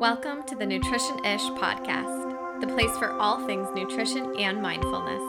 Welcome 0.00 0.44
to 0.44 0.54
the 0.54 0.64
Nutrition 0.64 1.24
Ish 1.24 1.42
podcast, 1.58 2.60
the 2.60 2.68
place 2.68 2.96
for 2.98 3.18
all 3.18 3.44
things 3.44 3.66
nutrition 3.74 4.32
and 4.38 4.62
mindfulness. 4.62 5.24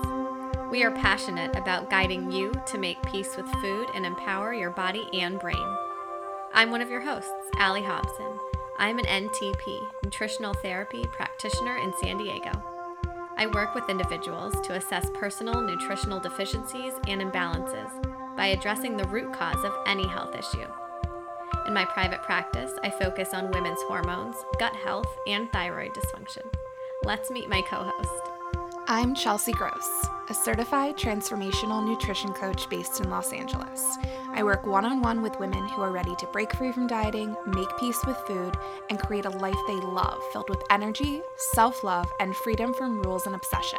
We 0.69 0.83
are 0.83 0.91
passionate 0.91 1.55
about 1.55 1.89
guiding 1.89 2.31
you 2.31 2.53
to 2.67 2.77
make 2.77 3.01
peace 3.01 3.35
with 3.35 3.47
food 3.63 3.87
and 3.95 4.05
empower 4.05 4.53
your 4.53 4.69
body 4.69 5.09
and 5.11 5.39
brain. 5.39 5.75
I'm 6.53 6.69
one 6.69 6.81
of 6.81 6.89
your 6.91 7.01
hosts, 7.01 7.31
Allie 7.57 7.81
Hobson. 7.81 8.39
I'm 8.77 8.99
an 8.99 9.05
NTP, 9.05 9.79
nutritional 10.03 10.53
therapy 10.53 11.03
practitioner 11.13 11.77
in 11.77 11.91
San 11.99 12.19
Diego. 12.19 12.51
I 13.37 13.47
work 13.47 13.73
with 13.73 13.89
individuals 13.89 14.53
to 14.67 14.75
assess 14.75 15.09
personal 15.15 15.61
nutritional 15.61 16.19
deficiencies 16.19 16.93
and 17.07 17.23
imbalances 17.23 17.89
by 18.37 18.47
addressing 18.47 18.97
the 18.97 19.07
root 19.07 19.33
cause 19.33 19.65
of 19.65 19.73
any 19.87 20.07
health 20.07 20.35
issue. 20.35 20.67
In 21.69 21.75
my 21.75 21.85
private 21.85 22.23
practice, 22.23 22.71
I 22.83 22.89
focus 22.89 23.31
on 23.31 23.51
women's 23.51 23.83
hormones, 23.83 24.37
gut 24.57 24.75
health, 24.75 25.19
and 25.27 25.51
thyroid 25.51 25.91
dysfunction. 25.93 26.51
Let's 27.03 27.29
meet 27.29 27.47
my 27.47 27.61
co 27.61 27.83
host. 27.83 28.79
I'm 28.87 29.13
Chelsea 29.13 29.51
Gross, 29.51 30.07
a 30.29 30.33
certified 30.33 30.97
transformational 30.97 31.85
nutrition 31.85 32.33
coach 32.33 32.67
based 32.71 32.99
in 32.99 33.11
Los 33.11 33.31
Angeles. 33.33 33.85
I 34.33 34.41
work 34.41 34.65
one 34.65 34.83
on 34.83 35.03
one 35.03 35.21
with 35.21 35.39
women 35.39 35.67
who 35.67 35.83
are 35.83 35.91
ready 35.91 36.15
to 36.15 36.25
break 36.33 36.55
free 36.55 36.71
from 36.71 36.87
dieting, 36.87 37.35
make 37.45 37.69
peace 37.77 38.03
with 38.07 38.17
food, 38.25 38.57
and 38.89 38.97
create 38.97 39.25
a 39.25 39.37
life 39.37 39.59
they 39.67 39.75
love 39.75 40.19
filled 40.33 40.49
with 40.49 40.63
energy, 40.71 41.21
self 41.53 41.83
love, 41.83 42.11
and 42.19 42.35
freedom 42.37 42.73
from 42.73 42.99
rules 43.03 43.27
and 43.27 43.35
obsession. 43.35 43.77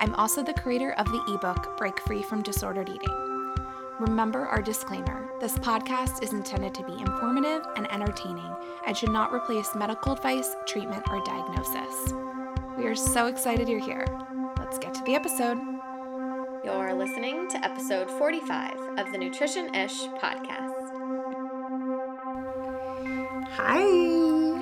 I'm 0.00 0.16
also 0.16 0.42
the 0.42 0.54
creator 0.54 0.90
of 0.94 1.06
the 1.06 1.22
ebook 1.32 1.76
Break 1.76 2.00
Free 2.00 2.24
from 2.24 2.42
Disordered 2.42 2.88
Eating. 2.88 3.54
Remember 4.00 4.44
our 4.48 4.60
disclaimer 4.60 5.31
this 5.42 5.58
podcast 5.58 6.22
is 6.22 6.32
intended 6.32 6.72
to 6.72 6.84
be 6.84 6.92
informative 6.92 7.66
and 7.74 7.90
entertaining 7.92 8.54
and 8.86 8.96
should 8.96 9.10
not 9.10 9.32
replace 9.32 9.74
medical 9.74 10.12
advice, 10.12 10.54
treatment, 10.68 11.02
or 11.10 11.20
diagnosis. 11.24 12.14
We 12.78 12.86
are 12.86 12.94
so 12.94 13.26
excited 13.26 13.68
you're 13.68 13.80
here. 13.80 14.06
Let's 14.56 14.78
get 14.78 14.94
to 14.94 15.02
the 15.02 15.16
episode. 15.16 15.58
You're 16.64 16.94
listening 16.94 17.48
to 17.48 17.64
episode 17.64 18.08
45 18.08 18.98
of 19.00 19.10
the 19.10 19.18
Nutrition 19.18 19.74
Ish 19.74 20.02
podcast. 20.22 20.70
Hi. 23.50 23.80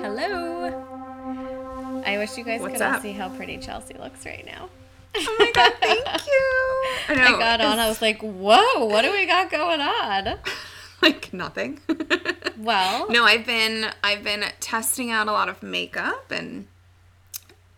Hello. 0.01 0.83
I 2.07 2.17
wish 2.17 2.35
you 2.39 2.43
guys 2.43 2.59
What's 2.59 2.73
could 2.73 2.81
all 2.81 2.99
see 2.99 3.11
how 3.11 3.29
pretty 3.29 3.59
Chelsea 3.59 3.93
looks 3.99 4.25
right 4.25 4.47
now. 4.47 4.69
Oh 5.13 5.35
my 5.37 5.51
god, 5.53 5.73
thank 5.79 6.05
you. 6.25 6.81
I, 7.07 7.15
know, 7.15 7.35
I 7.35 7.39
got 7.39 7.61
on, 7.61 7.77
I 7.77 7.87
was 7.87 8.01
like, 8.01 8.19
whoa, 8.21 8.85
what 8.85 9.03
do 9.03 9.11
we 9.11 9.27
got 9.27 9.51
going 9.51 9.79
on? 9.79 10.39
like 11.07 11.33
nothing. 11.33 11.79
Well, 12.61 13.09
no, 13.09 13.23
I've 13.23 13.45
been 13.45 13.87
I've 14.03 14.23
been 14.23 14.43
testing 14.59 15.09
out 15.09 15.27
a 15.27 15.31
lot 15.31 15.49
of 15.49 15.63
makeup 15.63 16.29
and 16.29 16.67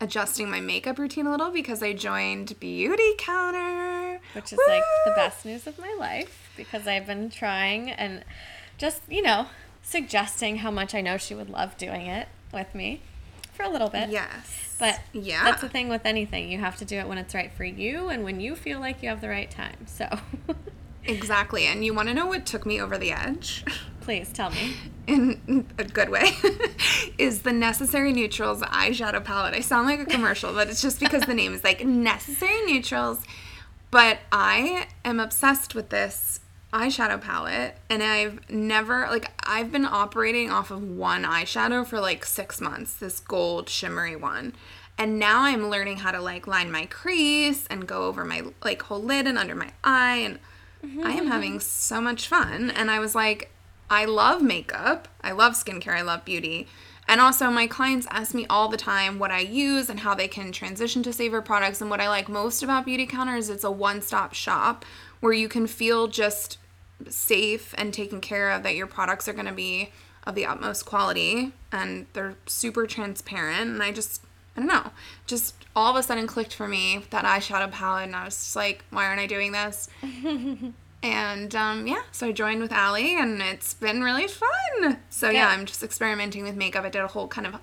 adjusting 0.02 0.50
my 0.50 0.60
makeup 0.60 1.00
routine 1.00 1.26
a 1.26 1.32
little 1.32 1.52
because 1.52 1.82
I 1.82 1.94
joined 1.94 2.60
Beautycounter. 2.60 4.20
which 4.34 4.52
is 4.52 4.60
like 4.68 4.84
the 5.06 5.12
best 5.16 5.46
news 5.46 5.68
of 5.68 5.80
my 5.80 5.96
life 5.98 6.52
because 6.58 6.86
I've 6.86 7.06
been 7.08 7.30
trying 7.30 7.92
and 7.92 8.26
just, 8.78 9.02
you 9.10 9.22
know, 9.22 9.48
suggesting 9.82 10.58
how 10.58 10.70
much 10.70 10.94
I 10.94 11.00
know 11.00 11.18
she 11.18 11.34
would 11.34 11.50
love 11.50 11.78
doing 11.78 12.08
it 12.08 12.28
with 12.52 12.76
me 12.76 13.02
for 13.54 13.64
a 13.64 13.70
little 13.70 13.90
bit. 13.90 14.10
Yes. 14.10 14.76
But 14.80 15.00
yeah. 15.14 15.46
that's 15.46 15.62
the 15.62 15.70
thing 15.70 15.88
with 15.88 16.06
anything. 16.06 16.52
You 16.52 16.58
have 16.60 16.76
to 16.78 16.86
do 16.86 16.98
it 16.98 17.08
when 17.08 17.18
it's 17.18 17.34
right 17.34 17.54
for 17.54 17.64
you 17.64 18.10
and 18.10 18.26
when 18.26 18.42
you 18.42 18.58
feel 18.58 18.82
like 18.82 19.02
you 19.02 19.08
have 19.08 19.22
the 19.22 19.30
right 19.30 19.50
time. 19.50 19.88
So 19.88 20.10
Exactly. 21.06 21.66
And 21.66 21.86
you 21.86 21.94
want 21.94 22.10
to 22.10 22.14
know 22.14 22.26
what 22.26 22.46
took 22.46 22.66
me 22.66 22.82
over 22.82 22.98
the 22.98 23.12
edge? 23.12 23.64
please 24.04 24.32
tell 24.32 24.52
me. 24.52 24.76
In 25.08 25.66
a 25.78 25.84
good 25.84 26.10
way, 26.10 26.32
is 27.18 27.42
the 27.42 27.52
Necessary 27.52 28.14
Neutrals 28.14 28.62
eyeshadow 28.62 29.24
palette. 29.24 29.54
I 29.54 29.60
sound 29.62 29.88
like 29.88 30.00
a 30.00 30.06
commercial, 30.06 30.54
but 30.54 30.70
it's 30.70 30.82
just 30.82 31.00
because 31.00 31.24
the 31.24 31.34
name 31.42 31.54
is 31.54 31.64
like 31.64 31.84
Necessary 31.86 32.66
Neutrals. 32.66 33.24
But 33.92 34.20
I 34.32 34.88
am 35.04 35.20
obsessed 35.20 35.76
with 35.76 35.90
this 35.90 36.40
eyeshadow 36.72 37.22
palette, 37.22 37.78
and 37.90 38.02
I've 38.02 38.50
never, 38.50 39.08
like, 39.10 39.32
I've 39.46 39.72
been 39.72 39.86
operating 39.86 40.50
off 40.50 40.72
of 40.72 40.82
one 40.82 41.24
eyeshadow 41.24 41.86
for 41.86 42.00
like 42.00 42.26
six 42.26 42.60
months, 42.60 42.94
this 42.94 43.20
gold 43.20 43.70
shimmery 43.70 44.16
one. 44.16 44.54
And 44.98 45.20
now 45.20 45.42
I'm 45.42 45.70
learning 45.70 45.98
how 45.98 46.12
to 46.12 46.22
like 46.22 46.46
line 46.46 46.72
my 46.72 46.86
crease 46.86 47.66
and 47.68 47.88
go 47.88 48.04
over 48.04 48.24
my 48.24 48.44
like 48.64 48.84
whole 48.84 49.02
lid 49.02 49.28
and 49.28 49.38
under 49.38 49.56
my 49.56 49.72
eye 49.84 50.18
and 50.18 50.40
I 50.84 51.12
am 51.14 51.28
having 51.28 51.60
so 51.60 52.02
much 52.02 52.28
fun. 52.28 52.70
And 52.70 52.92
I 52.92 53.00
was 53.00 53.16
like, 53.16 53.52
I 53.90 54.06
love 54.06 54.42
makeup. 54.42 55.08
I 55.24 55.32
love 55.32 55.54
skincare. 55.54 55.96
I 55.96 56.02
love 56.02 56.26
beauty. 56.26 56.68
And 57.08 57.20
also, 57.20 57.50
my 57.50 57.68
clients 57.68 58.08
ask 58.10 58.34
me 58.34 58.46
all 58.50 58.70
the 58.70 58.78
time 58.78 59.20
what 59.20 59.32
I 59.32 59.40
use 59.40 59.90
and 59.90 60.00
how 60.00 60.16
they 60.16 60.28
can 60.28 60.52
transition 60.52 61.04
to 61.04 61.14
Savor 61.14 61.42
products. 61.42 61.82
And 61.82 61.90
what 61.90 62.00
I 62.00 62.08
like 62.08 62.30
most 62.30 62.64
about 62.64 62.88
Beautycounter 62.88 63.38
is 63.38 63.50
it's 63.50 63.64
a 63.64 63.72
one 63.72 64.02
stop 64.02 64.34
shop 64.34 64.86
where 65.20 65.34
you 65.34 65.50
can 65.50 65.68
feel 65.68 66.08
just 66.08 66.58
safe 67.10 67.74
and 67.78 67.94
taken 67.94 68.22
care 68.22 68.52
of 68.52 68.64
that 68.64 68.76
your 68.76 68.88
products 68.88 69.28
are 69.28 69.34
going 69.34 69.46
to 69.46 69.52
be 69.52 69.92
of 70.26 70.36
the 70.36 70.46
utmost 70.46 70.86
quality 70.86 71.52
and 71.72 72.06
they're 72.14 72.36
super 72.46 72.88
transparent. 72.88 73.70
And 73.70 73.84
I 73.84 73.92
just, 73.92 74.22
I 74.56 74.60
don't 74.60 74.68
know, 74.68 74.92
just 75.28 75.56
all 75.76 75.90
of 75.90 75.96
a 75.96 76.04
sudden 76.04 76.28
clicked 76.28 76.54
for 76.54 76.68
me 76.68 77.04
that 77.10 77.26
eyeshadow 77.26 77.72
palette. 77.72 78.06
And 78.06 78.16
I 78.16 78.26
was 78.26 78.36
just 78.36 78.56
like, 78.56 78.86
why 78.92 79.06
aren't 79.08 79.20
I 79.22 79.28
doing 79.28 79.52
this? 79.52 79.90
And 81.04 81.54
um, 81.54 81.86
yeah, 81.86 82.04
so 82.14 82.28
I 82.28 82.32
joined 82.32 82.62
with 82.62 82.72
Allie, 82.72 83.20
and 83.20 83.42
it's 83.42 83.74
been 83.74 84.02
really 84.02 84.26
fun. 84.28 85.00
So 85.10 85.30
yeah, 85.30 85.40
Yeah. 85.40 85.48
I'm 85.50 85.66
just 85.66 85.84
experimenting 85.84 86.44
with 86.46 86.56
makeup. 86.56 86.86
I 86.86 86.90
did 86.90 87.02
a 87.02 87.08
whole 87.08 87.28
kind 87.28 87.46
of 87.46 87.56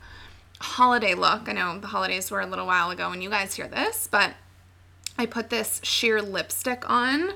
holiday 0.60 1.14
look. 1.14 1.48
I 1.48 1.52
know 1.52 1.78
the 1.78 1.86
holidays 1.86 2.30
were 2.30 2.42
a 2.42 2.46
little 2.46 2.66
while 2.66 2.90
ago 2.90 3.08
when 3.08 3.22
you 3.22 3.30
guys 3.30 3.54
hear 3.54 3.66
this, 3.66 4.06
but 4.10 4.34
I 5.16 5.24
put 5.24 5.48
this 5.48 5.80
sheer 5.82 6.20
lipstick 6.20 6.84
on 6.90 7.30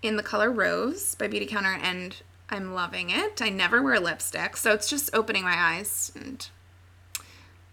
in 0.00 0.16
the 0.16 0.22
color 0.22 0.50
Rose 0.50 1.14
by 1.14 1.28
Beautycounter, 1.28 1.78
and 1.82 2.16
I'm 2.48 2.72
loving 2.72 3.10
it. 3.10 3.42
I 3.42 3.50
never 3.50 3.82
wear 3.82 4.00
lipstick, 4.00 4.56
so 4.56 4.72
it's 4.72 4.88
just 4.88 5.10
opening 5.14 5.42
my 5.42 5.54
eyes 5.56 6.10
and 6.14 6.48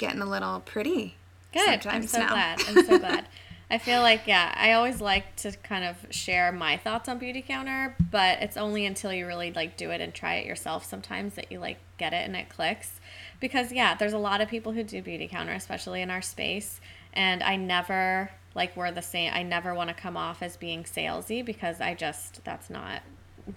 getting 0.01 0.21
a 0.21 0.25
little 0.25 0.59
pretty. 0.61 1.15
Good. 1.53 1.85
I'm 1.85 2.07
so 2.07 2.19
now. 2.19 2.29
glad. 2.29 2.59
I'm 2.67 2.85
so 2.85 2.97
glad. 2.97 3.27
I 3.69 3.77
feel 3.77 4.01
like, 4.01 4.25
yeah, 4.25 4.53
I 4.57 4.73
always 4.73 4.99
like 4.99 5.35
to 5.37 5.51
kind 5.51 5.85
of 5.85 5.95
share 6.09 6.51
my 6.51 6.75
thoughts 6.75 7.07
on 7.07 7.19
Beautycounter, 7.19 7.93
but 8.09 8.41
it's 8.41 8.57
only 8.57 8.85
until 8.85 9.13
you 9.13 9.27
really 9.27 9.53
like 9.53 9.77
do 9.77 9.91
it 9.91 10.01
and 10.01 10.13
try 10.13 10.35
it 10.35 10.45
yourself 10.45 10.83
sometimes 10.85 11.35
that 11.35 11.51
you 11.51 11.59
like 11.59 11.77
get 11.97 12.13
it 12.13 12.25
and 12.25 12.35
it 12.35 12.49
clicks. 12.49 12.99
Because, 13.39 13.71
yeah, 13.71 13.93
there's 13.93 14.13
a 14.13 14.17
lot 14.17 14.41
of 14.41 14.49
people 14.49 14.71
who 14.71 14.83
do 14.83 15.03
Beautycounter, 15.03 15.55
especially 15.55 16.01
in 16.01 16.09
our 16.09 16.21
space, 16.21 16.81
and 17.13 17.43
I 17.43 17.55
never 17.55 18.31
like 18.55 18.75
we're 18.75 18.91
the 18.91 19.01
same. 19.01 19.31
I 19.33 19.43
never 19.43 19.73
want 19.73 19.89
to 19.89 19.93
come 19.93 20.17
off 20.17 20.41
as 20.41 20.57
being 20.57 20.83
salesy 20.83 21.45
because 21.45 21.79
I 21.79 21.93
just, 21.93 22.43
that's 22.43 22.69
not 22.69 23.01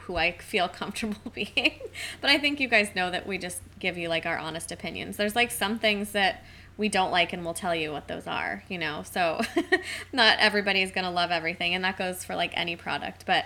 who 0.01 0.17
I 0.17 0.33
feel 0.39 0.69
comfortable 0.81 1.31
being. 1.35 1.81
but 2.21 2.31
I 2.31 2.39
think 2.39 2.61
you 2.61 2.69
guys 2.69 2.95
know 2.95 3.11
that 3.11 3.27
we 3.27 3.39
just 3.39 3.61
give 3.79 3.97
you 3.99 4.09
like 4.09 4.27
our 4.27 4.39
honest 4.39 4.73
opinions. 4.73 5.17
There's 5.17 5.37
like 5.37 5.51
some 5.51 5.79
things 5.79 6.13
that 6.13 6.45
we 6.77 6.89
don't 6.89 7.11
like 7.11 7.33
and 7.33 7.45
we'll 7.45 7.55
tell 7.55 7.75
you 7.75 7.93
what 7.93 8.09
those 8.09 8.27
are, 8.27 8.65
you 8.69 8.79
know. 8.79 9.05
So 9.05 9.41
not 10.13 10.39
everybody 10.41 10.83
is 10.83 10.91
going 10.91 11.05
to 11.05 11.11
love 11.11 11.31
everything 11.31 11.75
and 11.75 11.85
that 11.85 11.97
goes 11.97 12.25
for 12.25 12.35
like 12.35 12.53
any 12.57 12.77
product, 12.77 13.25
but 13.27 13.45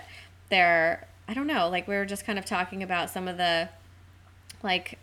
there 0.49 1.07
I 1.27 1.35
don't 1.35 1.45
know, 1.45 1.69
like 1.69 1.87
we 1.87 1.95
were 1.95 2.07
just 2.07 2.25
kind 2.25 2.39
of 2.39 2.45
talking 2.45 2.81
about 2.81 3.11
some 3.11 3.27
of 3.27 3.37
the 3.37 3.69
like 4.63 4.97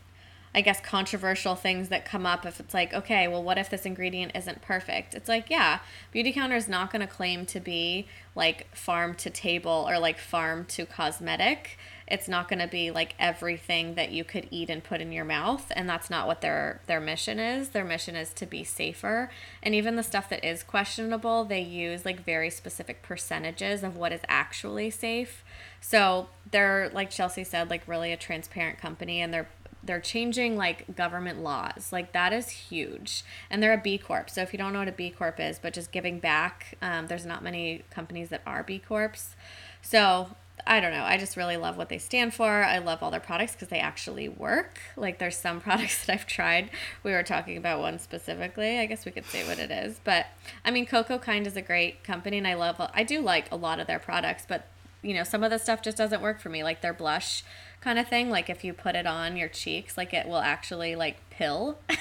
I 0.57 0.63
guess 0.63 0.81
controversial 0.81 1.55
things 1.55 1.91
that 1.91 2.07
come 2.07 2.25
up 2.25 2.47
if 2.47 2.59
it's 2.61 2.73
like, 2.73 2.95
okay, 2.95 3.29
well, 3.29 3.43
what 3.43 3.59
if 3.59 3.69
this 3.69 3.85
ingredient 3.85 4.33
isn't 4.35 4.63
perfect? 4.63 5.13
It's 5.13 5.29
like, 5.29 5.51
yeah, 5.51 5.81
Beautycounter 6.15 6.57
is 6.57 6.67
not 6.67 6.91
going 6.91 7.07
to 7.07 7.07
claim 7.07 7.45
to 7.47 7.61
be 7.61 8.09
like 8.35 8.75
farm 8.75 9.15
to 9.17 9.29
table 9.29 9.85
or 9.87 9.99
like 9.99 10.19
farm 10.19 10.65
to 10.69 10.87
cosmetic. 10.87 11.77
It's 12.09 12.27
not 12.27 12.49
going 12.49 12.61
to 12.61 12.69
be 12.69 12.91
like 12.91 13.15
everything 13.19 13.97
that 13.97 14.13
you 14.13 14.25
could 14.25 14.49
eat 14.51 14.71
and 14.71 14.83
put 14.83 15.03
in 15.03 15.13
your 15.13 15.27
mouth, 15.27 15.71
and 15.77 15.87
that's 15.87 16.09
not 16.09 16.27
what 16.27 16.41
their 16.41 16.81
their 16.87 17.01
mission 17.01 17.39
is. 17.39 17.71
Their 17.71 17.85
mission 17.85 18.17
is 18.17 18.33
to 18.35 18.47
be 18.47 18.65
safer, 18.65 19.29
and 19.63 19.75
even 19.75 19.97
the 19.97 20.03
stuff 20.05 20.31
that 20.31 20.43
is 20.43 20.63
questionable, 20.63 21.45
they 21.45 21.61
use 21.61 22.05
like 22.07 22.25
very 22.25 22.49
specific 22.49 23.03
percentages 23.03 23.83
of 23.83 23.97
what 23.97 24.13
is 24.13 24.21
actually 24.29 24.89
safe. 24.89 25.45
So 25.81 26.29
they're 26.51 26.89
like 26.95 27.11
Chelsea 27.11 27.45
said, 27.45 27.69
like 27.69 27.83
really 27.89 28.13
a 28.13 28.17
transparent 28.17 28.79
company, 28.79 29.21
and 29.21 29.35
they're 29.35 29.49
they're 29.87 30.01
changing 30.01 30.57
like 30.57 30.97
government 30.97 31.43
laws. 31.43 31.93
Like 31.93 32.13
that 32.13 32.33
is 32.33 32.49
huge. 32.49 33.25
And 33.51 33.63
they're 33.63 33.73
a 33.73 33.81
b 33.81 33.99
corp. 33.99 34.29
So 34.31 34.43
if 34.43 34.53
you 34.53 34.59
don't 34.59 34.73
know 34.73 34.81
what 34.81 34.89
a 34.89 34.93
b 34.93 35.11
corp 35.11 35.41
is 35.41 35.59
but 35.59 35.73
just 35.73 35.93
giving 35.93 36.19
back 36.19 36.77
um, 36.83 37.07
there's 37.07 37.27
not 37.27 37.43
many 37.43 37.85
companies 37.91 38.29
that 38.31 38.43
are 38.47 38.63
b 38.63 38.79
corps. 38.79 39.35
So 39.83 40.31
i 40.67 40.81
don't 40.81 40.93
know. 40.93 41.05
I 41.05 41.19
just 41.19 41.37
really 41.37 41.57
love 41.57 41.77
what 41.77 41.89
they 41.89 41.99
stand 41.99 42.35
for. 42.35 42.65
I 42.65 42.79
love 42.79 43.03
all 43.03 43.11
their 43.11 43.21
products 43.21 43.53
because 43.53 43.69
they 43.69 43.79
actually 43.79 44.29
work. 44.29 44.81
Like 44.97 45.19
there's 45.19 45.37
some 45.37 45.61
products 45.67 46.05
that 46.05 46.13
i've 46.13 46.27
tried. 46.27 46.71
We 47.03 47.13
were 47.13 47.23
talking 47.23 47.57
about 47.57 47.81
one 47.81 47.99
specifically. 47.99 48.79
I 48.79 48.87
guess 48.87 49.05
we 49.05 49.13
could 49.13 49.27
say 49.27 49.47
what 49.47 49.59
it 49.59 49.71
is. 49.71 50.01
But 50.03 50.27
i 50.65 50.71
mean 50.71 50.87
Cocokind 50.87 51.47
is 51.47 51.57
a 51.57 51.63
great 51.63 52.03
company 52.03 52.39
and 52.39 52.47
i 52.47 52.55
love 52.55 52.77
i 52.95 53.03
do 53.03 53.21
like 53.21 53.51
a 53.53 53.57
lot 53.57 53.81
of 53.81 53.87
their 53.87 53.99
products 53.99 54.45
but 54.49 54.67
you 55.07 55.15
know, 55.15 55.25
some 55.25 55.45
of 55.45 55.51
the 55.51 55.59
stuff 55.59 55.83
just 55.83 55.97
doesn't 55.97 56.21
work 56.21 56.41
for 56.41 56.49
me, 56.49 56.65
like 56.65 56.81
their 56.81 56.93
blush 56.93 57.45
kind 57.87 58.01
of 58.01 58.09
thing. 58.09 58.31
Like 58.31 58.51
if 58.51 58.65
you 58.65 58.73
put 58.73 58.97
it 58.97 59.07
on 59.07 59.37
your 59.37 59.49
cheeks, 59.49 59.97
like 59.97 60.13
it 60.13 60.27
will 60.27 60.41
actually 60.41 60.97
like 60.97 61.19
pill. 61.31 61.79
And 61.89 61.99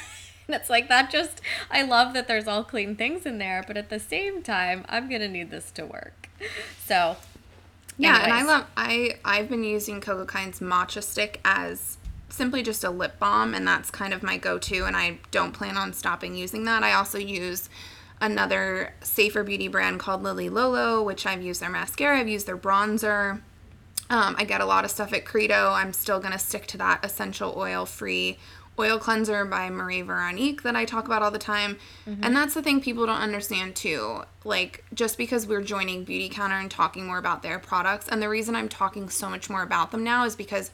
it's 0.48 0.68
like 0.68 0.90
that 0.90 1.12
just 1.12 1.42
I 1.70 1.84
love 1.84 2.16
that 2.16 2.28
there's 2.28 2.48
all 2.48 2.64
clean 2.64 2.96
things 2.96 3.24
in 3.28 3.38
there, 3.38 3.64
but 3.68 3.78
at 3.78 3.90
the 3.90 4.00
same 4.00 4.42
time, 4.42 4.84
I'm 4.90 5.08
gonna 5.08 5.28
need 5.28 5.52
this 5.52 5.70
to 5.72 5.86
work. 5.86 6.28
So 6.84 7.18
Yeah, 8.00 8.24
and 8.24 8.34
I 8.34 8.42
love 8.42 8.66
I 8.76 9.20
I've 9.24 9.48
been 9.48 9.64
using 9.64 10.02
Cocokind's 10.02 10.60
matcha 10.60 11.04
stick 11.04 11.40
as 11.46 11.98
simply 12.30 12.64
just 12.64 12.84
a 12.84 12.90
lip 12.90 13.20
balm 13.20 13.54
and 13.54 13.68
that's 13.68 13.92
kind 13.92 14.12
of 14.12 14.24
my 14.24 14.38
go-to 14.38 14.86
and 14.86 14.98
I 14.98 15.20
don't 15.30 15.52
plan 15.52 15.78
on 15.78 15.94
stopping 15.94 16.36
using 16.36 16.64
that. 16.64 16.82
I 16.82 16.94
also 16.94 17.20
use 17.20 17.70
another 18.20 18.96
safer 19.02 19.44
beauty 19.44 19.68
brand 19.68 20.00
called 20.00 20.24
Lily 20.24 20.50
Lolo, 20.50 21.04
which 21.04 21.28
I've 21.28 21.44
used 21.44 21.62
their 21.62 21.70
mascara, 21.70 22.20
I've 22.20 22.28
used 22.28 22.48
their 22.48 22.58
bronzer. 22.58 23.42
Um, 24.10 24.36
I 24.38 24.44
get 24.44 24.62
a 24.62 24.66
lot 24.66 24.86
of 24.86 24.92
stuff 24.92 25.14
at 25.14 25.26
Credo. 25.26 25.72
I'm 25.72 25.94
still 25.94 26.20
gonna 26.20 26.40
stick 26.40 26.68
to 26.68 26.78
that 26.78 27.04
essential 27.04 27.54
oil 27.58 27.86
free 27.86 28.38
oil 28.78 29.00
cleanser 29.00 29.46
by 29.46 29.70
Marie 29.70 30.02
Veronique 30.02 30.64
that 30.64 30.76
I 30.76 30.86
talk 30.86 31.06
about 31.06 31.22
all 31.22 31.32
the 31.32 31.40
time. 31.40 31.78
And 32.22 32.36
that's 32.36 32.54
the 32.54 32.62
thing 32.62 32.82
people 32.82 33.06
don't 33.06 33.22
understand 33.22 33.76
too. 33.76 34.24
Like 34.44 34.84
just 34.94 35.18
because 35.18 35.48
we're 35.48 35.62
joining 35.62 36.06
Beautycounter 36.06 36.60
and 36.60 36.70
talking 36.70 37.08
more 37.08 37.18
about 37.18 37.42
their 37.42 37.58
products, 37.58 38.08
and 38.10 38.22
the 38.22 38.30
reason 38.30 38.56
I'm 38.56 38.70
talking 38.70 39.10
so 39.10 39.30
much 39.30 39.50
more 39.50 39.64
about 39.64 39.92
them 39.92 40.04
now 40.04 40.26
is 40.26 40.36
because 40.36 40.72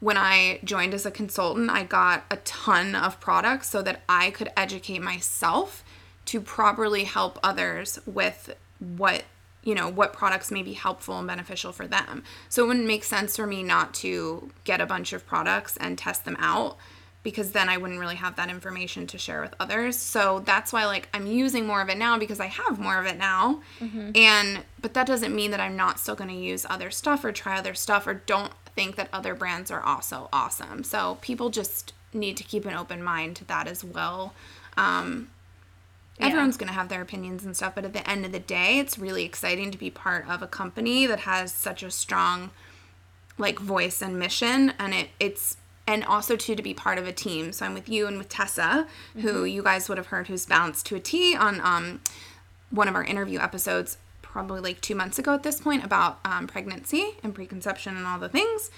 when 0.00 0.16
I 0.16 0.60
joined 0.64 0.94
as 0.94 1.06
a 1.06 1.10
consultant, 1.10 1.70
I 1.70 1.84
got 1.84 2.24
a 2.30 2.36
ton 2.38 2.94
of 2.94 3.20
products 3.20 3.68
so 3.70 3.82
that 3.82 4.02
I 4.08 4.30
could 4.30 4.50
educate 4.56 5.00
myself 5.00 5.84
to 6.26 6.40
properly 6.40 7.04
help 7.04 7.38
others 7.42 7.98
with 8.06 8.54
what 8.78 9.24
you 9.64 9.74
know 9.74 9.88
what 9.88 10.12
products 10.12 10.50
may 10.50 10.62
be 10.62 10.74
helpful 10.74 11.18
and 11.18 11.26
beneficial 11.26 11.72
for 11.72 11.86
them. 11.86 12.22
So 12.48 12.64
it 12.64 12.68
wouldn't 12.68 12.86
make 12.86 13.04
sense 13.04 13.36
for 13.36 13.46
me 13.46 13.62
not 13.62 13.94
to 13.94 14.50
get 14.64 14.80
a 14.80 14.86
bunch 14.86 15.12
of 15.12 15.26
products 15.26 15.76
and 15.78 15.98
test 15.98 16.24
them 16.24 16.36
out 16.38 16.76
because 17.22 17.52
then 17.52 17.70
i 17.70 17.78
wouldn't 17.78 17.98
really 17.98 18.16
have 18.16 18.36
that 18.36 18.50
information 18.50 19.06
to 19.08 19.18
share 19.18 19.40
with 19.40 19.54
others. 19.58 19.96
So 19.96 20.40
that's 20.44 20.72
why 20.72 20.84
like 20.84 21.08
i'm 21.14 21.26
using 21.26 21.66
more 21.66 21.80
of 21.80 21.88
it 21.88 21.96
now 21.98 22.18
because 22.18 22.38
i 22.38 22.46
have 22.46 22.78
more 22.78 22.98
of 22.98 23.06
it 23.06 23.18
now. 23.18 23.62
And 24.14 24.60
but 24.80 24.94
that 24.94 25.06
doesn't 25.06 25.34
mean 25.34 25.50
that 25.50 25.60
i'm 25.60 25.76
not 25.76 25.98
still 25.98 26.14
going 26.14 26.30
to 26.30 26.36
use 26.36 26.66
other 26.68 26.90
stuff 26.90 27.24
or 27.24 27.32
try 27.32 27.58
other 27.58 27.74
stuff 27.74 28.06
or 28.06 28.14
don't 28.14 28.52
think 28.76 28.96
that 28.96 29.08
other 29.12 29.34
brands 29.34 29.70
are 29.70 29.80
also 29.80 30.28
awesome. 30.32 30.84
So 30.84 31.18
people 31.20 31.48
just 31.48 31.92
need 32.12 32.36
to 32.36 32.44
keep 32.44 32.66
an 32.66 32.74
open 32.74 33.02
mind 33.02 33.36
to 33.36 33.44
that 33.46 33.66
as 33.66 33.84
well. 33.84 34.34
Um, 34.76 35.30
Yeah. 36.18 36.26
everyone's 36.26 36.56
going 36.56 36.68
to 36.68 36.74
have 36.74 36.88
their 36.88 37.02
opinions 37.02 37.44
and 37.44 37.56
stuff 37.56 37.74
but 37.74 37.84
at 37.84 37.92
the 37.92 38.08
end 38.08 38.24
of 38.24 38.32
the 38.32 38.38
day 38.38 38.78
it's 38.78 38.98
really 38.98 39.24
exciting 39.24 39.70
to 39.72 39.78
be 39.78 39.90
part 39.90 40.28
of 40.28 40.42
a 40.42 40.46
company 40.46 41.06
that 41.06 41.20
has 41.20 41.52
such 41.52 41.82
a 41.82 41.90
strong 41.90 42.50
like 43.36 43.58
voice 43.58 44.00
and 44.00 44.18
mission 44.18 44.72
and 44.78 44.94
it 44.94 45.08
it's 45.18 45.56
and 45.86 46.02
also 46.04 46.34
too 46.34 46.54
to 46.54 46.62
be 46.62 46.72
part 46.72 46.96
of 46.96 47.06
a 47.06 47.12
team. 47.12 47.52
So 47.52 47.66
i'm 47.66 47.74
with 47.74 47.88
you 47.88 48.06
and 48.06 48.16
with 48.16 48.28
tessa 48.28 48.86
who 49.20 49.44
you 49.44 49.62
guys 49.62 49.88
would 49.88 49.98
have 49.98 50.06
heard 50.06 50.28
who's 50.28 50.46
bounced 50.46 50.86
to 50.86 50.96
a 50.96 51.00
t 51.00 51.36
on 51.36 51.60
um 51.60 52.00
one 52.70 52.88
of 52.88 52.94
our 52.94 53.04
interview 53.04 53.38
episodes 53.40 53.98
probably 54.22 54.60
like 54.60 54.80
two 54.80 54.94
months 54.94 55.18
ago 55.18 55.34
at 55.34 55.42
this 55.44 55.60
point 55.60 55.84
about 55.84 56.18
um, 56.24 56.48
pregnancy 56.48 57.12
and 57.22 57.34
preconception 57.36 57.96
and 57.96 58.04
all 58.04 58.18
the 58.18 58.28
things. 58.28 58.68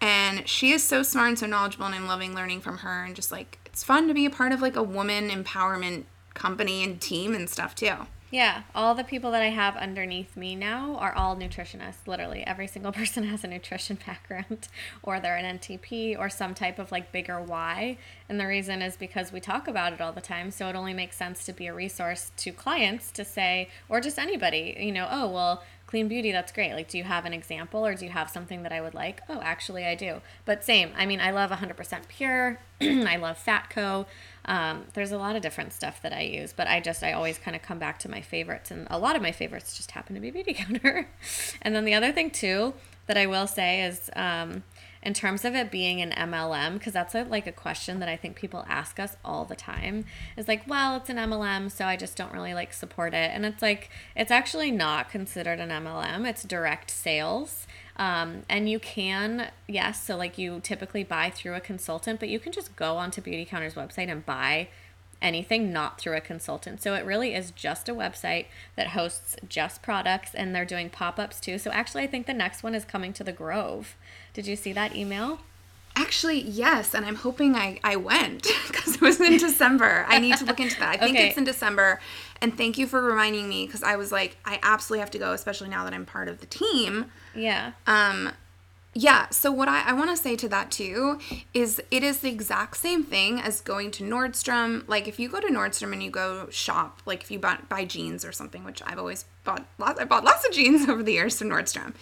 And 0.00 0.48
she 0.48 0.72
is 0.72 0.82
so 0.82 1.02
smart 1.02 1.28
and 1.28 1.38
so 1.38 1.46
knowledgeable 1.46 1.86
and 1.86 1.94
i'm 1.94 2.06
loving 2.06 2.34
learning 2.34 2.60
from 2.60 2.78
her 2.78 3.04
and 3.04 3.14
just 3.16 3.32
like 3.32 3.58
it's 3.66 3.82
fun 3.82 4.08
to 4.08 4.14
be 4.14 4.24
a 4.26 4.30
part 4.30 4.52
of 4.52 4.60
like 4.62 4.76
a 4.76 4.82
woman 4.82 5.28
empowerment 5.30 6.04
company 6.36 6.84
and 6.84 7.00
team 7.00 7.34
and 7.34 7.50
stuff 7.50 7.74
too 7.74 8.06
Yeah, 8.28 8.62
all 8.74 8.96
the 8.96 9.04
people 9.04 9.30
that 9.30 9.42
I 9.42 9.50
have 9.50 9.76
underneath 9.76 10.36
me 10.36 10.56
now 10.56 10.96
are 10.96 11.14
all 11.14 11.36
nutritionists. 11.36 12.08
Literally, 12.08 12.44
every 12.44 12.66
single 12.66 12.90
person 13.00 13.22
has 13.22 13.44
a 13.44 13.46
nutrition 13.46 13.98
background, 14.04 14.66
or 15.02 15.20
they're 15.20 15.36
an 15.36 15.58
NTP, 15.58 16.18
or 16.18 16.28
some 16.28 16.52
type 16.52 16.80
of 16.80 16.90
like 16.90 17.12
bigger 17.12 17.40
why. 17.40 17.98
And 18.28 18.40
the 18.40 18.46
reason 18.48 18.82
is 18.82 18.96
because 18.96 19.30
we 19.32 19.38
talk 19.38 19.68
about 19.68 19.92
it 19.92 20.00
all 20.00 20.12
the 20.12 20.20
time. 20.20 20.50
So 20.50 20.68
it 20.68 20.74
only 20.74 20.92
makes 20.92 21.16
sense 21.16 21.44
to 21.44 21.52
be 21.52 21.68
a 21.68 21.74
resource 21.74 22.32
to 22.38 22.50
clients 22.50 23.12
to 23.12 23.24
say, 23.24 23.68
or 23.88 24.00
just 24.00 24.18
anybody, 24.18 24.76
you 24.80 24.92
know, 24.92 25.06
oh, 25.08 25.30
well, 25.30 25.62
clean 25.86 26.08
beauty, 26.08 26.32
that's 26.32 26.52
great. 26.52 26.72
Like, 26.72 26.88
do 26.88 26.98
you 26.98 27.04
have 27.04 27.24
an 27.24 27.32
example, 27.32 27.86
or 27.86 27.94
do 27.94 28.04
you 28.04 28.10
have 28.10 28.28
something 28.28 28.62
that 28.64 28.72
I 28.72 28.80
would 28.80 28.94
like? 28.94 29.20
Oh, 29.28 29.40
actually, 29.42 29.84
I 29.86 29.94
do. 29.94 30.20
But 30.44 30.64
same, 30.64 30.90
I 30.96 31.06
mean, 31.06 31.20
I 31.20 31.30
love 31.30 31.50
100% 31.50 32.08
pure, 32.08 32.58
I 32.80 33.16
love 33.16 33.42
Fatco. 33.44 34.06
Um, 34.44 34.84
there's 34.94 35.12
a 35.12 35.18
lot 35.18 35.36
of 35.36 35.42
different 35.42 35.72
stuff 35.72 36.02
that 36.02 36.12
I 36.12 36.22
use, 36.22 36.52
but 36.52 36.66
I 36.68 36.80
just 36.80 37.02
I 37.02 37.12
always 37.12 37.38
kind 37.38 37.56
of 37.56 37.62
come 37.62 37.78
back 37.78 37.98
to 38.00 38.10
my 38.10 38.20
favorites, 38.20 38.70
and 38.70 38.86
a 38.90 38.98
lot 38.98 39.16
of 39.16 39.22
my 39.22 39.32
favorites 39.32 39.76
just 39.76 39.92
happen 39.92 40.14
to 40.14 40.20
be 40.20 40.30
Beauty 40.30 40.54
Counter. 40.54 41.08
and 41.62 41.74
then 41.74 41.84
the 41.84 41.94
other 41.94 42.12
thing 42.12 42.30
too 42.30 42.74
that 43.06 43.16
I 43.16 43.26
will 43.26 43.46
say 43.46 43.82
is, 43.82 44.10
um, 44.16 44.64
in 45.02 45.14
terms 45.14 45.44
of 45.44 45.54
it 45.54 45.70
being 45.70 46.00
an 46.00 46.10
MLM, 46.10 46.74
because 46.74 46.92
that's 46.92 47.14
a, 47.14 47.24
like 47.24 47.46
a 47.46 47.52
question 47.52 48.00
that 48.00 48.08
I 48.08 48.16
think 48.16 48.36
people 48.36 48.64
ask 48.68 48.98
us 48.98 49.16
all 49.24 49.44
the 49.44 49.56
time. 49.56 50.04
Is 50.36 50.48
like, 50.48 50.66
well, 50.66 50.96
it's 50.96 51.10
an 51.10 51.16
MLM, 51.16 51.70
so 51.70 51.84
I 51.84 51.96
just 51.96 52.16
don't 52.16 52.32
really 52.32 52.54
like 52.54 52.72
support 52.72 53.14
it, 53.14 53.30
and 53.32 53.44
it's 53.44 53.62
like 53.62 53.90
it's 54.14 54.30
actually 54.30 54.70
not 54.70 55.10
considered 55.10 55.60
an 55.60 55.70
MLM. 55.70 56.28
It's 56.28 56.44
direct 56.44 56.90
sales. 56.90 57.66
Um, 57.98 58.42
and 58.48 58.68
you 58.68 58.78
can, 58.78 59.50
yes, 59.66 60.02
so 60.04 60.16
like 60.16 60.36
you 60.36 60.60
typically 60.62 61.02
buy 61.02 61.30
through 61.30 61.54
a 61.54 61.60
consultant, 61.60 62.20
but 62.20 62.28
you 62.28 62.38
can 62.38 62.52
just 62.52 62.76
go 62.76 62.98
onto 62.98 63.22
Beautycounter's 63.22 63.72
website 63.72 64.10
and 64.10 64.24
buy 64.26 64.68
anything 65.22 65.72
not 65.72 65.98
through 65.98 66.16
a 66.16 66.20
consultant. 66.20 66.82
So 66.82 66.94
it 66.94 67.04
really 67.04 67.34
is 67.34 67.50
just 67.50 67.88
a 67.88 67.94
website 67.94 68.46
that 68.76 68.88
hosts 68.88 69.36
just 69.48 69.82
products 69.82 70.34
and 70.34 70.54
they're 70.54 70.64
doing 70.64 70.90
pop 70.90 71.18
ups 71.18 71.40
too. 71.40 71.58
So 71.58 71.70
actually, 71.70 72.04
I 72.04 72.06
think 72.06 72.26
the 72.26 72.34
next 72.34 72.62
one 72.62 72.74
is 72.74 72.84
coming 72.84 73.12
to 73.14 73.24
the 73.24 73.32
Grove. 73.32 73.96
Did 74.36 74.46
you 74.46 74.54
see 74.54 74.74
that 74.74 74.94
email? 74.94 75.38
Actually, 75.96 76.42
yes, 76.42 76.94
and 76.94 77.06
I'm 77.06 77.14
hoping 77.14 77.54
I, 77.56 77.80
I 77.82 77.96
went 77.96 78.42
because 78.66 78.96
it 78.96 79.00
was 79.00 79.18
in 79.18 79.38
December. 79.48 80.04
I 80.08 80.18
need 80.18 80.36
to 80.36 80.44
look 80.44 80.60
into 80.60 80.78
that. 80.78 80.90
I 80.96 80.98
think 80.98 81.16
Okay. 81.16 81.28
it's 81.28 81.38
in 81.38 81.44
December. 81.44 82.00
And 82.42 82.54
thank 82.54 82.76
you 82.76 82.86
for 82.86 83.00
reminding 83.02 83.48
me 83.48 83.64
because 83.64 83.82
I 83.82 83.96
was 83.96 84.12
like, 84.12 84.36
I 84.44 84.58
absolutely 84.62 85.00
have 85.00 85.10
to 85.12 85.18
go, 85.18 85.32
especially 85.32 85.70
now 85.70 85.84
that 85.84 85.94
I'm 85.94 86.04
part 86.04 86.28
of 86.28 86.40
the 86.40 86.46
team. 86.46 87.06
Yeah. 87.34 87.72
Um, 87.86 88.32
yeah, 88.92 89.30
so 89.30 89.50
what 89.50 89.68
I, 89.68 89.84
I 89.86 89.92
want 89.94 90.10
to 90.10 90.16
say 90.18 90.36
to 90.36 90.48
that 90.50 90.70
too 90.70 91.18
is 91.54 91.80
it 91.90 92.02
is 92.02 92.18
the 92.20 92.28
exact 92.30 92.76
same 92.76 93.02
thing 93.02 93.40
as 93.40 93.62
going 93.62 93.90
to 93.92 94.04
Nordstrom. 94.04 94.86
Like 94.86 95.08
if 95.08 95.18
you 95.18 95.30
go 95.30 95.40
to 95.40 95.48
Nordstrom 95.48 95.94
and 95.94 96.02
you 96.02 96.10
go 96.10 96.48
shop, 96.50 97.00
like 97.06 97.22
if 97.22 97.30
you 97.30 97.38
buy, 97.38 97.56
buy 97.70 97.86
jeans 97.86 98.22
or 98.22 98.32
something, 98.32 98.64
which 98.64 98.82
I've 98.86 98.98
always 98.98 99.24
bought, 99.44 99.64
lots, 99.78 99.98
I 99.98 100.04
bought 100.04 100.24
lots 100.24 100.46
of 100.46 100.52
jeans 100.52 100.86
over 100.90 101.02
the 101.02 101.12
years 101.12 101.38
from 101.38 101.48
Nordstrom, 101.48 101.94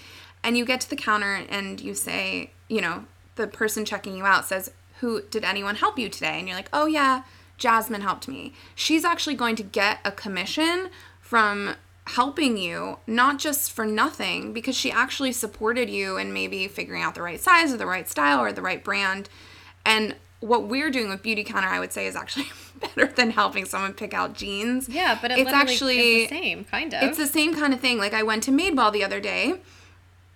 and 0.45 0.57
you 0.57 0.65
get 0.65 0.81
to 0.83 0.91
the 0.91 0.95
counter 0.95 1.45
and 1.49 1.81
you 1.81 1.95
say, 1.95 2.51
you 2.69 2.81
know, 2.81 3.07
the 3.35 3.49
person 3.49 3.85
checking 3.85 4.17
you 4.17 4.25
out 4.25 4.45
says, 4.45 4.71
"Who 5.01 5.23
did 5.23 5.43
anyone 5.43 5.77
help 5.77 5.99
you 5.99 6.09
today?" 6.09 6.39
And 6.39 6.47
you're 6.47 6.57
like, 6.57 6.69
"Oh 6.73 6.87
yeah, 6.87 7.23
Jasmine 7.59 8.03
helped 8.03 8.29
me." 8.29 8.53
She's 8.77 9.05
actually 9.05 9.35
going 9.35 9.57
to 9.57 9.63
get 9.65 9.99
a 10.05 10.13
commission 10.13 10.91
from 11.21 11.75
helping 12.09 12.59
you, 12.59 12.99
not 13.07 13.39
just 13.39 13.73
for 13.73 13.87
nothing, 13.87 14.53
because 14.53 14.77
she 14.77 14.93
actually 14.93 15.33
supported 15.33 15.89
you 15.89 16.19
in 16.19 16.33
maybe 16.33 16.69
figuring 16.69 17.03
out 17.03 17.15
the 17.15 17.23
right 17.23 17.41
size 17.41 17.73
or 17.73 17.79
the 17.79 17.87
right 17.87 18.09
style 18.09 18.41
or 18.41 18.53
the 18.53 18.63
right 18.63 18.85
brand. 18.85 19.29
And 19.87 20.15
what 20.41 20.69
we're 20.69 20.91
doing 20.91 21.09
with 21.09 21.23
Beautycounter, 21.23 21.65
I 21.65 21.81
would 21.81 21.95
say, 21.95 22.07
is 22.07 22.15
actually 22.15 22.49
better 22.81 23.07
than 23.07 23.31
helping 23.31 23.65
someone 23.65 23.95
pick 23.95 24.13
out 24.13 24.35
jeans. 24.35 24.89
Yeah, 24.89 25.19
but 25.21 25.31
it 25.31 25.39
it's 25.39 25.51
actually 25.51 26.27
the 26.27 26.29
same, 26.29 26.65
kind 26.65 26.93
of. 26.93 27.03
it's 27.03 27.17
the 27.17 27.27
same 27.27 27.55
kind 27.55 27.73
of 27.73 27.81
thing. 27.81 27.97
Like 27.97 28.13
I 28.13 28.23
went 28.23 28.43
to 28.45 28.51
Madewell 28.51 28.93
the 28.93 29.03
other 29.03 29.21
day 29.21 29.55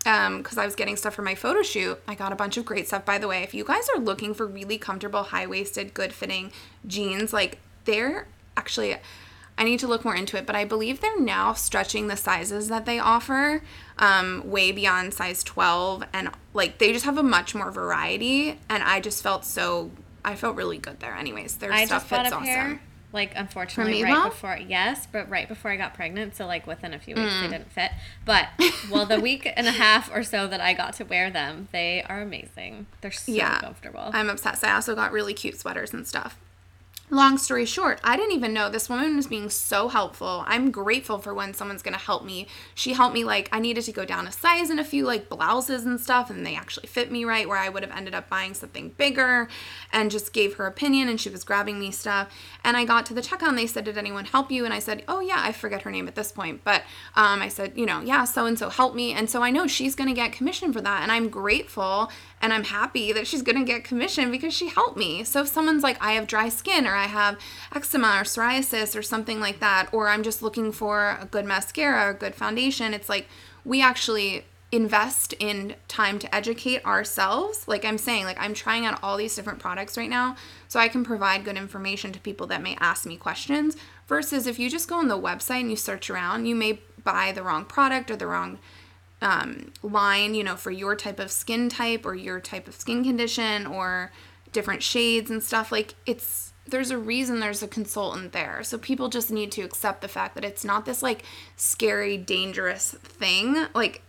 um 0.06 0.38
because 0.38 0.58
I 0.58 0.64
was 0.64 0.74
getting 0.74 0.96
stuff 0.96 1.14
for 1.14 1.22
my 1.22 1.34
photo 1.34 1.62
shoot. 1.62 1.98
I 2.06 2.14
got 2.14 2.32
a 2.32 2.36
bunch 2.36 2.56
of 2.56 2.64
great 2.64 2.86
stuff 2.86 3.04
by 3.04 3.18
the 3.18 3.28
way. 3.28 3.42
If 3.42 3.54
you 3.54 3.64
guys 3.64 3.88
are 3.94 4.00
looking 4.00 4.34
for 4.34 4.46
really 4.46 4.78
comfortable, 4.78 5.24
high-waisted, 5.24 5.94
good-fitting 5.94 6.52
jeans, 6.86 7.32
like 7.32 7.58
they're 7.84 8.26
actually 8.56 8.96
I 9.58 9.64
need 9.64 9.80
to 9.80 9.88
look 9.88 10.04
more 10.04 10.14
into 10.14 10.36
it, 10.36 10.46
but 10.46 10.54
I 10.54 10.64
believe 10.64 11.00
they're 11.00 11.20
now 11.20 11.52
stretching 11.52 12.06
the 12.06 12.16
sizes 12.16 12.68
that 12.68 12.86
they 12.86 13.00
offer 13.00 13.60
um, 13.98 14.48
way 14.48 14.70
beyond 14.70 15.12
size 15.14 15.42
12 15.42 16.04
and 16.12 16.30
like 16.54 16.78
they 16.78 16.92
just 16.92 17.04
have 17.04 17.18
a 17.18 17.24
much 17.24 17.56
more 17.56 17.72
variety 17.72 18.60
and 18.68 18.84
I 18.84 19.00
just 19.00 19.20
felt 19.20 19.44
so 19.44 19.90
I 20.24 20.36
felt 20.36 20.56
really 20.56 20.78
good 20.78 21.00
there 21.00 21.14
anyways. 21.14 21.56
Their 21.56 21.72
I 21.72 21.86
stuff 21.86 22.08
fits 22.08 22.32
awesome. 22.32 22.44
pair. 22.44 22.80
Like 23.12 23.32
unfortunately, 23.36 24.02
right 24.02 24.28
before 24.30 24.58
yes, 24.58 25.06
but 25.10 25.30
right 25.30 25.48
before 25.48 25.70
I 25.70 25.76
got 25.76 25.94
pregnant, 25.94 26.36
so 26.36 26.46
like 26.46 26.66
within 26.66 26.92
a 26.92 26.98
few 26.98 27.14
weeks 27.14 27.32
Mm. 27.32 27.40
they 27.42 27.48
didn't 27.48 27.72
fit. 27.72 27.90
But 28.26 28.48
well, 28.90 29.06
the 29.06 29.18
week 29.18 29.50
and 29.56 29.66
a 29.66 29.70
half 29.72 30.14
or 30.14 30.22
so 30.22 30.46
that 30.46 30.60
I 30.60 30.74
got 30.74 30.92
to 30.94 31.04
wear 31.04 31.30
them, 31.30 31.68
they 31.72 32.02
are 32.08 32.20
amazing. 32.20 32.86
They're 33.00 33.10
so 33.10 33.32
Yeah. 33.32 33.60
comfortable. 33.60 34.10
I'm 34.12 34.28
obsessed. 34.28 34.62
I 34.62 34.74
also 34.74 34.94
got 34.94 35.10
really 35.12 35.32
cute 35.32 35.58
sweaters 35.58 35.94
and 35.94 36.06
stuff. 36.06 36.36
Long 37.10 37.38
story 37.38 37.64
short, 37.64 38.00
I 38.04 38.18
didn't 38.18 38.32
even 38.34 38.52
know 38.52 38.68
this 38.68 38.90
woman 38.90 39.16
was 39.16 39.26
being 39.26 39.48
so 39.48 39.88
helpful. 39.88 40.44
I'm 40.46 40.70
grateful 40.70 41.18
for 41.18 41.32
when 41.32 41.54
someone's 41.54 41.80
gonna 41.80 41.96
help 41.96 42.22
me. 42.22 42.48
She 42.74 42.92
helped 42.92 43.14
me 43.14 43.24
like 43.24 43.48
I 43.50 43.60
needed 43.60 43.84
to 43.84 43.92
go 43.92 44.04
down 44.04 44.26
a 44.26 44.32
size 44.32 44.68
in 44.68 44.78
a 44.78 44.84
few 44.84 45.06
like 45.06 45.30
blouses 45.30 45.86
and 45.86 45.98
stuff, 45.98 46.28
and 46.28 46.44
they 46.44 46.54
actually 46.54 46.86
fit 46.86 47.10
me 47.10 47.24
right 47.24 47.48
where 47.48 47.56
I 47.56 47.70
would 47.70 47.82
have 47.82 47.96
ended 47.96 48.14
up 48.14 48.28
buying 48.28 48.52
something 48.52 48.90
bigger 48.98 49.48
and 49.90 50.10
just 50.10 50.34
gave 50.34 50.56
her 50.56 50.66
opinion 50.66 51.08
and 51.08 51.18
she 51.18 51.30
was 51.30 51.44
grabbing 51.44 51.80
me 51.80 51.90
stuff. 51.90 52.30
And 52.62 52.76
I 52.76 52.84
got 52.84 53.06
to 53.06 53.14
the 53.14 53.22
checkout 53.22 53.48
and 53.48 53.58
they 53.58 53.66
said, 53.66 53.84
Did 53.84 53.96
anyone 53.96 54.26
help 54.26 54.50
you? 54.50 54.66
And 54.66 54.74
I 54.74 54.78
said, 54.78 55.02
Oh 55.08 55.20
yeah, 55.20 55.38
I 55.38 55.52
forget 55.52 55.82
her 55.82 55.90
name 55.90 56.08
at 56.08 56.14
this 56.14 56.30
point. 56.30 56.62
But 56.62 56.82
um, 57.16 57.40
I 57.40 57.48
said, 57.48 57.72
you 57.74 57.86
know, 57.86 58.02
yeah, 58.02 58.24
so 58.24 58.44
and 58.44 58.58
so 58.58 58.68
helped 58.68 58.96
me. 58.96 59.14
And 59.14 59.30
so 59.30 59.42
I 59.42 59.50
know 59.50 59.66
she's 59.66 59.94
gonna 59.94 60.12
get 60.12 60.32
commission 60.32 60.74
for 60.74 60.82
that. 60.82 61.02
And 61.02 61.10
I'm 61.10 61.30
grateful 61.30 62.10
and 62.40 62.52
I'm 62.52 62.64
happy 62.64 63.12
that 63.12 63.26
she's 63.26 63.42
gonna 63.42 63.64
get 63.64 63.84
commission 63.84 64.30
because 64.30 64.54
she 64.54 64.68
helped 64.68 64.96
me. 64.96 65.24
So 65.24 65.40
if 65.40 65.48
someone's 65.48 65.82
like, 65.82 66.02
I 66.02 66.12
have 66.12 66.26
dry 66.26 66.48
skin 66.48 66.86
or 66.86 66.94
I 66.94 67.06
have 67.06 67.38
eczema 67.74 68.08
or 68.08 68.24
psoriasis 68.24 68.96
or 68.96 69.02
something 69.02 69.40
like 69.40 69.60
that, 69.60 69.88
or 69.92 70.08
I'm 70.08 70.22
just 70.22 70.42
looking 70.42 70.72
for 70.72 71.18
a 71.20 71.26
good 71.30 71.44
mascara 71.44 72.10
or 72.10 72.14
good 72.14 72.34
foundation. 72.34 72.94
It's 72.94 73.08
like 73.08 73.26
we 73.64 73.82
actually 73.82 74.44
invest 74.70 75.32
in 75.38 75.74
time 75.88 76.18
to 76.18 76.34
educate 76.34 76.84
ourselves. 76.84 77.66
Like 77.66 77.84
I'm 77.84 77.98
saying, 77.98 78.24
like 78.24 78.38
I'm 78.38 78.54
trying 78.54 78.84
out 78.84 78.98
all 79.02 79.16
these 79.16 79.34
different 79.34 79.60
products 79.60 79.96
right 79.96 80.10
now 80.10 80.36
so 80.68 80.78
I 80.78 80.88
can 80.88 81.04
provide 81.04 81.44
good 81.44 81.56
information 81.56 82.12
to 82.12 82.20
people 82.20 82.46
that 82.48 82.62
may 82.62 82.76
ask 82.78 83.06
me 83.06 83.16
questions 83.16 83.76
versus 84.06 84.46
if 84.46 84.58
you 84.58 84.68
just 84.68 84.88
go 84.88 84.96
on 84.96 85.08
the 85.08 85.18
website 85.18 85.60
and 85.60 85.70
you 85.70 85.76
search 85.76 86.10
around, 86.10 86.46
you 86.46 86.54
may 86.54 86.80
buy 87.02 87.32
the 87.32 87.42
wrong 87.42 87.64
product 87.64 88.10
or 88.10 88.16
the 88.16 88.26
wrong 88.26 88.58
um, 89.20 89.72
line, 89.82 90.34
you 90.34 90.44
know, 90.44 90.56
for 90.56 90.70
your 90.70 90.94
type 90.94 91.18
of 91.18 91.30
skin 91.30 91.68
type 91.68 92.06
or 92.06 92.14
your 92.14 92.40
type 92.40 92.68
of 92.68 92.74
skin 92.74 93.02
condition 93.04 93.66
or 93.66 94.12
different 94.52 94.82
shades 94.82 95.30
and 95.30 95.42
stuff. 95.42 95.72
Like 95.72 95.94
it's 96.06 96.52
there's 96.66 96.90
a 96.90 96.98
reason 96.98 97.40
there's 97.40 97.62
a 97.62 97.68
consultant 97.68 98.32
there. 98.32 98.62
So 98.62 98.76
people 98.78 99.08
just 99.08 99.30
need 99.30 99.50
to 99.52 99.62
accept 99.62 100.02
the 100.02 100.08
fact 100.08 100.34
that 100.34 100.44
it's 100.44 100.64
not 100.64 100.84
this 100.84 101.02
like 101.02 101.24
scary, 101.56 102.16
dangerous 102.16 102.92
thing. 102.92 103.66
Like 103.74 104.02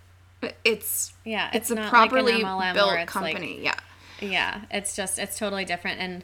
it's 0.63 1.13
Yeah, 1.25 1.49
it's, 1.53 1.71
it's 1.71 1.79
a 1.79 1.81
like 1.81 1.89
properly 1.89 2.43
MLM 2.43 2.73
built 2.73 2.89
it's 2.93 2.97
like- 2.97 3.07
company. 3.35 3.59
yeah. 3.63 3.75
Yeah, 4.21 4.61
it's 4.69 4.95
just 4.95 5.17
it's 5.17 5.37
totally 5.39 5.63
different 5.63 6.01
and 6.01 6.23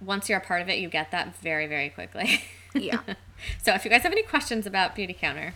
once 0.00 0.28
you're 0.28 0.38
a 0.38 0.42
part 0.42 0.62
of 0.62 0.68
it, 0.68 0.78
you 0.78 0.88
get 0.88 1.10
that 1.10 1.36
very 1.38 1.66
very 1.66 1.90
quickly. 1.90 2.42
Yeah. 2.74 3.00
so 3.62 3.74
if 3.74 3.84
you 3.84 3.90
guys 3.90 4.02
have 4.04 4.12
any 4.12 4.22
questions 4.22 4.66
about 4.66 4.96
Beautycounter, 4.96 5.52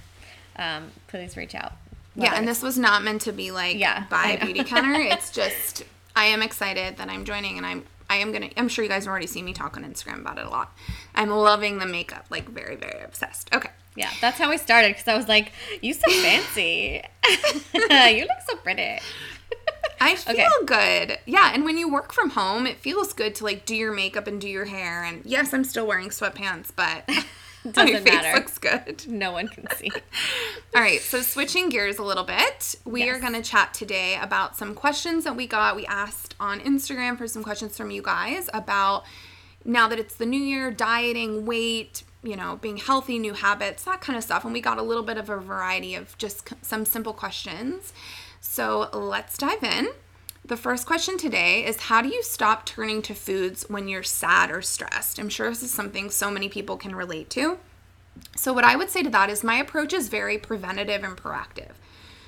um, 0.56 0.90
please 1.06 1.37
reach 1.37 1.54
out. 1.54 1.73
Yeah, 2.16 2.25
Whether 2.30 2.37
and 2.37 2.49
this 2.49 2.62
was 2.62 2.78
not 2.78 3.02
meant 3.04 3.20
to 3.23 3.32
be 3.32 3.50
like 3.50 3.76
Yeah, 3.78 4.04
buy 4.08 4.37
know. 4.40 4.46
beauty 4.46 4.64
counter. 4.68 4.94
It's 5.00 5.30
just 5.30 5.85
I 6.14 6.26
am 6.26 6.42
excited 6.42 6.96
that 6.96 7.08
I'm 7.08 7.25
joining 7.25 7.56
and 7.58 7.66
I'm 7.66 7.85
I 8.08 8.16
am 8.16 8.32
gonna 8.32 8.50
I'm 8.56 8.68
sure 8.68 8.82
you 8.85 8.88
guys 8.88 9.04
have 9.04 9.11
already 9.11 9.26
seen 9.26 9.44
me 9.44 9.52
talk 9.52 9.76
on 9.76 9.85
Instagram 9.85 10.20
about 10.20 10.38
it 10.38 10.46
a 10.46 10.50
lot. 10.50 10.73
I'm 11.14 11.30
loving 11.30 11.78
the 11.78 11.87
makeup, 11.87 12.26
like 12.30 12.49
very, 12.49 12.76
very 12.76 13.00
obsessed. 13.02 13.54
Okay. 13.54 13.70
Yeah, 13.96 14.11
that's 14.20 14.38
how 14.38 14.50
we 14.50 14.58
started 14.58 14.88
because 14.92 15.08
I 15.08 15.16
was 15.16 15.26
like, 15.28 15.52
"You 15.82 15.94
so 15.94 16.11
fancy. 16.23 17.02
you 17.75 17.80
look 18.26 18.40
so 18.49 18.56
pretty." 18.62 18.99
I 19.99 20.14
feel 20.16 20.35
Okay. 20.62 21.06
good. 21.06 21.18
Yeah, 21.25 21.52
and 21.54 21.64
when 21.64 21.78
you 21.78 21.90
work 21.90 22.12
from 22.12 22.30
home, 22.30 22.66
it 22.66 22.76
feels 22.76 23.14
good 23.14 23.35
to 23.37 23.44
like 23.44 23.64
do 23.64 23.75
your 23.75 23.92
makeup 23.92 24.26
and 24.26 24.38
do 24.40 24.49
your 24.49 24.66
hair. 24.66 25.02
And 25.02 25.23
yes, 25.25 25.54
I'm 25.54 25.64
still 25.64 25.87
wearing 25.87 26.11
sweatpants, 26.11 26.68
but 26.76 27.08
my 27.76 27.85
Doesn't 27.85 28.04
face 28.04 28.14
matter. 28.14 28.37
looks 28.37 28.58
good. 28.58 29.06
No 29.08 29.32
one 29.32 29.49
can 29.49 29.66
see. 29.76 29.90
All 30.75 30.80
right, 30.82 31.00
so 31.00 31.20
switching 31.23 31.68
gears 31.68 31.99
a 31.99 32.02
little 32.02 32.25
bit, 32.25 32.76
we 32.85 33.08
are 33.08 33.18
going 33.18 33.32
to 33.32 33.42
chat 33.42 33.75
today 33.75 34.18
about 34.20 34.56
some 34.56 34.75
questions 34.75 35.25
that 35.25 35.37
we 35.37 35.46
got. 35.46 35.76
We 35.76 35.87
asked 35.87 36.35
on 36.38 36.61
Instagram 36.61 37.18
for 37.18 37.26
some 37.26 37.42
questions 37.42 37.76
from 37.76 37.90
you 37.90 38.02
guys 38.02 38.49
about 38.54 39.04
now 39.64 39.88
that 39.88 39.99
it's 39.99 40.14
the 40.14 40.26
new 40.26 40.40
year, 40.40 40.70
dieting, 40.70 41.44
weight, 41.46 42.04
you 42.23 42.37
know, 42.37 42.56
being 42.56 42.76
healthy, 42.76 43.18
new 43.18 43.35
habits, 43.35 43.85
that 43.85 44.00
kind 44.00 44.16
of 44.16 44.23
stuff. 44.25 44.44
And 44.44 44.52
we 44.52 44.61
got 44.61 44.78
a 44.78 44.82
little 44.82 45.02
bit 45.02 45.16
of 45.18 45.28
a 45.30 45.37
variety 45.38 45.94
of 45.94 46.16
just 46.18 46.49
some 46.64 46.85
simple 46.85 47.12
questions. 47.12 47.92
So 48.40 48.88
let's 48.92 49.37
dive 49.38 49.62
in. 49.62 49.88
The 50.47 50.57
first 50.57 50.87
question 50.87 51.19
today 51.19 51.65
is 51.65 51.76
How 51.76 52.00
do 52.00 52.09
you 52.09 52.23
stop 52.23 52.65
turning 52.65 53.03
to 53.03 53.15
foods 53.15 53.65
when 53.69 53.88
you're 53.88 54.05
sad 54.05 54.49
or 54.49 54.62
stressed? 54.62 55.19
I'm 55.19 55.29
sure 55.29 55.49
this 55.49 55.65
is 55.65 55.73
something 55.73 56.09
so 56.09 56.31
many 56.31 56.49
people 56.49 56.76
can 56.76 56.95
relate 56.95 57.31
to. 57.31 57.59
So, 58.37 58.53
what 58.53 58.62
I 58.62 58.76
would 58.76 58.88
say 58.88 59.03
to 59.03 59.11
that 59.11 59.29
is 59.29 59.43
my 59.43 59.57
approach 59.57 59.93
is 59.93 60.09
very 60.09 60.38
preventative 60.38 61.03
and 61.03 61.17
proactive. 61.17 61.73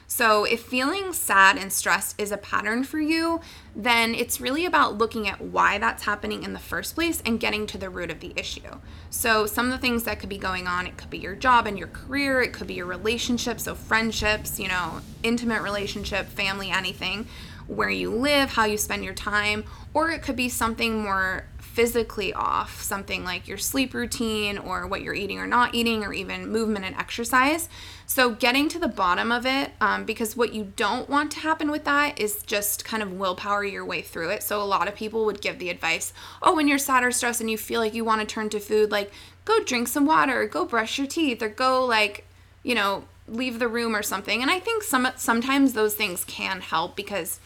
So, 0.09 0.45
if 0.45 0.63
feeling 0.63 1.13
sad 1.13 1.59
and 1.59 1.73
stressed 1.73 2.21
is 2.21 2.33
a 2.33 2.39
pattern 2.39 2.83
for 2.83 2.99
you, 2.99 3.41
then 3.77 4.17
it's 4.17 4.41
really 4.41 4.65
about 4.65 4.99
looking 4.99 5.29
at 5.29 5.41
why 5.41 5.79
that's 5.79 6.03
happening 6.03 6.43
in 6.43 6.55
the 6.55 6.59
first 6.59 6.97
place 6.97 7.23
and 7.25 7.39
getting 7.39 7.69
to 7.69 7.79
the 7.79 7.91
root 7.91 8.11
of 8.11 8.19
the 8.19 8.33
issue. 8.35 8.81
So, 9.11 9.47
some 9.47 9.67
of 9.67 9.73
the 9.73 9.79
things 9.79 10.03
that 10.05 10.19
could 10.19 10.29
be 10.29 10.39
going 10.39 10.67
on, 10.67 10.89
it 10.89 10.97
could 10.97 11.11
be 11.11 11.19
your 11.19 11.37
job 11.37 11.69
and 11.69 11.79
your 11.79 11.89
career, 11.89 12.43
it 12.43 12.53
could 12.53 12.67
be 12.67 12.75
your 12.75 12.87
relationships, 12.87 13.63
so 13.63 13.77
friendships, 13.77 14.59
you 14.59 14.67
know, 14.67 15.03
intimate 15.23 15.63
relationship, 15.63 16.27
family, 16.27 16.71
anything, 16.71 17.29
where 17.69 17.91
you 17.91 18.11
live, 18.11 18.51
how 18.51 18.65
you 18.65 18.79
spend 18.79 19.05
your 19.05 19.15
time, 19.15 19.63
or 19.95 20.11
it 20.11 20.23
could 20.23 20.37
be 20.37 20.49
something 20.49 21.03
more 21.03 21.45
physically 21.61 22.33
off, 22.33 22.83
something 22.83 23.23
like 23.23 23.47
your 23.47 23.59
sleep 23.59 23.95
routine 23.95 24.59
or 24.59 24.85
what 24.87 25.01
you're 25.01 25.15
eating 25.15 25.39
or 25.39 25.47
not 25.47 25.77
eating, 25.77 26.03
or 26.03 26.13
even 26.13 26.49
movement 26.49 26.85
and 26.85 26.97
exercise. 26.97 27.69
So, 28.05 28.31
getting 28.31 28.69
to 28.71 28.81
the 28.81 28.89
bottom 28.89 29.31
of 29.31 29.47
it, 29.47 29.71
um, 29.81 30.05
because 30.05 30.37
what 30.37 30.53
you 30.53 30.73
don't 30.75 31.09
want 31.09 31.31
to 31.33 31.39
happen 31.39 31.71
with 31.71 31.85
that 31.85 32.19
is 32.19 32.43
just 32.43 32.85
kind 32.85 33.01
of 33.03 33.13
willpower 33.13 33.65
your 33.65 33.85
way 33.85 34.03
through 34.03 34.31
it. 34.31 34.43
So, 34.43 34.61
a 34.61 34.65
lot 34.65 34.89
of 34.89 34.97
people 34.97 35.25
would 35.27 35.41
give 35.41 35.61
the 35.61 35.69
advice 35.69 36.13
oh, 36.43 36.57
when 36.57 36.67
you're 36.67 36.79
sad 36.79 37.05
or 37.05 37.13
stressed 37.13 37.41
and 37.41 37.51
you 37.51 37.59
feel 37.59 37.81
like 37.81 37.95
you 37.95 38.05
want 38.05 38.23
to 38.23 38.27
turn 38.27 38.49
to 38.49 38.59
food, 38.59 38.91
like 38.91 39.13
go 39.45 39.63
drink 39.63 39.87
some 39.87 40.07
water, 40.07 40.43
or 40.43 40.47
go 40.47 40.65
brush 40.65 40.99
your 40.99 41.07
teeth, 41.07 41.43
or 41.43 41.49
go 41.49 41.85
like, 41.85 42.25
you 42.65 42.75
know, 42.75 43.05
leave 43.29 43.59
the 43.61 43.69
room 43.69 43.95
or 43.95 44.03
something. 44.03 44.43
And 44.43 44.51
I 44.51 44.59
think 44.59 44.83
some 44.83 45.07
sometimes 45.15 45.75
those 45.75 45.95
things 45.95 46.25
can 46.25 46.61
help 46.61 46.97
because 46.97 47.39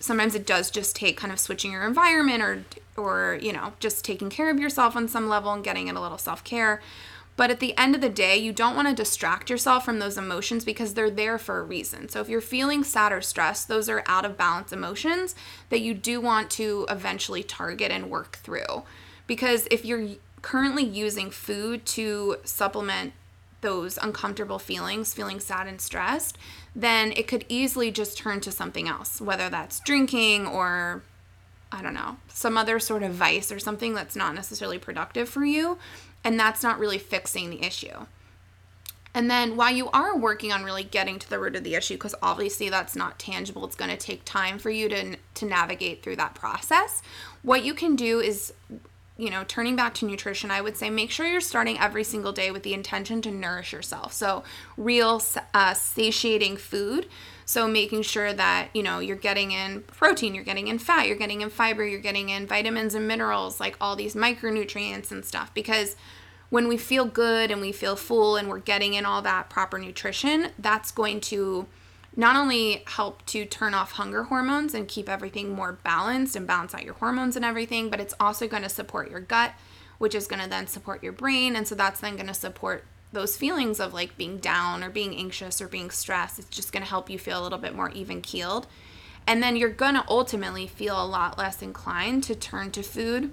sometimes 0.00 0.34
it 0.34 0.46
does 0.46 0.70
just 0.70 0.96
take 0.96 1.16
kind 1.16 1.32
of 1.32 1.38
switching 1.38 1.72
your 1.72 1.86
environment 1.86 2.42
or 2.42 2.64
or 2.96 3.38
you 3.40 3.52
know 3.52 3.74
just 3.78 4.04
taking 4.04 4.30
care 4.30 4.50
of 4.50 4.58
yourself 4.58 4.96
on 4.96 5.06
some 5.06 5.28
level 5.28 5.52
and 5.52 5.62
getting 5.62 5.86
in 5.86 5.96
a 5.96 6.02
little 6.02 6.18
self-care. 6.18 6.80
But 7.36 7.50
at 7.50 7.60
the 7.60 7.76
end 7.78 7.94
of 7.94 8.00
the 8.00 8.08
day 8.08 8.36
you 8.36 8.52
don't 8.52 8.74
want 8.74 8.88
to 8.88 8.94
distract 8.94 9.48
yourself 9.48 9.84
from 9.84 9.98
those 9.98 10.18
emotions 10.18 10.64
because 10.64 10.94
they're 10.94 11.10
there 11.10 11.38
for 11.38 11.60
a 11.60 11.62
reason. 11.62 12.08
So 12.08 12.20
if 12.20 12.28
you're 12.28 12.40
feeling 12.40 12.82
sad 12.82 13.12
or 13.12 13.20
stressed 13.20 13.68
those 13.68 13.88
are 13.88 14.02
out 14.06 14.24
of 14.24 14.36
balance 14.36 14.72
emotions 14.72 15.34
that 15.68 15.80
you 15.80 15.94
do 15.94 16.20
want 16.20 16.50
to 16.52 16.86
eventually 16.90 17.42
target 17.42 17.92
and 17.92 18.10
work 18.10 18.38
through. 18.38 18.82
Because 19.26 19.68
if 19.70 19.84
you're 19.84 20.08
currently 20.42 20.84
using 20.84 21.30
food 21.30 21.84
to 21.84 22.36
supplement 22.44 23.12
those 23.60 23.98
uncomfortable 23.98 24.58
feelings, 24.58 25.14
feeling 25.14 25.40
sad 25.40 25.66
and 25.66 25.80
stressed, 25.80 26.38
then 26.74 27.12
it 27.12 27.28
could 27.28 27.44
easily 27.48 27.90
just 27.90 28.16
turn 28.16 28.40
to 28.40 28.52
something 28.52 28.88
else, 28.88 29.20
whether 29.20 29.48
that's 29.48 29.80
drinking 29.80 30.46
or 30.46 31.02
I 31.72 31.82
don't 31.82 31.94
know, 31.94 32.16
some 32.28 32.58
other 32.58 32.80
sort 32.80 33.02
of 33.02 33.12
vice 33.12 33.52
or 33.52 33.58
something 33.58 33.94
that's 33.94 34.16
not 34.16 34.34
necessarily 34.34 34.78
productive 34.78 35.28
for 35.28 35.44
you. 35.44 35.78
And 36.24 36.38
that's 36.38 36.62
not 36.62 36.78
really 36.78 36.98
fixing 36.98 37.48
the 37.48 37.62
issue. 37.64 38.06
And 39.14 39.30
then 39.30 39.56
while 39.56 39.72
you 39.72 39.88
are 39.90 40.16
working 40.16 40.52
on 40.52 40.62
really 40.62 40.84
getting 40.84 41.18
to 41.18 41.28
the 41.28 41.38
root 41.38 41.56
of 41.56 41.64
the 41.64 41.74
issue, 41.74 41.94
because 41.94 42.14
obviously 42.22 42.68
that's 42.68 42.94
not 42.94 43.18
tangible, 43.18 43.64
it's 43.64 43.74
going 43.74 43.90
to 43.90 43.96
take 43.96 44.24
time 44.24 44.58
for 44.58 44.70
you 44.70 44.88
to, 44.88 45.16
to 45.34 45.44
navigate 45.44 46.02
through 46.02 46.16
that 46.16 46.34
process. 46.34 47.02
What 47.42 47.64
you 47.64 47.74
can 47.74 47.96
do 47.96 48.20
is 48.20 48.52
you 49.20 49.30
know, 49.30 49.44
turning 49.46 49.76
back 49.76 49.94
to 49.94 50.06
nutrition, 50.06 50.50
I 50.50 50.60
would 50.60 50.76
say 50.76 50.88
make 50.88 51.10
sure 51.10 51.26
you're 51.26 51.40
starting 51.40 51.78
every 51.78 52.04
single 52.04 52.32
day 52.32 52.50
with 52.50 52.62
the 52.62 52.72
intention 52.72 53.20
to 53.22 53.30
nourish 53.30 53.72
yourself. 53.72 54.12
So, 54.12 54.42
real 54.76 55.22
uh, 55.52 55.74
satiating 55.74 56.56
food. 56.56 57.06
So, 57.44 57.68
making 57.68 58.02
sure 58.02 58.32
that, 58.32 58.68
you 58.72 58.82
know, 58.82 58.98
you're 58.98 59.16
getting 59.16 59.52
in 59.52 59.82
protein, 59.82 60.34
you're 60.34 60.44
getting 60.44 60.68
in 60.68 60.78
fat, 60.78 61.06
you're 61.06 61.16
getting 61.16 61.42
in 61.42 61.50
fiber, 61.50 61.84
you're 61.84 62.00
getting 62.00 62.30
in 62.30 62.46
vitamins 62.46 62.94
and 62.94 63.06
minerals, 63.06 63.60
like 63.60 63.76
all 63.80 63.94
these 63.94 64.14
micronutrients 64.14 65.10
and 65.10 65.24
stuff. 65.24 65.52
Because 65.52 65.96
when 66.48 66.66
we 66.66 66.76
feel 66.76 67.04
good 67.04 67.50
and 67.50 67.60
we 67.60 67.72
feel 67.72 67.96
full 67.96 68.36
and 68.36 68.48
we're 68.48 68.58
getting 68.58 68.94
in 68.94 69.04
all 69.04 69.22
that 69.22 69.50
proper 69.50 69.78
nutrition, 69.78 70.48
that's 70.58 70.90
going 70.90 71.20
to 71.20 71.66
not 72.16 72.36
only 72.36 72.82
help 72.86 73.24
to 73.26 73.44
turn 73.44 73.72
off 73.72 73.92
hunger 73.92 74.24
hormones 74.24 74.74
and 74.74 74.88
keep 74.88 75.08
everything 75.08 75.54
more 75.54 75.72
balanced 75.72 76.34
and 76.34 76.46
balance 76.46 76.74
out 76.74 76.84
your 76.84 76.94
hormones 76.94 77.36
and 77.36 77.44
everything, 77.44 77.88
but 77.88 78.00
it's 78.00 78.14
also 78.18 78.48
going 78.48 78.62
to 78.62 78.68
support 78.68 79.10
your 79.10 79.20
gut, 79.20 79.52
which 79.98 80.14
is 80.14 80.26
going 80.26 80.42
to 80.42 80.48
then 80.48 80.66
support 80.66 81.02
your 81.02 81.12
brain. 81.12 81.54
And 81.54 81.68
so 81.68 81.74
that's 81.74 82.00
then 82.00 82.16
going 82.16 82.26
to 82.26 82.34
support 82.34 82.84
those 83.12 83.36
feelings 83.36 83.80
of 83.80 83.94
like 83.94 84.16
being 84.16 84.38
down 84.38 84.82
or 84.82 84.90
being 84.90 85.16
anxious 85.16 85.60
or 85.60 85.68
being 85.68 85.90
stressed. 85.90 86.38
It's 86.38 86.48
just 86.48 86.72
going 86.72 86.82
to 86.82 86.88
help 86.88 87.10
you 87.10 87.18
feel 87.18 87.40
a 87.40 87.44
little 87.44 87.58
bit 87.58 87.74
more 87.74 87.90
even 87.90 88.20
keeled. 88.22 88.66
And 89.26 89.42
then 89.42 89.56
you're 89.56 89.68
going 89.68 89.94
to 89.94 90.04
ultimately 90.08 90.66
feel 90.66 91.00
a 91.00 91.06
lot 91.06 91.38
less 91.38 91.62
inclined 91.62 92.24
to 92.24 92.34
turn 92.34 92.72
to 92.72 92.82
food. 92.82 93.32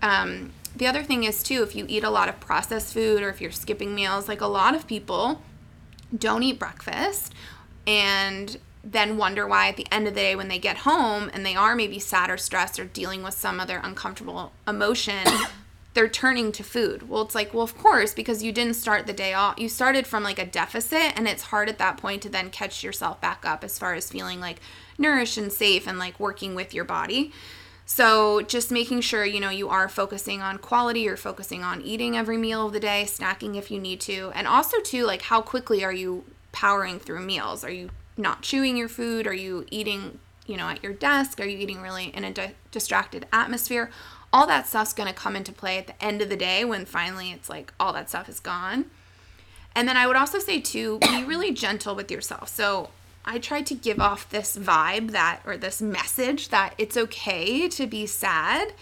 Um, 0.00 0.52
the 0.76 0.86
other 0.86 1.02
thing 1.02 1.24
is, 1.24 1.42
too, 1.42 1.62
if 1.62 1.74
you 1.74 1.86
eat 1.88 2.04
a 2.04 2.10
lot 2.10 2.28
of 2.28 2.40
processed 2.40 2.94
food 2.94 3.22
or 3.22 3.28
if 3.28 3.40
you're 3.40 3.50
skipping 3.50 3.94
meals, 3.94 4.28
like 4.28 4.40
a 4.40 4.46
lot 4.46 4.74
of 4.74 4.86
people 4.86 5.42
don't 6.16 6.42
eat 6.42 6.58
breakfast 6.58 7.32
and 7.86 8.58
then 8.84 9.16
wonder 9.16 9.46
why 9.46 9.68
at 9.68 9.76
the 9.76 9.86
end 9.92 10.08
of 10.08 10.14
the 10.14 10.20
day 10.20 10.34
when 10.34 10.48
they 10.48 10.58
get 10.58 10.78
home 10.78 11.30
and 11.32 11.46
they 11.46 11.54
are 11.54 11.76
maybe 11.76 11.98
sad 11.98 12.30
or 12.30 12.36
stressed 12.36 12.80
or 12.80 12.84
dealing 12.84 13.22
with 13.22 13.34
some 13.34 13.60
other 13.60 13.80
uncomfortable 13.82 14.52
emotion 14.66 15.26
they're 15.94 16.08
turning 16.08 16.52
to 16.52 16.64
food. 16.64 17.08
Well 17.08 17.22
it's 17.22 17.34
like 17.34 17.52
well 17.52 17.62
of 17.62 17.76
course 17.76 18.14
because 18.14 18.42
you 18.42 18.52
didn't 18.52 18.74
start 18.74 19.06
the 19.06 19.12
day 19.12 19.34
off. 19.34 19.58
You 19.58 19.68
started 19.68 20.06
from 20.06 20.22
like 20.22 20.38
a 20.38 20.46
deficit 20.46 21.16
and 21.16 21.28
it's 21.28 21.42
hard 21.44 21.68
at 21.68 21.78
that 21.78 21.98
point 21.98 22.22
to 22.22 22.28
then 22.28 22.50
catch 22.50 22.82
yourself 22.82 23.20
back 23.20 23.44
up 23.44 23.62
as 23.62 23.78
far 23.78 23.94
as 23.94 24.10
feeling 24.10 24.40
like 24.40 24.60
nourished 24.98 25.36
and 25.36 25.52
safe 25.52 25.86
and 25.86 25.98
like 25.98 26.18
working 26.18 26.54
with 26.54 26.72
your 26.72 26.84
body. 26.84 27.32
So 27.84 28.40
just 28.42 28.70
making 28.70 29.02
sure 29.02 29.24
you 29.24 29.40
know 29.40 29.50
you 29.50 29.68
are 29.68 29.88
focusing 29.88 30.40
on 30.40 30.58
quality 30.58 31.00
you're 31.00 31.16
focusing 31.16 31.62
on 31.62 31.82
eating 31.82 32.16
every 32.16 32.38
meal 32.38 32.66
of 32.66 32.72
the 32.72 32.80
day 32.80 33.04
snacking 33.06 33.56
if 33.56 33.70
you 33.70 33.78
need 33.78 34.00
to 34.02 34.32
and 34.34 34.46
also 34.46 34.80
too 34.80 35.04
like 35.04 35.22
how 35.22 35.42
quickly 35.42 35.84
are 35.84 35.92
you 35.92 36.24
powering 36.52 36.98
through 36.98 37.20
meals 37.20 37.64
are 37.64 37.70
you 37.70 37.90
not 38.16 38.42
chewing 38.42 38.76
your 38.76 38.88
food 38.88 39.26
are 39.26 39.34
you 39.34 39.66
eating 39.70 40.18
you 40.46 40.56
know 40.56 40.68
at 40.68 40.82
your 40.82 40.92
desk 40.92 41.40
are 41.40 41.46
you 41.46 41.58
eating 41.58 41.80
really 41.80 42.06
in 42.14 42.24
a 42.24 42.32
di- 42.32 42.54
distracted 42.70 43.26
atmosphere 43.32 43.90
all 44.32 44.46
that 44.46 44.66
stuff's 44.66 44.92
going 44.92 45.08
to 45.08 45.14
come 45.14 45.36
into 45.36 45.52
play 45.52 45.78
at 45.78 45.86
the 45.86 46.04
end 46.04 46.22
of 46.22 46.28
the 46.28 46.36
day 46.36 46.64
when 46.64 46.84
finally 46.84 47.30
it's 47.30 47.50
like 47.50 47.72
all 47.78 47.92
that 47.92 48.08
stuff 48.08 48.28
is 48.28 48.40
gone. 48.40 48.86
And 49.74 49.86
then 49.86 49.96
I 49.96 50.06
would 50.06 50.16
also 50.16 50.38
say 50.38 50.60
too, 50.60 50.98
be 51.00 51.24
really 51.26 51.52
gentle 51.52 51.94
with 51.94 52.10
yourself. 52.10 52.48
So 52.48 52.90
I 53.24 53.38
tried 53.38 53.66
to 53.66 53.74
give 53.74 54.00
off 54.00 54.28
this 54.30 54.56
vibe 54.56 55.10
that 55.10 55.40
or 55.44 55.56
this 55.56 55.82
message 55.82 56.48
that 56.48 56.74
it's 56.78 56.96
okay 56.96 57.68
to 57.68 57.86
be 57.86 58.06
sad. 58.06 58.72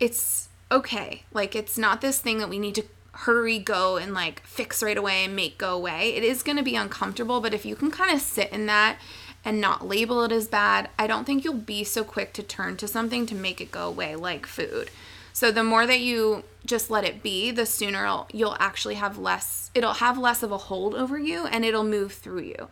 It's 0.00 0.48
okay. 0.70 1.22
Like 1.32 1.54
it's 1.54 1.78
not 1.78 2.00
this 2.00 2.18
thing 2.18 2.38
that 2.38 2.48
we 2.48 2.58
need 2.58 2.74
to 2.74 2.84
hurry 3.12 3.58
go 3.58 3.96
and 3.96 4.14
like 4.14 4.44
fix 4.46 4.82
right 4.82 4.96
away 4.96 5.24
and 5.24 5.36
make 5.36 5.58
go 5.58 5.74
away. 5.74 6.14
It 6.14 6.24
is 6.24 6.42
going 6.42 6.56
to 6.56 6.62
be 6.62 6.76
uncomfortable, 6.76 7.40
but 7.40 7.54
if 7.54 7.64
you 7.64 7.76
can 7.76 7.90
kind 7.90 8.14
of 8.14 8.20
sit 8.20 8.50
in 8.52 8.66
that 8.66 8.98
and 9.44 9.60
not 9.60 9.86
label 9.86 10.22
it 10.22 10.32
as 10.32 10.48
bad, 10.48 10.88
I 10.98 11.06
don't 11.06 11.24
think 11.24 11.44
you'll 11.44 11.54
be 11.54 11.84
so 11.84 12.04
quick 12.04 12.32
to 12.34 12.42
turn 12.42 12.76
to 12.78 12.88
something 12.88 13.26
to 13.26 13.34
make 13.34 13.60
it 13.60 13.70
go 13.70 13.88
away 13.88 14.16
like 14.16 14.46
food. 14.46 14.90
So 15.32 15.50
the 15.50 15.64
more 15.64 15.86
that 15.86 16.00
you 16.00 16.44
just 16.64 16.90
let 16.90 17.04
it 17.04 17.22
be, 17.22 17.50
the 17.50 17.66
sooner 17.66 18.24
you'll 18.32 18.56
actually 18.60 18.94
have 18.96 19.18
less 19.18 19.70
it'll 19.74 19.94
have 19.94 20.18
less 20.18 20.42
of 20.42 20.52
a 20.52 20.58
hold 20.58 20.94
over 20.94 21.18
you 21.18 21.46
and 21.46 21.64
it'll 21.64 21.84
move 21.84 22.12
through 22.12 22.42
you. 22.42 22.68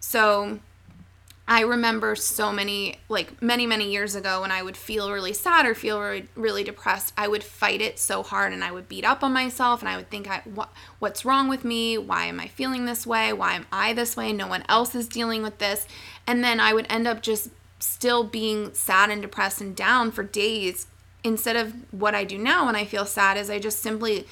So 0.00 0.58
I 1.50 1.62
remember 1.62 2.14
so 2.14 2.52
many, 2.52 3.00
like 3.08 3.42
many, 3.42 3.66
many 3.66 3.90
years 3.90 4.14
ago 4.14 4.42
when 4.42 4.52
I 4.52 4.62
would 4.62 4.76
feel 4.76 5.10
really 5.10 5.32
sad 5.32 5.66
or 5.66 5.74
feel 5.74 6.00
really, 6.00 6.28
really 6.36 6.62
depressed, 6.62 7.12
I 7.18 7.26
would 7.26 7.42
fight 7.42 7.80
it 7.80 7.98
so 7.98 8.22
hard 8.22 8.52
and 8.52 8.62
I 8.62 8.70
would 8.70 8.88
beat 8.88 9.04
up 9.04 9.24
on 9.24 9.32
myself 9.32 9.80
and 9.80 9.88
I 9.88 9.96
would 9.96 10.10
think, 10.10 10.30
I, 10.30 10.42
what, 10.44 10.72
what's 11.00 11.24
wrong 11.24 11.48
with 11.48 11.64
me? 11.64 11.98
Why 11.98 12.26
am 12.26 12.38
I 12.38 12.46
feeling 12.46 12.84
this 12.84 13.04
way? 13.04 13.32
Why 13.32 13.54
am 13.54 13.66
I 13.72 13.92
this 13.92 14.16
way? 14.16 14.32
No 14.32 14.46
one 14.46 14.62
else 14.68 14.94
is 14.94 15.08
dealing 15.08 15.42
with 15.42 15.58
this. 15.58 15.88
And 16.24 16.44
then 16.44 16.60
I 16.60 16.72
would 16.72 16.86
end 16.88 17.08
up 17.08 17.20
just 17.20 17.48
still 17.80 18.22
being 18.22 18.72
sad 18.72 19.10
and 19.10 19.20
depressed 19.20 19.60
and 19.60 19.74
down 19.74 20.12
for 20.12 20.22
days 20.22 20.86
instead 21.24 21.56
of 21.56 21.74
what 21.90 22.14
I 22.14 22.22
do 22.22 22.38
now 22.38 22.66
when 22.66 22.76
I 22.76 22.84
feel 22.84 23.06
sad 23.06 23.36
is 23.36 23.50
I 23.50 23.58
just 23.58 23.80
simply 23.80 24.24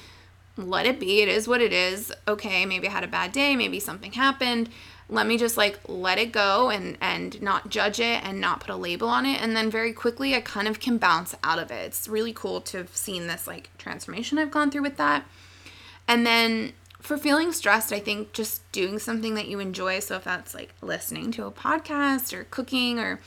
let 0.55 0.85
it 0.85 1.01
be. 1.01 1.21
It 1.21 1.27
is 1.27 1.49
what 1.49 1.59
it 1.59 1.73
is. 1.73 2.13
Okay, 2.29 2.65
maybe 2.65 2.87
I 2.87 2.91
had 2.91 3.03
a 3.03 3.07
bad 3.07 3.33
day, 3.33 3.57
maybe 3.57 3.81
something 3.81 4.13
happened 4.13 4.69
let 5.09 5.25
me 5.25 5.37
just 5.37 5.57
like 5.57 5.79
let 5.87 6.19
it 6.19 6.31
go 6.31 6.69
and 6.69 6.97
and 7.01 7.41
not 7.41 7.69
judge 7.69 7.99
it 7.99 8.23
and 8.23 8.39
not 8.39 8.59
put 8.59 8.69
a 8.69 8.75
label 8.75 9.09
on 9.09 9.25
it. 9.25 9.41
And 9.41 9.55
then 9.55 9.69
very 9.69 9.91
quickly 9.91 10.35
i 10.35 10.41
kind 10.41 10.67
of 10.67 10.79
can 10.79 10.97
bounce 10.97 11.35
out 11.43 11.59
of 11.59 11.71
it. 11.71 11.85
It's 11.87 12.07
really 12.07 12.33
cool 12.33 12.61
to 12.61 12.77
have 12.77 12.95
seen 12.95 13.27
this 13.27 13.47
like 13.47 13.69
transformation 13.77 14.37
i've 14.37 14.51
gone 14.51 14.69
through 14.71 14.83
with 14.83 14.97
that. 14.97 15.25
And 16.07 16.25
then 16.25 16.73
for 16.99 17.17
feeling 17.17 17.51
stressed 17.51 17.93
i 17.93 17.99
think 17.99 18.33
just 18.33 18.69
doing 18.71 18.99
something 18.99 19.33
that 19.35 19.47
you 19.47 19.59
enjoy. 19.59 19.99
So 19.99 20.15
if 20.15 20.23
that's 20.23 20.53
like 20.53 20.73
listening 20.81 21.31
to 21.31 21.45
a 21.45 21.51
podcast 21.51 22.31
or 22.31 22.43
cooking 22.45 22.99
or 22.99 23.19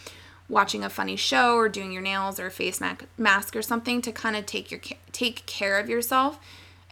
watching 0.49 0.85
a 0.85 0.91
funny 0.91 1.17
show 1.17 1.57
or 1.57 1.69
doing 1.69 1.91
your 1.91 2.03
nails 2.03 2.39
or 2.39 2.51
face 2.51 2.81
mask 3.17 3.57
or 3.57 3.63
something 3.63 4.03
to 4.03 4.13
kind 4.13 4.37
of 4.37 4.47
take 4.47 4.71
your 4.71 4.81
take 5.11 5.47
care 5.47 5.79
of 5.81 5.89
yourself 5.89 6.39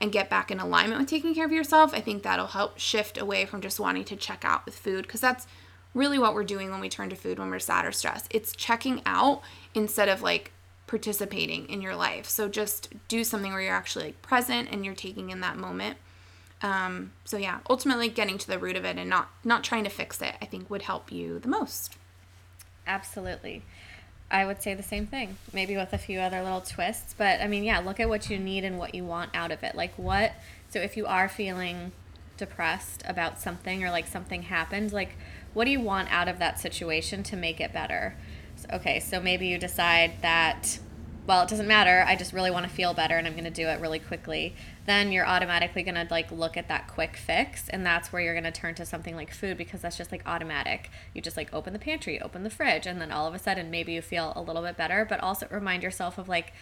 and 0.00 0.12
get 0.12 0.30
back 0.30 0.50
in 0.50 0.60
alignment 0.60 1.00
with 1.00 1.10
taking 1.10 1.34
care 1.34 1.44
of 1.44 1.52
yourself, 1.52 1.92
I 1.92 2.00
think 2.00 2.22
that'll 2.22 2.46
help 2.48 2.78
shift 2.78 3.18
away 3.18 3.44
from 3.44 3.60
just 3.60 3.78
wanting 3.78 4.04
to 4.04 4.16
check 4.16 4.44
out 4.44 4.64
with 4.64 4.78
food 4.78 5.02
because 5.02 5.20
that's 5.20 5.46
really 5.94 6.18
what 6.18 6.34
we're 6.34 6.44
doing 6.44 6.70
when 6.70 6.80
we 6.80 6.88
turn 6.88 7.10
to 7.10 7.16
food 7.16 7.38
when 7.38 7.50
we're 7.50 7.58
sad 7.58 7.84
or 7.84 7.92
stressed. 7.92 8.26
It's 8.30 8.54
checking 8.54 9.02
out 9.04 9.42
instead 9.74 10.08
of 10.08 10.22
like 10.22 10.52
participating 10.86 11.68
in 11.68 11.80
your 11.82 11.94
life. 11.94 12.28
So 12.28 12.48
just 12.48 12.92
do 13.08 13.24
something 13.24 13.52
where 13.52 13.60
you're 13.60 13.74
actually 13.74 14.06
like 14.06 14.22
present 14.22 14.68
and 14.72 14.84
you're 14.84 14.94
taking 14.94 15.30
in 15.30 15.40
that 15.40 15.56
moment. 15.56 15.98
Um, 16.62 17.12
so 17.24 17.36
yeah, 17.36 17.60
ultimately 17.68 18.08
getting 18.08 18.38
to 18.38 18.46
the 18.46 18.58
root 18.58 18.76
of 18.76 18.84
it 18.84 18.98
and 18.98 19.08
not 19.08 19.30
not 19.44 19.64
trying 19.64 19.84
to 19.84 19.90
fix 19.90 20.20
it, 20.20 20.34
I 20.42 20.46
think 20.46 20.68
would 20.68 20.82
help 20.82 21.10
you 21.12 21.38
the 21.38 21.48
most. 21.48 21.96
Absolutely. 22.86 23.62
I 24.30 24.46
would 24.46 24.62
say 24.62 24.74
the 24.74 24.82
same 24.82 25.06
thing, 25.06 25.36
maybe 25.52 25.76
with 25.76 25.92
a 25.92 25.98
few 25.98 26.20
other 26.20 26.42
little 26.42 26.60
twists. 26.60 27.14
But 27.16 27.40
I 27.40 27.48
mean, 27.48 27.64
yeah, 27.64 27.80
look 27.80 27.98
at 27.98 28.08
what 28.08 28.30
you 28.30 28.38
need 28.38 28.64
and 28.64 28.78
what 28.78 28.94
you 28.94 29.04
want 29.04 29.30
out 29.34 29.50
of 29.50 29.62
it. 29.62 29.74
Like, 29.74 29.92
what, 29.96 30.32
so 30.68 30.78
if 30.78 30.96
you 30.96 31.06
are 31.06 31.28
feeling 31.28 31.92
depressed 32.36 33.02
about 33.06 33.40
something 33.40 33.84
or 33.84 33.90
like 33.90 34.06
something 34.06 34.42
happened, 34.42 34.92
like, 34.92 35.16
what 35.52 35.64
do 35.64 35.70
you 35.72 35.80
want 35.80 36.12
out 36.12 36.28
of 36.28 36.38
that 36.38 36.60
situation 36.60 37.22
to 37.24 37.36
make 37.36 37.60
it 37.60 37.72
better? 37.72 38.14
So, 38.56 38.68
okay, 38.74 39.00
so 39.00 39.20
maybe 39.20 39.48
you 39.48 39.58
decide 39.58 40.22
that 40.22 40.78
well, 41.26 41.42
it 41.42 41.48
doesn't 41.48 41.68
matter. 41.68 42.04
I 42.08 42.16
just 42.16 42.32
really 42.32 42.50
want 42.50 42.66
to 42.66 42.72
feel 42.72 42.92
better 42.92 43.16
and 43.16 43.24
I'm 43.24 43.34
going 43.34 43.44
to 43.44 43.50
do 43.50 43.68
it 43.68 43.80
really 43.80 44.00
quickly. 44.00 44.56
Then 44.90 45.12
you're 45.12 45.24
automatically 45.24 45.84
going 45.84 45.94
to 45.94 46.08
like 46.10 46.32
look 46.32 46.56
at 46.56 46.66
that 46.66 46.88
quick 46.88 47.16
fix 47.16 47.68
and 47.68 47.86
that's 47.86 48.12
where 48.12 48.20
you're 48.20 48.34
going 48.34 48.42
to 48.42 48.50
turn 48.50 48.74
to 48.74 48.84
something 48.84 49.14
like 49.14 49.32
food 49.32 49.56
because 49.56 49.80
that's 49.80 49.96
just 49.96 50.10
like 50.10 50.26
automatic. 50.26 50.90
You 51.14 51.22
just 51.22 51.36
like 51.36 51.54
open 51.54 51.72
the 51.72 51.78
pantry, 51.78 52.20
open 52.20 52.42
the 52.42 52.50
fridge 52.50 52.88
and 52.88 53.00
then 53.00 53.12
all 53.12 53.28
of 53.28 53.32
a 53.32 53.38
sudden 53.38 53.70
maybe 53.70 53.92
you 53.92 54.02
feel 54.02 54.32
a 54.34 54.42
little 54.42 54.62
bit 54.62 54.76
better, 54.76 55.06
but 55.08 55.20
also 55.20 55.46
remind 55.48 55.84
yourself 55.84 56.18
of 56.18 56.28
like 56.28 56.52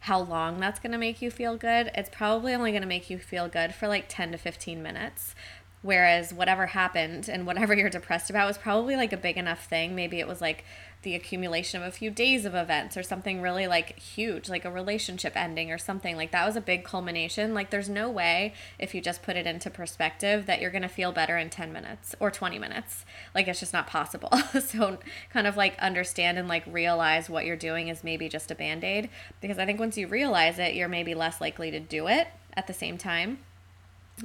how 0.00 0.20
long 0.20 0.60
that's 0.60 0.78
going 0.78 0.92
to 0.92 0.98
make 0.98 1.22
you 1.22 1.30
feel 1.30 1.56
good. 1.56 1.90
It's 1.94 2.10
probably 2.10 2.52
only 2.52 2.72
going 2.72 2.82
to 2.82 2.86
make 2.86 3.08
you 3.08 3.16
feel 3.16 3.48
good 3.48 3.74
for 3.74 3.88
like 3.88 4.04
10 4.06 4.32
to 4.32 4.36
15 4.36 4.82
minutes. 4.82 5.34
Whereas 5.80 6.34
whatever 6.34 6.66
happened 6.66 7.26
and 7.26 7.46
whatever 7.46 7.74
you're 7.78 7.88
depressed 7.88 8.28
about 8.28 8.46
was 8.46 8.58
probably 8.58 8.96
like 8.96 9.14
a 9.14 9.16
big 9.16 9.38
enough 9.38 9.64
thing. 9.64 9.94
Maybe 9.94 10.20
it 10.20 10.28
was 10.28 10.42
like 10.42 10.66
the 11.02 11.14
accumulation 11.14 11.80
of 11.80 11.86
a 11.86 11.92
few 11.92 12.10
days 12.10 12.44
of 12.44 12.54
events 12.54 12.96
or 12.96 13.02
something 13.02 13.40
really 13.40 13.66
like 13.66 13.98
huge, 13.98 14.48
like 14.48 14.64
a 14.64 14.70
relationship 14.70 15.34
ending 15.36 15.70
or 15.70 15.78
something. 15.78 16.16
Like 16.16 16.32
that 16.32 16.44
was 16.44 16.56
a 16.56 16.60
big 16.60 16.84
culmination. 16.84 17.54
Like 17.54 17.70
there's 17.70 17.88
no 17.88 18.10
way, 18.10 18.52
if 18.78 18.94
you 18.94 19.00
just 19.00 19.22
put 19.22 19.36
it 19.36 19.46
into 19.46 19.70
perspective, 19.70 20.46
that 20.46 20.60
you're 20.60 20.70
going 20.70 20.82
to 20.82 20.88
feel 20.88 21.12
better 21.12 21.36
in 21.36 21.50
10 21.50 21.72
minutes 21.72 22.16
or 22.18 22.30
20 22.30 22.58
minutes. 22.58 23.04
Like 23.34 23.46
it's 23.46 23.60
just 23.60 23.72
not 23.72 23.86
possible. 23.86 24.30
so 24.60 24.98
kind 25.30 25.46
of 25.46 25.56
like 25.56 25.78
understand 25.78 26.36
and 26.38 26.48
like 26.48 26.64
realize 26.66 27.30
what 27.30 27.46
you're 27.46 27.56
doing 27.56 27.88
is 27.88 28.02
maybe 28.02 28.28
just 28.28 28.50
a 28.50 28.54
band 28.54 28.82
aid. 28.82 29.08
Because 29.40 29.58
I 29.58 29.66
think 29.66 29.78
once 29.78 29.96
you 29.96 30.08
realize 30.08 30.58
it, 30.58 30.74
you're 30.74 30.88
maybe 30.88 31.14
less 31.14 31.40
likely 31.40 31.70
to 31.70 31.80
do 31.80 32.08
it 32.08 32.28
at 32.54 32.66
the 32.66 32.74
same 32.74 32.98
time. 32.98 33.38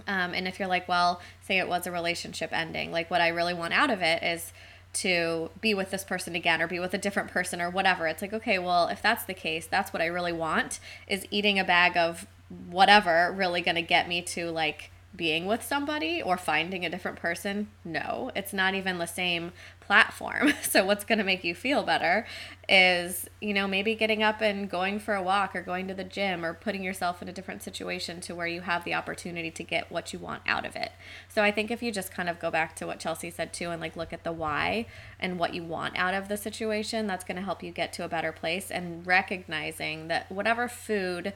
Um, 0.08 0.34
and 0.34 0.48
if 0.48 0.60
you're 0.60 0.68
like, 0.68 0.88
well, 0.88 1.22
say 1.42 1.60
it 1.60 1.68
was 1.68 1.86
a 1.86 1.92
relationship 1.92 2.52
ending, 2.52 2.92
like 2.92 3.12
what 3.12 3.22
I 3.22 3.28
really 3.28 3.54
want 3.54 3.74
out 3.74 3.92
of 3.92 4.02
it 4.02 4.24
is 4.24 4.52
to 4.94 5.50
be 5.60 5.74
with 5.74 5.92
this 5.92 6.04
person 6.04 6.36
again 6.36 6.62
or 6.62 6.68
be 6.68 6.80
with 6.80 6.94
a 6.94 6.98
different 6.98 7.32
person 7.32 7.60
or 7.60 7.70
whatever. 7.70 8.08
It's 8.08 8.22
like, 8.22 8.34
okay, 8.34 8.60
well, 8.60 8.88
if 8.88 9.02
that's 9.02 9.24
the 9.24 9.34
case, 9.34 9.66
that's 9.66 9.92
what 9.92 10.02
I 10.02 10.06
really 10.06 10.32
want 10.32 10.80
is 11.08 11.26
eating 11.32 11.60
a 11.60 11.64
bag 11.64 11.98
of 11.98 12.28
whatever 12.70 13.34
really 13.36 13.62
going 13.62 13.76
to 13.76 13.82
get 13.82 14.08
me 14.08 14.22
to 14.22 14.52
like 14.52 14.92
being 15.16 15.46
with 15.46 15.64
somebody 15.64 16.22
or 16.22 16.38
finding 16.38 16.86
a 16.86 16.90
different 16.90 17.18
person. 17.18 17.68
No, 17.84 18.32
it's 18.36 18.54
not 18.54 18.74
even 18.74 18.98
the 18.98 19.06
same 19.06 19.52
platform. 19.86 20.54
So, 20.64 20.86
what's 20.86 21.04
going 21.04 21.20
to 21.20 21.24
make 21.24 21.44
you 21.44 21.54
feel 21.54 21.84
better 21.84 22.26
is, 22.68 23.30
you 23.42 23.54
know, 23.54 23.68
maybe 23.68 23.94
getting 23.94 24.24
up 24.24 24.42
and 24.42 24.68
going 24.68 24.98
for 24.98 25.14
a 25.14 25.22
walk 25.22 25.56
or 25.56 25.62
going 25.62 25.88
to 25.88 25.94
the 25.94 26.04
gym 26.04 26.44
or 26.44 26.54
putting 26.54 26.84
yourself 26.84 27.22
in 27.22 27.28
a 27.28 27.32
different 27.32 27.62
situation 27.62 28.20
to 28.22 28.34
where 28.34 28.48
you 28.48 28.62
have 28.62 28.84
the 28.86 28.94
opportunity 28.96 29.52
to 29.52 29.64
get 29.64 29.92
what 29.92 30.12
you 30.12 30.18
want 30.18 30.42
out 30.48 30.66
of 30.66 30.76
it. 30.76 30.92
So, 31.30 31.44
I 31.44 31.52
think 31.52 31.70
if 31.70 31.84
you 31.84 31.92
just 31.92 32.12
kind 32.12 32.28
of 32.28 32.40
go 32.40 32.50
back 32.50 32.76
to 32.78 32.88
what 32.88 33.00
Chelsea 33.00 33.30
said 33.30 33.54
too 33.54 33.70
and 33.70 33.80
like 33.80 33.96
look 33.96 34.14
at 34.14 34.24
the 34.24 34.32
why 34.32 34.88
and 35.20 35.38
what 35.38 35.54
you 35.54 35.64
want 35.64 35.96
out 35.96 36.16
of 36.16 36.28
the 36.28 36.38
situation, 36.38 37.06
that's 37.06 37.24
going 37.24 37.38
to 37.38 37.44
help 37.44 37.62
you 37.62 37.72
get 37.72 37.94
to 37.94 38.06
a 38.06 38.08
better 38.08 38.32
place 38.32 38.72
and 38.72 39.06
recognizing 39.06 40.08
that 40.08 40.32
whatever 40.32 40.68
food, 40.68 41.34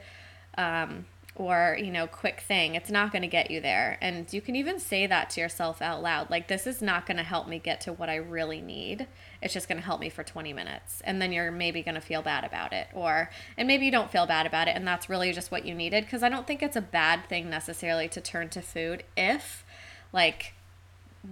um, 0.58 1.06
or 1.38 1.78
you 1.80 1.92
know 1.92 2.08
quick 2.08 2.42
thing 2.42 2.74
it's 2.74 2.90
not 2.90 3.12
going 3.12 3.22
to 3.22 3.28
get 3.28 3.52
you 3.52 3.62
there. 3.62 3.98
And 4.02 4.32
you 4.34 4.42
can 4.42 4.56
even 4.56 4.80
say 4.80 5.08
that 5.08 5.30
to 5.32 5.42
yourself 5.42 5.82
out 5.82 6.02
loud 6.02 6.30
like 6.30 6.48
this 6.48 6.68
is 6.68 6.82
not 6.82 7.06
going 7.06 7.18
to 7.18 7.24
help 7.24 7.48
me 7.48 7.60
get 7.60 7.80
to 7.82 7.94
what 7.94 8.10
i 8.10 8.16
really 8.16 8.62
need. 8.62 9.08
It's 9.42 9.54
just 9.54 9.68
going 9.70 9.78
to 9.78 9.86
help 9.86 10.02
me 10.02 10.10
for 10.10 10.24
20 10.24 10.52
minutes. 10.52 11.02
And 11.06 11.22
then 11.22 11.32
you're 11.32 11.52
maybe 11.52 11.84
going 11.84 11.96
to 11.96 12.02
feel 12.02 12.24
bad 12.24 12.44
about 12.44 12.74
it 12.74 12.88
or 12.94 13.30
and 13.58 13.68
maybe 13.68 13.86
you 13.86 13.92
don't 13.92 14.12
feel 14.12 14.26
bad 14.26 14.46
about 14.46 14.68
it 14.68 14.76
and 14.76 14.88
that's 14.88 15.10
really 15.10 15.32
just 15.32 15.52
what 15.52 15.66
you 15.66 15.74
needed 15.74 16.04
because 16.04 16.24
i 16.24 16.30
don't 16.30 16.48
think 16.48 16.64
it's 16.64 16.76
a 16.76 16.82
bad 16.82 17.28
thing 17.30 17.50
necessarily 17.50 18.08
to 18.08 18.20
turn 18.20 18.50
to 18.50 18.62
food 18.62 19.04
if 19.16 19.64
like 20.12 20.54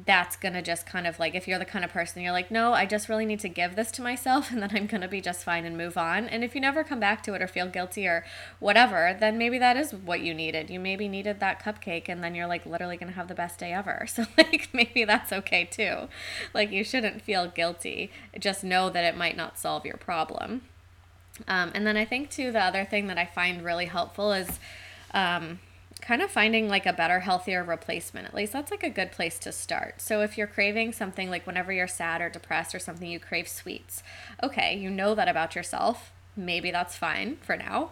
that's 0.06 0.36
gonna 0.36 0.62
just 0.62 0.86
kind 0.86 1.08
of 1.08 1.20
like 1.20 1.36
if 1.36 1.48
you're 1.48 1.60
the 1.60 1.66
kind 1.66 1.86
of 1.86 1.92
person 1.92 2.22
you're 2.22 2.32
like 2.32 2.52
no 2.52 2.74
i 2.74 2.86
just 2.86 3.08
really 3.08 3.26
need 3.26 3.40
to 3.40 3.48
give 3.48 3.76
this 3.76 3.92
to 3.92 4.02
myself 4.02 4.52
and 4.52 4.62
then 4.62 4.72
i'm 4.74 4.88
gonna 4.88 5.08
be 5.08 5.22
just 5.22 5.44
fine 5.44 5.66
and 5.66 5.78
move 5.78 5.98
on. 5.98 6.28
And 6.28 6.44
if 6.44 6.56
you 6.56 6.62
never 6.62 6.84
come 6.84 7.00
back 7.00 7.24
to 7.24 7.34
it 7.34 7.42
or 7.42 7.48
feel 7.48 7.68
guilty 7.68 8.08
or 8.08 8.26
whatever 8.60 9.16
then 9.20 9.38
maybe 9.38 9.58
that 9.60 9.78
is 9.78 9.94
what 9.94 10.22
you 10.22 10.34
needed. 10.34 10.70
You 10.70 10.80
maybe 10.80 11.08
needed 11.08 11.40
that 11.40 11.62
cupcake 11.62 12.10
and 12.10 12.24
then 12.24 12.36
you're 12.36 12.48
like 12.48 12.66
literally 12.66 12.98
gonna 12.98 13.14
have 13.14 13.28
the 13.28 13.36
best 13.36 13.60
day 13.60 13.74
ever. 13.74 14.06
So 14.16 14.24
like 14.38 14.70
maybe 14.72 15.04
that's 15.04 15.34
okay 15.34 15.66
too. 15.66 16.08
Like 16.54 16.72
you 16.72 16.86
shouldn't 16.86 17.22
feel 17.22 17.48
guilty. 17.48 18.12
Just 18.40 18.64
know 18.64 18.90
that 18.90 19.04
it 19.04 19.18
might 19.18 19.36
not 19.36 19.60
solve 19.60 19.86
your 19.86 19.98
problem. 19.98 20.62
Um, 21.50 21.72
and 21.76 21.86
then 21.86 21.98
i 21.98 22.06
think 22.06 22.30
too 22.30 22.54
the 22.54 22.62
other 22.64 22.86
thing 22.86 23.08
that 23.08 23.18
i 23.18 23.26
find 23.26 23.62
really 23.62 23.88
helpful 23.88 24.32
is 24.32 24.58
um, 25.14 25.60
kind 26.06 26.22
of 26.22 26.30
finding 26.30 26.68
like 26.70 26.86
a 26.86 26.94
better, 26.94 27.22
healthier 27.22 27.64
replacement. 27.64 28.28
At 28.28 28.34
least 28.34 28.54
that's 28.54 28.72
like 28.72 28.84
a 28.84 28.90
good 28.90 29.12
place 29.12 29.40
to 29.40 29.52
start. 29.52 30.00
So 30.02 30.22
if 30.22 30.38
you're 30.38 30.48
craving 30.48 30.94
something 30.94 31.30
like 31.30 31.48
whenever 31.48 31.72
you're 31.72 31.88
sad 31.88 32.22
or 32.22 32.30
depressed 32.30 32.76
or 32.76 32.80
something, 32.80 33.10
you 33.10 33.20
crave 33.20 33.48
sweets. 33.48 34.04
Okay, 34.44 34.78
you 34.78 34.90
know 34.90 35.16
that 35.16 35.28
about 35.28 35.56
yourself. 35.56 36.12
Maybe 36.36 36.70
that's 36.70 36.96
fine 36.96 37.38
for 37.42 37.58
now. 37.58 37.92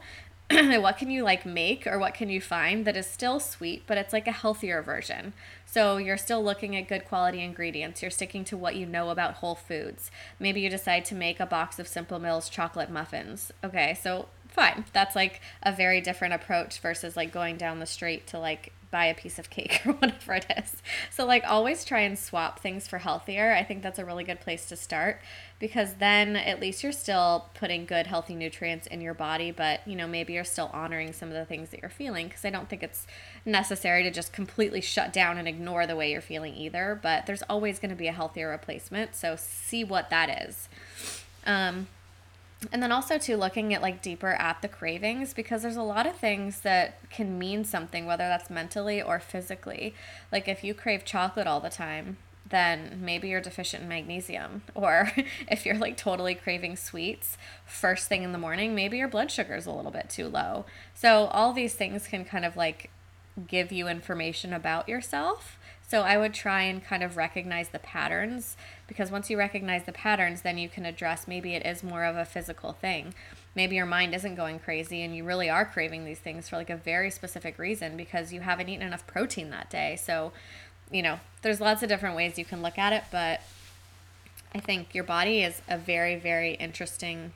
what 0.51 0.97
can 0.97 1.09
you 1.09 1.23
like 1.23 1.45
make 1.45 1.87
or 1.87 1.97
what 1.97 2.13
can 2.13 2.29
you 2.29 2.39
find 2.39 2.85
that 2.85 2.97
is 2.97 3.07
still 3.07 3.39
sweet, 3.39 3.83
but 3.87 3.97
it's 3.97 4.13
like 4.13 4.27
a 4.27 4.31
healthier 4.31 4.81
version? 4.81 5.33
So 5.65 5.97
you're 5.97 6.17
still 6.17 6.43
looking 6.43 6.75
at 6.75 6.87
good 6.87 7.05
quality 7.05 7.41
ingredients. 7.41 8.01
You're 8.01 8.11
sticking 8.11 8.43
to 8.45 8.57
what 8.57 8.75
you 8.75 8.85
know 8.85 9.09
about 9.09 9.35
whole 9.35 9.55
foods. 9.55 10.11
Maybe 10.39 10.61
you 10.61 10.69
decide 10.69 11.05
to 11.05 11.15
make 11.15 11.39
a 11.39 11.45
box 11.47 11.79
of 11.79 11.87
Simple 11.87 12.19
Mills 12.19 12.49
chocolate 12.49 12.91
muffins. 12.91 13.51
Okay, 13.63 13.97
so 13.99 14.27
fine. 14.53 14.85
That's 14.93 15.15
like 15.15 15.41
a 15.61 15.71
very 15.71 16.01
different 16.01 16.33
approach 16.33 16.79
versus 16.79 17.17
like 17.17 17.31
going 17.31 17.57
down 17.57 17.79
the 17.79 17.85
street 17.85 18.27
to 18.27 18.39
like 18.39 18.71
buy 18.93 19.05
a 19.05 19.15
piece 19.15 19.39
of 19.39 19.49
cake 19.49 19.81
or 19.85 19.93
whatever 19.93 20.35
it 20.35 20.45
is. 20.55 20.81
So, 21.09 21.25
like, 21.25 21.43
always 21.45 21.83
try 21.83 22.01
and 22.01 22.17
swap 22.17 22.59
things 22.59 22.87
for 22.87 22.99
healthier. 22.99 23.51
I 23.51 23.63
think 23.63 23.81
that's 23.81 23.99
a 23.99 24.05
really 24.05 24.23
good 24.23 24.39
place 24.39 24.67
to 24.67 24.77
start 24.77 25.19
because 25.59 25.95
then 25.95 26.35
at 26.35 26.61
least 26.61 26.83
you're 26.83 26.91
still 26.91 27.49
putting 27.55 27.85
good, 27.85 28.07
healthy 28.07 28.35
nutrients 28.35 28.85
in 28.87 29.01
your 29.01 29.15
body, 29.15 29.49
but 29.51 29.85
you 29.87 29.95
know, 29.95 30.07
maybe 30.07 30.33
you're 30.33 30.43
still 30.43 30.69
honoring 30.73 31.11
some 31.11 31.29
of 31.29 31.33
the 31.33 31.43
things 31.43 31.69
that 31.71 31.81
you're 31.81 31.89
feeling 31.89 32.27
because 32.27 32.45
I 32.45 32.51
don't 32.51 32.69
think 32.69 32.83
it's 32.83 33.07
necessary 33.45 34.03
to 34.03 34.11
just 34.11 34.31
completely 34.31 34.81
shut 34.81 35.11
down 35.11 35.37
and 35.37 35.47
ignore 35.47 35.87
the 35.87 35.95
way 35.95 36.11
you're 36.11 36.21
feeling 36.21 36.53
either. 36.53 36.97
But 37.01 37.25
there's 37.25 37.43
always 37.43 37.79
going 37.79 37.89
to 37.89 37.95
be 37.95 38.07
a 38.07 38.13
healthier 38.13 38.49
replacement. 38.49 39.15
So, 39.15 39.35
see 39.35 39.83
what 39.83 40.11
that 40.11 40.47
is. 40.47 40.69
Um, 41.45 41.87
and 42.71 42.81
then 42.81 42.91
also 42.91 43.17
to 43.17 43.37
looking 43.37 43.73
at 43.73 43.81
like 43.81 44.01
deeper 44.01 44.33
at 44.33 44.61
the 44.61 44.67
cravings 44.67 45.33
because 45.33 45.61
there's 45.61 45.75
a 45.75 45.83
lot 45.83 46.05
of 46.05 46.15
things 46.15 46.61
that 46.61 46.97
can 47.09 47.37
mean 47.37 47.63
something 47.63 48.05
whether 48.05 48.27
that's 48.27 48.49
mentally 48.49 49.01
or 49.01 49.19
physically. 49.19 49.93
Like 50.31 50.47
if 50.47 50.63
you 50.63 50.73
crave 50.73 51.05
chocolate 51.05 51.47
all 51.47 51.59
the 51.59 51.69
time 51.69 52.17
then 52.49 52.99
maybe 53.01 53.29
you're 53.29 53.41
deficient 53.41 53.83
in 53.83 53.89
magnesium. 53.89 54.61
Or 54.75 55.11
if 55.47 55.65
you're 55.65 55.77
like 55.77 55.97
totally 55.97 56.35
craving 56.35 56.75
sweets 56.75 57.37
first 57.65 58.07
thing 58.07 58.23
in 58.23 58.31
the 58.31 58.37
morning 58.37 58.75
maybe 58.75 58.97
your 58.97 59.07
blood 59.07 59.31
sugar 59.31 59.55
is 59.55 59.65
a 59.65 59.71
little 59.71 59.91
bit 59.91 60.09
too 60.09 60.27
low. 60.27 60.65
So 60.93 61.25
all 61.27 61.53
these 61.53 61.73
things 61.73 62.07
can 62.07 62.25
kind 62.25 62.45
of 62.45 62.55
like 62.55 62.89
give 63.47 63.71
you 63.71 63.87
information 63.87 64.53
about 64.53 64.87
yourself 64.87 65.57
so 65.93 66.01
I 66.01 66.17
would 66.17 66.33
try 66.33 66.63
and 66.63 66.83
kind 66.83 67.03
of 67.03 67.17
recognize 67.17 67.69
the 67.69 67.77
patterns 67.77 68.57
because 68.87 69.11
once 69.11 69.29
you 69.29 69.37
recognize 69.37 69.83
the 69.83 69.91
patterns, 69.91 70.41
then 70.41 70.57
you 70.57 70.67
can 70.67 70.87
address 70.87 71.27
maybe 71.27 71.53
it 71.53 71.63
is 71.67 71.83
more 71.83 72.03
of 72.03 72.15
a 72.15 72.25
physical 72.25 72.73
thing. 72.73 73.13
Maybe 73.53 73.75
your 73.75 73.85
mind 73.85 74.15
isn't 74.15 74.33
going 74.33 74.57
crazy 74.57 75.03
and 75.03 75.15
you 75.15 75.23
really 75.23 75.51
are 75.51 75.65
craving 75.65 76.03
these 76.03 76.17
things 76.17 76.49
for 76.49 76.55
like 76.55 76.71
a 76.71 76.75
very 76.75 77.11
specific 77.11 77.59
reason 77.59 77.95
because 77.95 78.33
you 78.33 78.41
haven't 78.41 78.69
eaten 78.69 78.87
enough 78.87 79.05
protein 79.05 79.51
that 79.51 79.69
day. 79.69 79.95
So, 79.95 80.31
you 80.91 81.03
know, 81.03 81.19
there's 81.43 81.61
lots 81.61 81.83
of 81.83 81.89
different 81.89 82.15
ways 82.15 82.39
you 82.39 82.45
can 82.45 82.63
look 82.63 82.79
at 82.79 82.91
it, 82.91 83.03
but 83.11 83.41
I 84.55 84.61
think 84.61 84.95
your 84.95 85.03
body 85.03 85.43
is 85.43 85.61
a 85.69 85.77
very, 85.77 86.15
very 86.15 86.55
interesting 86.55 87.33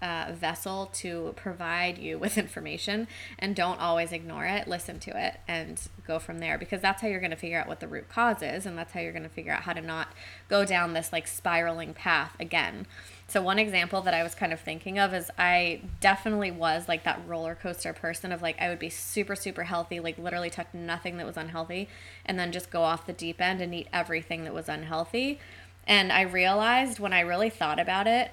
uh, 0.00 0.32
vessel 0.32 0.90
to 0.94 1.32
provide 1.36 1.98
you 1.98 2.18
with 2.18 2.38
information 2.38 3.08
and 3.38 3.54
don't 3.54 3.80
always 3.80 4.12
ignore 4.12 4.46
it. 4.46 4.68
Listen 4.68 4.98
to 5.00 5.26
it 5.26 5.40
and 5.46 5.80
go 6.06 6.18
from 6.18 6.38
there 6.38 6.58
because 6.58 6.80
that's 6.80 7.02
how 7.02 7.08
you're 7.08 7.20
going 7.20 7.30
to 7.30 7.36
figure 7.36 7.58
out 7.58 7.68
what 7.68 7.80
the 7.80 7.88
root 7.88 8.08
cause 8.08 8.42
is 8.42 8.66
and 8.66 8.76
that's 8.76 8.92
how 8.92 9.00
you're 9.00 9.12
going 9.12 9.22
to 9.22 9.28
figure 9.28 9.52
out 9.52 9.62
how 9.62 9.72
to 9.72 9.80
not 9.80 10.08
go 10.48 10.64
down 10.64 10.92
this 10.92 11.12
like 11.12 11.26
spiraling 11.26 11.94
path 11.94 12.34
again. 12.40 12.86
So 13.30 13.42
one 13.42 13.58
example 13.58 14.00
that 14.00 14.14
i 14.14 14.22
was 14.22 14.34
kind 14.34 14.54
of 14.54 14.60
thinking 14.60 14.98
of 14.98 15.12
is 15.12 15.30
i 15.36 15.82
definitely 16.00 16.50
was 16.50 16.88
like 16.88 17.04
that 17.04 17.20
roller 17.26 17.54
coaster 17.54 17.92
person 17.92 18.32
of 18.32 18.40
like 18.40 18.58
i 18.58 18.70
would 18.70 18.78
be 18.78 18.88
super 18.88 19.36
super 19.36 19.64
healthy 19.64 20.00
like 20.00 20.16
literally 20.16 20.48
touch 20.48 20.68
nothing 20.72 21.18
that 21.18 21.26
was 21.26 21.36
unhealthy 21.36 21.90
and 22.24 22.38
then 22.38 22.52
just 22.52 22.70
go 22.70 22.82
off 22.82 23.06
the 23.06 23.12
deep 23.12 23.40
end 23.40 23.60
and 23.60 23.74
eat 23.74 23.88
everything 23.92 24.44
that 24.44 24.54
was 24.54 24.68
unhealthy. 24.68 25.38
And 25.86 26.12
I 26.12 26.22
realized 26.22 26.98
when 26.98 27.12
I 27.14 27.20
really 27.20 27.50
thought 27.50 27.80
about 27.80 28.06
it, 28.06 28.30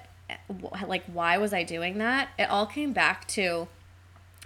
like 0.86 1.04
why 1.06 1.38
was 1.38 1.52
I 1.52 1.62
doing 1.62 1.98
that? 1.98 2.28
It 2.38 2.50
all 2.50 2.66
came 2.66 2.92
back 2.92 3.26
to 3.28 3.68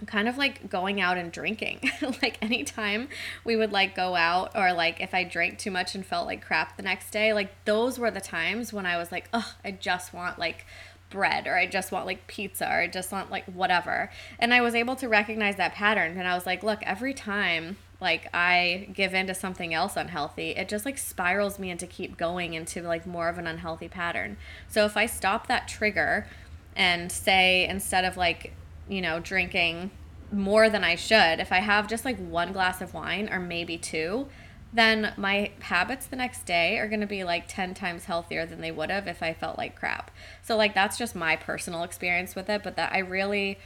kind 0.05 0.27
of 0.27 0.37
like 0.37 0.69
going 0.69 0.99
out 0.99 1.17
and 1.17 1.31
drinking. 1.31 1.91
like 2.21 2.37
anytime 2.41 3.09
we 3.43 3.55
would 3.55 3.71
like 3.71 3.95
go 3.95 4.15
out 4.15 4.51
or 4.55 4.73
like 4.73 5.01
if 5.01 5.13
I 5.13 5.23
drank 5.23 5.57
too 5.57 5.71
much 5.71 5.95
and 5.95 6.05
felt 6.05 6.25
like 6.25 6.43
crap 6.43 6.77
the 6.77 6.83
next 6.83 7.11
day, 7.11 7.33
like 7.33 7.53
those 7.65 7.99
were 7.99 8.11
the 8.11 8.21
times 8.21 8.73
when 8.73 8.85
I 8.85 8.97
was 8.97 9.11
like, 9.11 9.29
"Oh, 9.33 9.53
I 9.63 9.71
just 9.71 10.13
want 10.13 10.39
like 10.39 10.65
bread 11.09 11.45
or 11.47 11.57
I 11.57 11.67
just 11.67 11.91
want 11.91 12.05
like 12.05 12.27
pizza 12.27 12.65
or 12.65 12.81
I 12.81 12.87
just 12.87 13.11
want 13.11 13.31
like 13.31 13.45
whatever." 13.45 14.11
And 14.39 14.53
I 14.53 14.61
was 14.61 14.75
able 14.75 14.95
to 14.97 15.07
recognize 15.07 15.57
that 15.57 15.73
pattern 15.73 16.17
and 16.17 16.27
I 16.27 16.35
was 16.35 16.45
like, 16.45 16.63
"Look, 16.63 16.79
every 16.83 17.13
time 17.13 17.77
like 18.01 18.27
I 18.33 18.89
give 18.93 19.13
in 19.13 19.27
to 19.27 19.35
something 19.35 19.73
else 19.73 19.95
unhealthy, 19.95 20.49
it 20.51 20.67
just 20.67 20.85
like 20.85 20.97
spirals 20.97 21.59
me 21.59 21.69
into 21.69 21.85
keep 21.85 22.17
going 22.17 22.55
into 22.55 22.81
like 22.81 23.05
more 23.05 23.29
of 23.29 23.37
an 23.37 23.45
unhealthy 23.47 23.87
pattern. 23.87 24.37
So 24.67 24.85
if 24.85 24.97
I 24.97 25.05
stop 25.05 25.47
that 25.47 25.67
trigger 25.67 26.27
and 26.75 27.11
say 27.11 27.67
instead 27.67 28.03
of 28.03 28.17
like, 28.17 28.53
you 28.89 29.01
know, 29.01 29.19
drinking 29.19 29.91
more 30.31 30.69
than 30.69 30.83
I 30.83 30.95
should, 30.95 31.39
if 31.39 31.51
I 31.51 31.59
have 31.59 31.87
just 31.87 32.03
like 32.03 32.17
one 32.17 32.51
glass 32.51 32.81
of 32.81 32.93
wine 32.93 33.29
or 33.31 33.39
maybe 33.39 33.77
two, 33.77 34.27
then 34.73 35.13
my 35.17 35.51
habits 35.59 36.07
the 36.07 36.15
next 36.15 36.45
day 36.45 36.79
are 36.79 36.87
going 36.87 37.01
to 37.01 37.07
be 37.07 37.23
like 37.23 37.47
10 37.47 37.73
times 37.73 38.05
healthier 38.05 38.45
than 38.45 38.61
they 38.61 38.71
would 38.71 38.89
have 38.89 39.07
if 39.07 39.21
I 39.21 39.33
felt 39.33 39.57
like 39.57 39.75
crap. 39.75 40.09
So 40.41 40.57
like 40.57 40.73
that's 40.73 40.97
just 40.97 41.13
my 41.13 41.35
personal 41.35 41.83
experience 41.83 42.35
with 42.35 42.49
it, 42.49 42.63
but 42.63 42.77
that 42.77 42.93
I 42.93 42.99
really 42.99 43.59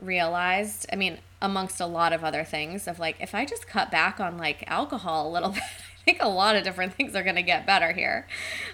realized, 0.00 0.86
I 0.92 0.96
mean, 0.96 1.18
amongst 1.40 1.80
a 1.80 1.86
lot 1.86 2.12
of 2.12 2.24
other 2.24 2.44
things, 2.44 2.88
of 2.88 2.98
like, 2.98 3.16
if 3.20 3.34
I 3.34 3.44
just 3.44 3.66
cut 3.66 3.90
back 3.90 4.20
on 4.20 4.38
like 4.38 4.64
alcohol 4.66 5.28
a 5.28 5.30
little 5.30 5.50
bit, 5.52 5.62
I 5.62 6.04
think 6.04 6.22
a 6.22 6.28
lot 6.28 6.54
of 6.54 6.62
different 6.62 6.94
things 6.94 7.16
are 7.16 7.24
going 7.24 7.34
to 7.36 7.42
get 7.42 7.66
better 7.66 7.92
here. 7.92 8.28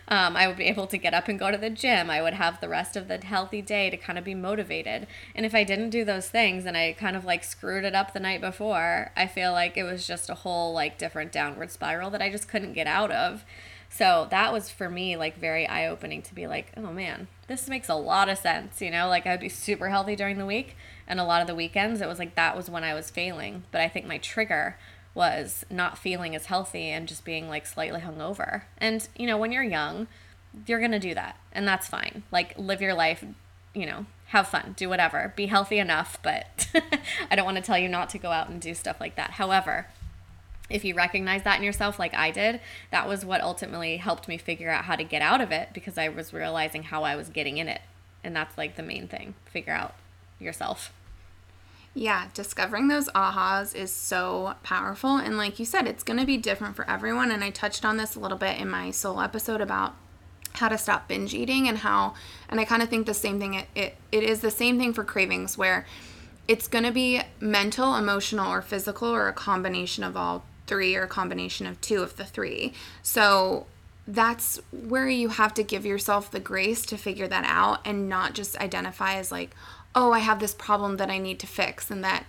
Um, 0.06 0.36
I 0.36 0.46
would 0.46 0.58
be 0.58 0.64
able 0.64 0.86
to 0.88 0.98
get 0.98 1.14
up 1.14 1.28
and 1.28 1.38
go 1.38 1.50
to 1.50 1.56
the 1.56 1.70
gym. 1.70 2.10
I 2.10 2.20
would 2.20 2.34
have 2.34 2.60
the 2.60 2.68
rest 2.68 2.94
of 2.94 3.08
the 3.08 3.16
healthy 3.18 3.62
day 3.62 3.88
to 3.88 3.96
kind 3.96 4.18
of 4.18 4.24
be 4.24 4.34
motivated. 4.34 5.06
And 5.34 5.46
if 5.46 5.54
I 5.54 5.64
didn't 5.64 5.90
do 5.90 6.04
those 6.04 6.28
things 6.28 6.66
and 6.66 6.76
I 6.76 6.92
kind 6.92 7.16
of 7.16 7.24
like 7.24 7.42
screwed 7.42 7.84
it 7.84 7.94
up 7.94 8.12
the 8.12 8.20
night 8.20 8.42
before, 8.42 9.12
I 9.16 9.26
feel 9.26 9.52
like 9.52 9.78
it 9.78 9.84
was 9.84 10.06
just 10.06 10.28
a 10.28 10.34
whole 10.34 10.74
like 10.74 10.98
different 10.98 11.32
downward 11.32 11.70
spiral 11.70 12.10
that 12.10 12.20
I 12.20 12.30
just 12.30 12.48
couldn't 12.48 12.74
get 12.74 12.86
out 12.86 13.10
of. 13.10 13.44
So 13.88 14.26
that 14.30 14.52
was 14.52 14.70
for 14.70 14.88
me 14.88 15.16
like 15.16 15.36
very 15.36 15.66
eye 15.66 15.86
opening 15.86 16.22
to 16.22 16.34
be 16.34 16.46
like, 16.46 16.72
oh 16.76 16.92
man, 16.92 17.28
this 17.46 17.68
makes 17.68 17.90
a 17.90 17.94
lot 17.94 18.30
of 18.30 18.38
sense. 18.38 18.80
You 18.80 18.90
know, 18.90 19.08
like 19.08 19.26
I'd 19.26 19.40
be 19.40 19.50
super 19.50 19.90
healthy 19.90 20.16
during 20.16 20.38
the 20.38 20.46
week, 20.46 20.76
and 21.12 21.20
a 21.20 21.24
lot 21.24 21.42
of 21.42 21.46
the 21.46 21.54
weekends 21.54 22.00
it 22.00 22.08
was 22.08 22.18
like 22.18 22.36
that 22.36 22.56
was 22.56 22.70
when 22.70 22.84
I 22.84 22.94
was 22.94 23.10
failing. 23.10 23.64
But 23.70 23.82
I 23.82 23.88
think 23.88 24.06
my 24.06 24.16
trigger 24.16 24.78
was 25.14 25.62
not 25.68 25.98
feeling 25.98 26.34
as 26.34 26.46
healthy 26.46 26.88
and 26.88 27.06
just 27.06 27.22
being 27.22 27.50
like 27.50 27.66
slightly 27.66 28.00
hungover. 28.00 28.62
And 28.78 29.06
you 29.14 29.26
know, 29.26 29.36
when 29.36 29.52
you're 29.52 29.62
young, 29.62 30.06
you're 30.66 30.80
gonna 30.80 30.98
do 30.98 31.12
that, 31.12 31.36
and 31.52 31.68
that's 31.68 31.86
fine. 31.86 32.22
Like 32.32 32.56
live 32.56 32.80
your 32.80 32.94
life, 32.94 33.22
you 33.74 33.84
know, 33.84 34.06
have 34.28 34.48
fun, 34.48 34.72
do 34.74 34.88
whatever, 34.88 35.34
be 35.36 35.46
healthy 35.48 35.78
enough. 35.78 36.16
But 36.22 36.68
I 37.30 37.36
don't 37.36 37.44
want 37.44 37.58
to 37.58 37.62
tell 37.62 37.78
you 37.78 37.90
not 37.90 38.08
to 38.10 38.18
go 38.18 38.30
out 38.30 38.48
and 38.48 38.58
do 38.58 38.72
stuff 38.72 38.98
like 38.98 39.16
that. 39.16 39.32
However, 39.32 39.88
if 40.70 40.82
you 40.82 40.94
recognize 40.94 41.42
that 41.42 41.58
in 41.58 41.62
yourself 41.62 41.98
like 41.98 42.14
I 42.14 42.30
did, 42.30 42.58
that 42.90 43.06
was 43.06 43.22
what 43.22 43.42
ultimately 43.42 43.98
helped 43.98 44.28
me 44.28 44.38
figure 44.38 44.70
out 44.70 44.86
how 44.86 44.96
to 44.96 45.04
get 45.04 45.20
out 45.20 45.42
of 45.42 45.52
it 45.52 45.74
because 45.74 45.98
I 45.98 46.08
was 46.08 46.32
realizing 46.32 46.84
how 46.84 47.02
I 47.02 47.16
was 47.16 47.28
getting 47.28 47.58
in 47.58 47.68
it. 47.68 47.82
And 48.24 48.34
that's 48.34 48.56
like 48.56 48.76
the 48.76 48.82
main 48.82 49.08
thing. 49.08 49.34
Figure 49.44 49.74
out 49.74 49.94
yourself. 50.42 50.90
Yeah, 51.94 52.28
discovering 52.32 52.88
those 52.88 53.08
ahas 53.10 53.74
is 53.74 53.92
so 53.92 54.54
powerful. 54.62 55.16
And 55.16 55.36
like 55.36 55.58
you 55.58 55.66
said, 55.66 55.86
it's 55.86 56.02
going 56.02 56.18
to 56.18 56.24
be 56.24 56.38
different 56.38 56.74
for 56.74 56.88
everyone. 56.88 57.30
And 57.30 57.44
I 57.44 57.50
touched 57.50 57.84
on 57.84 57.98
this 57.98 58.14
a 58.14 58.20
little 58.20 58.38
bit 58.38 58.58
in 58.58 58.68
my 58.70 58.90
soul 58.90 59.20
episode 59.20 59.60
about 59.60 59.94
how 60.54 60.68
to 60.68 60.78
stop 60.78 61.08
binge 61.08 61.34
eating 61.34 61.68
and 61.68 61.78
how, 61.78 62.14
and 62.48 62.58
I 62.60 62.64
kind 62.64 62.82
of 62.82 62.88
think 62.88 63.06
the 63.06 63.14
same 63.14 63.38
thing, 63.38 63.54
it, 63.54 63.66
it, 63.74 63.96
it 64.10 64.22
is 64.22 64.40
the 64.40 64.50
same 64.50 64.78
thing 64.78 64.92
for 64.92 65.04
cravings 65.04 65.58
where 65.58 65.86
it's 66.48 66.66
going 66.66 66.84
to 66.84 66.92
be 66.92 67.20
mental, 67.40 67.94
emotional, 67.94 68.50
or 68.50 68.62
physical, 68.62 69.08
or 69.08 69.28
a 69.28 69.32
combination 69.32 70.02
of 70.02 70.16
all 70.16 70.44
three 70.66 70.96
or 70.96 71.04
a 71.04 71.08
combination 71.08 71.66
of 71.66 71.80
two 71.80 72.02
of 72.02 72.16
the 72.16 72.24
three. 72.24 72.72
So 73.02 73.66
that's 74.08 74.60
where 74.72 75.08
you 75.08 75.28
have 75.28 75.54
to 75.54 75.62
give 75.62 75.86
yourself 75.86 76.30
the 76.30 76.40
grace 76.40 76.84
to 76.86 76.96
figure 76.96 77.28
that 77.28 77.44
out 77.46 77.80
and 77.86 78.08
not 78.08 78.34
just 78.34 78.56
identify 78.56 79.14
as 79.14 79.30
like, 79.30 79.54
oh, 79.94 80.12
I 80.12 80.20
have 80.20 80.40
this 80.40 80.54
problem 80.54 80.96
that 80.96 81.10
I 81.10 81.18
need 81.18 81.38
to 81.40 81.46
fix 81.46 81.90
and 81.90 82.02
that 82.04 82.24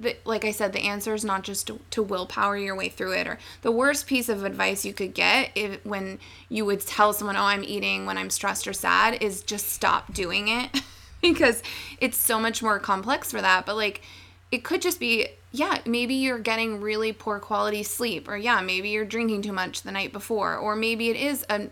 the, 0.00 0.16
like 0.24 0.44
I 0.44 0.50
said, 0.50 0.72
the 0.72 0.80
answer 0.80 1.14
is 1.14 1.24
not 1.24 1.42
just 1.42 1.66
to, 1.68 1.80
to, 1.90 2.02
willpower 2.02 2.56
your 2.56 2.76
way 2.76 2.88
through 2.88 3.12
it. 3.14 3.26
Or 3.26 3.38
the 3.62 3.72
worst 3.72 4.06
piece 4.06 4.28
of 4.28 4.44
advice 4.44 4.84
you 4.84 4.92
could 4.92 5.14
get 5.14 5.50
if, 5.54 5.84
when 5.86 6.18
you 6.48 6.64
would 6.64 6.80
tell 6.80 7.12
someone, 7.12 7.36
"Oh, 7.36 7.44
I'm 7.44 7.64
eating 7.64 8.06
when 8.06 8.18
I'm 8.18 8.30
stressed 8.30 8.68
or 8.68 8.72
sad," 8.72 9.22
is 9.22 9.42
just 9.42 9.68
stop 9.68 10.12
doing 10.12 10.48
it 10.48 10.82
because 11.22 11.62
it's 12.00 12.18
so 12.18 12.38
much 12.38 12.62
more 12.62 12.78
complex 12.78 13.30
for 13.30 13.40
that. 13.40 13.64
But 13.64 13.76
like, 13.76 14.02
it 14.50 14.64
could 14.64 14.82
just 14.82 15.00
be 15.00 15.28
yeah, 15.52 15.78
maybe 15.86 16.14
you're 16.14 16.38
getting 16.38 16.80
really 16.80 17.12
poor 17.12 17.38
quality 17.38 17.82
sleep, 17.82 18.28
or 18.28 18.36
yeah, 18.36 18.60
maybe 18.60 18.90
you're 18.90 19.06
drinking 19.06 19.42
too 19.42 19.52
much 19.52 19.82
the 19.82 19.92
night 19.92 20.12
before, 20.12 20.56
or 20.56 20.76
maybe 20.76 21.08
it 21.08 21.16
is 21.16 21.46
a 21.48 21.68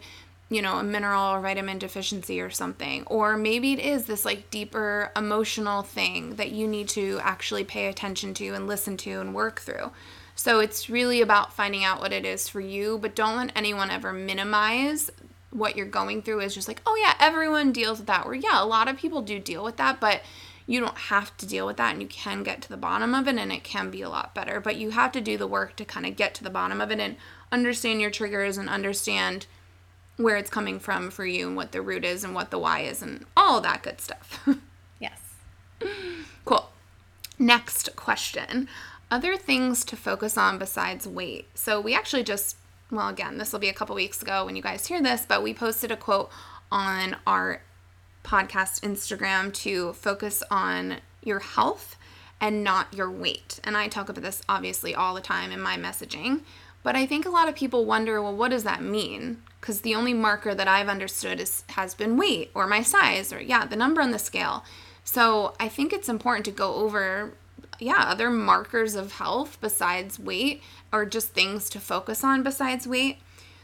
you 0.51 0.61
know, 0.61 0.79
a 0.79 0.83
mineral 0.83 1.35
or 1.35 1.41
vitamin 1.41 1.79
deficiency 1.79 2.41
or 2.41 2.51
something. 2.51 3.05
Or 3.07 3.37
maybe 3.37 3.73
it 3.73 3.79
is 3.79 4.05
this 4.05 4.25
like 4.25 4.51
deeper 4.51 5.11
emotional 5.17 5.83
thing 5.83 6.37
that 6.37 6.53
you 6.53 6.69
need 6.69 6.89
to 6.91 7.19
actually 7.23 7.65
pay 7.65 7.87
attention 7.87 8.35
to 8.35 8.49
and 8.51 8.67
listen 8.67 8.97
to 8.99 9.21
and 9.21 9.35
work 9.35 9.61
through. 9.61 9.91
So 10.37 10.61
it's 10.61 10.91
really 10.91 11.21
about 11.21 11.53
finding 11.53 11.85
out 11.85 12.01
what 12.01 12.13
it 12.13 12.25
is 12.25 12.49
for 12.49 12.61
you, 12.61 12.99
but 12.99 13.15
don't 13.15 13.37
let 13.37 13.53
anyone 13.57 13.91
ever 13.91 14.13
minimize 14.13 15.11
what 15.51 15.77
you're 15.77 15.87
going 15.87 16.21
through 16.21 16.41
is 16.41 16.55
just 16.55 16.67
like, 16.67 16.83
oh 16.85 16.97
yeah, 17.01 17.15
everyone 17.21 17.73
deals 17.73 17.99
with 17.99 18.09
that. 18.09 18.27
Where 18.27 18.35
yeah, 18.35 18.63
a 18.63 18.67
lot 18.67 18.89
of 18.89 18.97
people 18.97 19.23
do 19.23 19.39
deal 19.39 19.63
with 19.63 19.77
that, 19.77 20.01
but 20.01 20.23
you 20.67 20.81
don't 20.81 20.97
have 20.97 21.37
to 21.37 21.47
deal 21.47 21.67
with 21.67 21.77
that 21.77 21.93
and 21.93 22.03
you 22.03 22.09
can 22.09 22.43
get 22.43 22.63
to 22.63 22.69
the 22.69 22.77
bottom 22.77 23.15
of 23.15 23.29
it 23.29 23.37
and 23.37 23.53
it 23.53 23.63
can 23.63 23.91
be 23.91 24.03
a 24.03 24.09
lot 24.09 24.35
better. 24.35 24.61
But 24.61 24.77
you 24.77 24.91
have 24.91 25.13
to 25.13 25.21
do 25.21 25.37
the 25.37 25.47
work 25.47 25.77
to 25.77 25.85
kind 25.85 26.07
of 26.07 26.17
get 26.17 26.35
to 26.35 26.45
the 26.45 26.51
bottom 26.51 26.81
of 26.81 26.91
it 26.91 26.99
and 26.99 27.17
understand 27.53 28.01
your 28.01 28.11
triggers 28.11 28.57
and 28.59 28.69
understand 28.69 29.47
where 30.17 30.37
it's 30.37 30.51
coming 30.51 30.79
from 30.79 31.11
for 31.11 31.27
you 31.27 31.47
and 31.47 31.57
what 31.57 31.73
the 31.73 31.83
root 31.83 32.05
is 32.05 32.25
and 32.25 32.35
what 32.35 32.51
the 32.51 32.59
why 32.59 32.81
is 32.81 33.03
and 33.03 33.25
all 33.37 33.61
that 33.61 33.83
good 33.83 34.01
stuff. 34.01 34.47
yes. 35.01 35.19
Cool. 36.45 36.71
Next 37.39 37.95
question. 37.97 38.69
Other 39.11 39.37
things 39.37 39.85
to 39.87 39.97
focus 39.97 40.39
on 40.39 40.59
besides 40.59 41.07
weight. 41.07 41.49
So 41.55 41.81
we 41.81 41.95
actually 41.95 42.23
just, 42.23 42.57
well, 42.91 43.09
again, 43.09 43.39
this 43.39 43.53
will 43.53 43.61
be 43.61 43.69
a 43.69 43.75
couple 43.75 43.97
weeks 43.97 44.23
ago 44.23 44.45
when 44.45 44.57
you 44.57 44.63
guys 44.63 44.87
hear 44.87 45.03
this, 45.03 45.25
but 45.27 45.43
we 45.43 45.53
posted 45.53 45.91
a 45.91 45.97
quote 45.97 46.31
on 46.71 47.17
our 47.27 47.63
podcast 48.25 48.81
Instagram 48.81 49.53
to 49.53 49.93
focus 49.95 50.43
on 50.51 50.97
your 51.23 51.41
health 51.41 51.97
and 52.41 52.65
not 52.65 52.93
your 52.93 53.11
weight. 53.11 53.61
And 53.65 53.77
I 53.77 53.89
talk 53.89 54.09
about 54.09 54.23
this 54.23 54.43
obviously 54.49 54.95
all 54.95 55.15
the 55.15 55.21
time 55.21 55.51
in 55.51 55.61
my 55.61 55.77
messaging. 55.77 56.41
But 56.85 56.95
I 56.95 57.07
think 57.07 57.27
a 57.27 57.31
lot 57.31 57.49
of 57.49 57.57
people 57.57 57.87
wonder, 57.87 58.23
well, 58.23 58.37
what 58.37 58.51
does 58.51 58.63
that 58.63 58.83
mean? 58.83 59.43
Because 59.61 59.81
the 59.81 59.95
only 59.97 60.13
marker 60.13 60.55
that 60.55 60.69
I've 60.69 60.89
understood 60.89 61.41
is 61.41 61.65
has 61.71 61.95
been 61.95 62.17
weight 62.17 62.53
or 62.55 62.69
my 62.69 62.83
size 62.83 63.33
or 63.33 63.41
yeah, 63.41 63.65
the 63.65 63.75
number 63.75 64.01
on 64.01 64.13
the 64.13 64.19
scale. 64.19 64.63
So 65.03 65.55
I 65.59 65.69
think 65.69 65.93
it's 65.93 66.09
important 66.09 66.45
to 66.45 66.53
go 66.53 66.75
over 66.75 67.33
yeah, 67.81 68.05
other 68.07 68.31
markers 68.31 68.95
of 68.95 69.13
health 69.13 69.59
besides 69.61 70.19
weight 70.19 70.63
or 70.93 71.07
just 71.07 71.31
things 71.31 71.69
to 71.71 71.81
focus 71.81 72.23
on 72.23 72.43
besides 72.43 72.87
weight. 72.87 73.19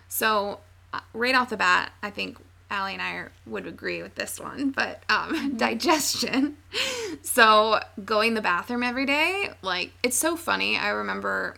So 0.08 0.60
uh, 0.92 1.00
right 1.12 1.34
off 1.34 1.50
the 1.50 1.56
bat, 1.56 1.92
I 2.02 2.10
think 2.10 2.38
Allie 2.70 2.94
and 2.94 3.02
I 3.02 3.12
are, 3.12 3.32
would 3.46 3.66
agree 3.66 4.02
with 4.02 4.14
this 4.14 4.40
one, 4.40 4.70
but 4.70 5.02
um, 5.10 5.34
mm-hmm. 5.34 5.56
digestion. 5.58 6.56
so 7.22 7.80
going 8.04 8.32
the 8.32 8.40
bathroom 8.40 8.82
every 8.82 9.06
day, 9.06 9.50
like 9.60 9.92
it's 10.02 10.16
so 10.16 10.36
funny. 10.36 10.78
I 10.78 10.88
remember 10.88 11.56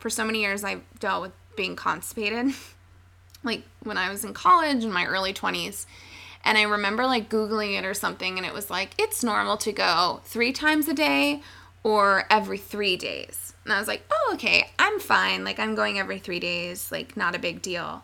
for 0.00 0.10
so 0.10 0.24
many 0.24 0.40
years 0.40 0.64
I've 0.64 0.82
dealt 0.98 1.22
with 1.22 1.32
being 1.56 1.76
constipated, 1.76 2.54
like 3.44 3.62
when 3.84 3.96
I 3.96 4.10
was 4.10 4.24
in 4.24 4.34
college 4.34 4.82
in 4.82 4.90
my 4.90 5.06
early 5.06 5.32
20s. 5.32 5.86
And 6.42 6.58
I 6.58 6.62
remember 6.62 7.06
like 7.06 7.28
Googling 7.28 7.78
it 7.78 7.84
or 7.84 7.94
something, 7.94 8.36
and 8.38 8.46
it 8.46 8.54
was 8.54 8.70
like, 8.70 8.90
it's 8.98 9.22
normal 9.22 9.56
to 9.58 9.72
go 9.72 10.20
three 10.24 10.52
times 10.52 10.88
a 10.88 10.94
day 10.94 11.42
or 11.82 12.24
every 12.30 12.58
three 12.58 12.96
days. 12.96 13.54
And 13.64 13.72
I 13.72 13.78
was 13.78 13.88
like, 13.88 14.02
oh, 14.10 14.32
okay, 14.34 14.70
I'm 14.78 14.98
fine. 14.98 15.44
Like, 15.44 15.58
I'm 15.58 15.74
going 15.74 15.98
every 15.98 16.18
three 16.18 16.40
days, 16.40 16.90
like, 16.90 17.16
not 17.16 17.34
a 17.34 17.38
big 17.38 17.62
deal. 17.62 18.02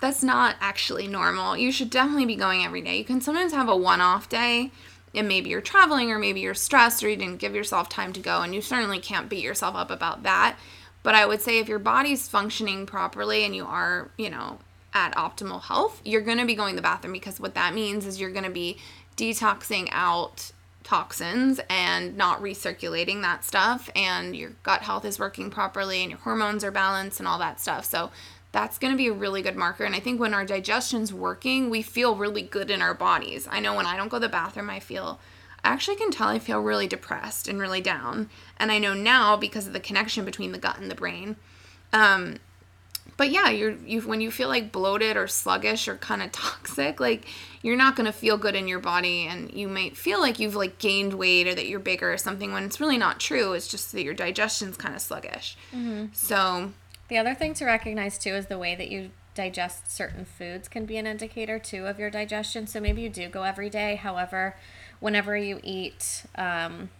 That's 0.00 0.22
not 0.22 0.56
actually 0.60 1.08
normal. 1.08 1.56
You 1.56 1.72
should 1.72 1.90
definitely 1.90 2.26
be 2.26 2.36
going 2.36 2.64
every 2.64 2.82
day. 2.82 2.98
You 2.98 3.04
can 3.04 3.20
sometimes 3.20 3.52
have 3.52 3.68
a 3.68 3.76
one 3.76 4.02
off 4.02 4.28
day, 4.28 4.70
and 5.14 5.26
maybe 5.26 5.48
you're 5.48 5.62
traveling, 5.62 6.10
or 6.10 6.18
maybe 6.18 6.40
you're 6.40 6.54
stressed, 6.54 7.02
or 7.02 7.08
you 7.08 7.16
didn't 7.16 7.38
give 7.38 7.54
yourself 7.54 7.88
time 7.88 8.12
to 8.12 8.20
go, 8.20 8.42
and 8.42 8.54
you 8.54 8.60
certainly 8.60 8.98
can't 8.98 9.30
beat 9.30 9.42
yourself 9.42 9.74
up 9.74 9.90
about 9.90 10.22
that. 10.24 10.58
But 11.06 11.14
I 11.14 11.24
would 11.24 11.40
say 11.40 11.60
if 11.60 11.68
your 11.68 11.78
body's 11.78 12.26
functioning 12.26 12.84
properly 12.84 13.44
and 13.44 13.54
you 13.54 13.64
are, 13.64 14.10
you 14.18 14.28
know, 14.28 14.58
at 14.92 15.14
optimal 15.14 15.62
health, 15.62 16.02
you're 16.04 16.20
going 16.20 16.38
to 16.38 16.44
be 16.44 16.56
going 16.56 16.72
to 16.72 16.76
the 16.76 16.82
bathroom 16.82 17.12
because 17.12 17.38
what 17.38 17.54
that 17.54 17.74
means 17.74 18.04
is 18.04 18.18
you're 18.18 18.32
going 18.32 18.42
to 18.42 18.50
be 18.50 18.78
detoxing 19.16 19.88
out 19.92 20.50
toxins 20.82 21.60
and 21.70 22.16
not 22.16 22.42
recirculating 22.42 23.22
that 23.22 23.44
stuff 23.44 23.88
and 23.94 24.34
your 24.34 24.50
gut 24.64 24.82
health 24.82 25.04
is 25.04 25.16
working 25.16 25.48
properly 25.48 26.00
and 26.02 26.10
your 26.10 26.18
hormones 26.18 26.64
are 26.64 26.72
balanced 26.72 27.20
and 27.20 27.28
all 27.28 27.38
that 27.38 27.60
stuff. 27.60 27.84
So 27.84 28.10
that's 28.50 28.76
going 28.76 28.92
to 28.92 28.98
be 28.98 29.06
a 29.06 29.12
really 29.12 29.42
good 29.42 29.54
marker 29.54 29.84
and 29.84 29.94
I 29.94 30.00
think 30.00 30.18
when 30.18 30.34
our 30.34 30.44
digestion's 30.44 31.14
working, 31.14 31.70
we 31.70 31.82
feel 31.82 32.16
really 32.16 32.42
good 32.42 32.68
in 32.68 32.82
our 32.82 32.94
bodies. 32.94 33.46
I 33.48 33.60
know 33.60 33.76
when 33.76 33.86
I 33.86 33.96
don't 33.96 34.08
go 34.08 34.16
to 34.16 34.26
the 34.26 34.28
bathroom, 34.28 34.70
I 34.70 34.80
feel 34.80 35.20
actually 35.66 35.96
can 35.96 36.10
tell 36.10 36.28
I 36.28 36.38
feel 36.38 36.60
really 36.60 36.86
depressed 36.86 37.48
and 37.48 37.60
really 37.60 37.80
down. 37.80 38.30
And 38.58 38.70
I 38.72 38.78
know 38.78 38.94
now 38.94 39.36
because 39.36 39.66
of 39.66 39.72
the 39.72 39.80
connection 39.80 40.24
between 40.24 40.52
the 40.52 40.58
gut 40.58 40.78
and 40.78 40.90
the 40.90 40.94
brain. 40.94 41.36
Um, 41.92 42.38
but 43.16 43.30
yeah, 43.30 43.48
you're 43.48 43.72
you 43.72 44.02
when 44.02 44.20
you 44.20 44.30
feel 44.30 44.48
like 44.48 44.72
bloated 44.72 45.16
or 45.16 45.26
sluggish 45.26 45.88
or 45.88 45.96
kind 45.96 46.22
of 46.22 46.32
toxic, 46.32 47.00
like 47.00 47.26
you're 47.62 47.76
not 47.76 47.96
going 47.96 48.06
to 48.06 48.12
feel 48.12 48.36
good 48.36 48.54
in 48.54 48.68
your 48.68 48.78
body 48.78 49.26
and 49.26 49.52
you 49.52 49.68
might 49.68 49.96
feel 49.96 50.20
like 50.20 50.38
you've 50.38 50.56
like 50.56 50.78
gained 50.78 51.14
weight 51.14 51.46
or 51.46 51.54
that 51.54 51.66
you're 51.66 51.80
bigger 51.80 52.12
or 52.12 52.18
something 52.18 52.52
when 52.52 52.64
it's 52.64 52.80
really 52.80 52.98
not 52.98 53.18
true. 53.18 53.52
It's 53.52 53.68
just 53.68 53.92
that 53.92 54.02
your 54.02 54.14
digestion's 54.14 54.76
kind 54.76 54.94
of 54.94 55.00
sluggish. 55.00 55.56
Mm-hmm. 55.74 56.06
So, 56.12 56.72
the 57.08 57.18
other 57.18 57.34
thing 57.34 57.54
to 57.54 57.64
recognize 57.64 58.18
too 58.18 58.34
is 58.34 58.46
the 58.46 58.58
way 58.58 58.74
that 58.74 58.90
you 58.90 59.10
digest 59.34 59.94
certain 59.94 60.24
foods 60.24 60.66
can 60.66 60.86
be 60.86 60.96
an 60.96 61.06
indicator 61.06 61.58
too 61.58 61.86
of 61.86 62.00
your 62.00 62.10
digestion. 62.10 62.66
So 62.66 62.80
maybe 62.80 63.02
you 63.02 63.10
do 63.10 63.28
go 63.28 63.42
every 63.42 63.70
day. 63.70 63.96
However, 63.96 64.56
whenever 65.00 65.36
you 65.36 65.60
eat 65.62 66.24
um, 66.36 66.90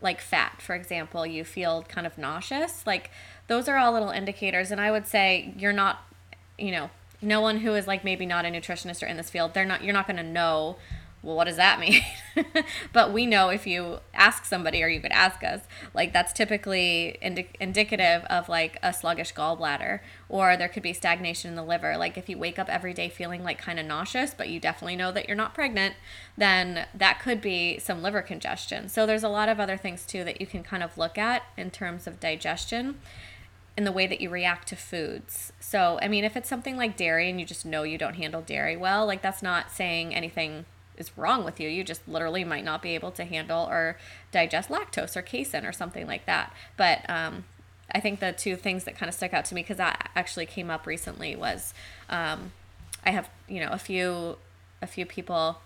like 0.00 0.20
fat, 0.20 0.60
for 0.60 0.74
example, 0.74 1.26
you 1.26 1.44
feel 1.44 1.82
kind 1.82 2.06
of 2.06 2.16
nauseous. 2.18 2.86
Like 2.86 3.10
those 3.48 3.68
are 3.68 3.76
all 3.76 3.92
little 3.92 4.10
indicators. 4.10 4.70
And 4.70 4.80
I 4.80 4.90
would 4.90 5.06
say 5.06 5.52
you're 5.56 5.72
not, 5.72 6.04
you 6.58 6.70
know, 6.70 6.90
no 7.22 7.40
one 7.40 7.58
who 7.58 7.74
is 7.74 7.86
like 7.86 8.04
maybe 8.04 8.26
not 8.26 8.44
a 8.44 8.48
nutritionist 8.48 9.02
or 9.02 9.06
in 9.06 9.16
this 9.16 9.30
field, 9.30 9.54
they're 9.54 9.64
not, 9.64 9.82
you're 9.82 9.94
not 9.94 10.06
going 10.06 10.18
to 10.18 10.22
know 10.22 10.76
well, 11.26 11.34
what 11.34 11.48
does 11.48 11.56
that 11.56 11.80
mean? 11.80 12.02
but 12.92 13.12
we 13.12 13.26
know 13.26 13.48
if 13.48 13.66
you 13.66 13.98
ask 14.14 14.44
somebody 14.44 14.80
or 14.80 14.86
you 14.86 15.00
could 15.00 15.10
ask 15.10 15.42
us, 15.42 15.60
like 15.92 16.12
that's 16.12 16.32
typically 16.32 17.18
indi- 17.20 17.48
indicative 17.58 18.22
of 18.30 18.48
like 18.48 18.78
a 18.80 18.92
sluggish 18.92 19.34
gallbladder 19.34 19.98
or 20.28 20.56
there 20.56 20.68
could 20.68 20.84
be 20.84 20.92
stagnation 20.92 21.50
in 21.50 21.56
the 21.56 21.64
liver. 21.64 21.96
Like 21.96 22.16
if 22.16 22.28
you 22.28 22.38
wake 22.38 22.60
up 22.60 22.68
every 22.68 22.94
day 22.94 23.08
feeling 23.08 23.42
like 23.42 23.58
kind 23.58 23.80
of 23.80 23.86
nauseous, 23.86 24.34
but 24.34 24.48
you 24.48 24.60
definitely 24.60 24.94
know 24.94 25.10
that 25.10 25.26
you're 25.26 25.36
not 25.36 25.52
pregnant, 25.52 25.96
then 26.36 26.86
that 26.94 27.18
could 27.18 27.40
be 27.40 27.80
some 27.80 28.02
liver 28.02 28.22
congestion. 28.22 28.88
So 28.88 29.04
there's 29.04 29.24
a 29.24 29.28
lot 29.28 29.48
of 29.48 29.58
other 29.58 29.76
things 29.76 30.06
too 30.06 30.22
that 30.22 30.40
you 30.40 30.46
can 30.46 30.62
kind 30.62 30.84
of 30.84 30.96
look 30.96 31.18
at 31.18 31.42
in 31.56 31.72
terms 31.72 32.06
of 32.06 32.20
digestion 32.20 33.00
in 33.76 33.82
the 33.82 33.90
way 33.90 34.06
that 34.06 34.20
you 34.20 34.30
react 34.30 34.68
to 34.68 34.76
foods. 34.76 35.52
So, 35.58 35.98
I 36.00 36.06
mean, 36.06 36.22
if 36.22 36.36
it's 36.36 36.48
something 36.48 36.76
like 36.76 36.96
dairy 36.96 37.28
and 37.28 37.40
you 37.40 37.44
just 37.44 37.66
know 37.66 37.82
you 37.82 37.98
don't 37.98 38.14
handle 38.14 38.42
dairy 38.42 38.76
well, 38.76 39.04
like 39.04 39.22
that's 39.22 39.42
not 39.42 39.72
saying 39.72 40.14
anything 40.14 40.66
is 40.96 41.16
wrong 41.16 41.44
with 41.44 41.60
you. 41.60 41.68
You 41.68 41.84
just 41.84 42.06
literally 42.08 42.44
might 42.44 42.64
not 42.64 42.82
be 42.82 42.94
able 42.94 43.10
to 43.12 43.24
handle 43.24 43.66
or 43.66 43.96
digest 44.32 44.68
lactose 44.68 45.16
or 45.16 45.22
casein 45.22 45.64
or 45.64 45.72
something 45.72 46.06
like 46.06 46.26
that. 46.26 46.52
But 46.76 47.08
um, 47.08 47.44
I 47.92 48.00
think 48.00 48.20
the 48.20 48.32
two 48.32 48.56
things 48.56 48.84
that 48.84 48.96
kind 48.96 49.08
of 49.08 49.14
stuck 49.14 49.32
out 49.32 49.44
to 49.46 49.54
me 49.54 49.62
because 49.62 49.76
that 49.76 50.10
actually 50.14 50.46
came 50.46 50.70
up 50.70 50.86
recently 50.86 51.36
was 51.36 51.74
um, 52.08 52.52
I 53.04 53.10
have 53.10 53.28
you 53.48 53.60
know 53.60 53.70
a 53.70 53.78
few 53.78 54.36
a 54.82 54.86
few 54.86 55.06
people 55.06 55.60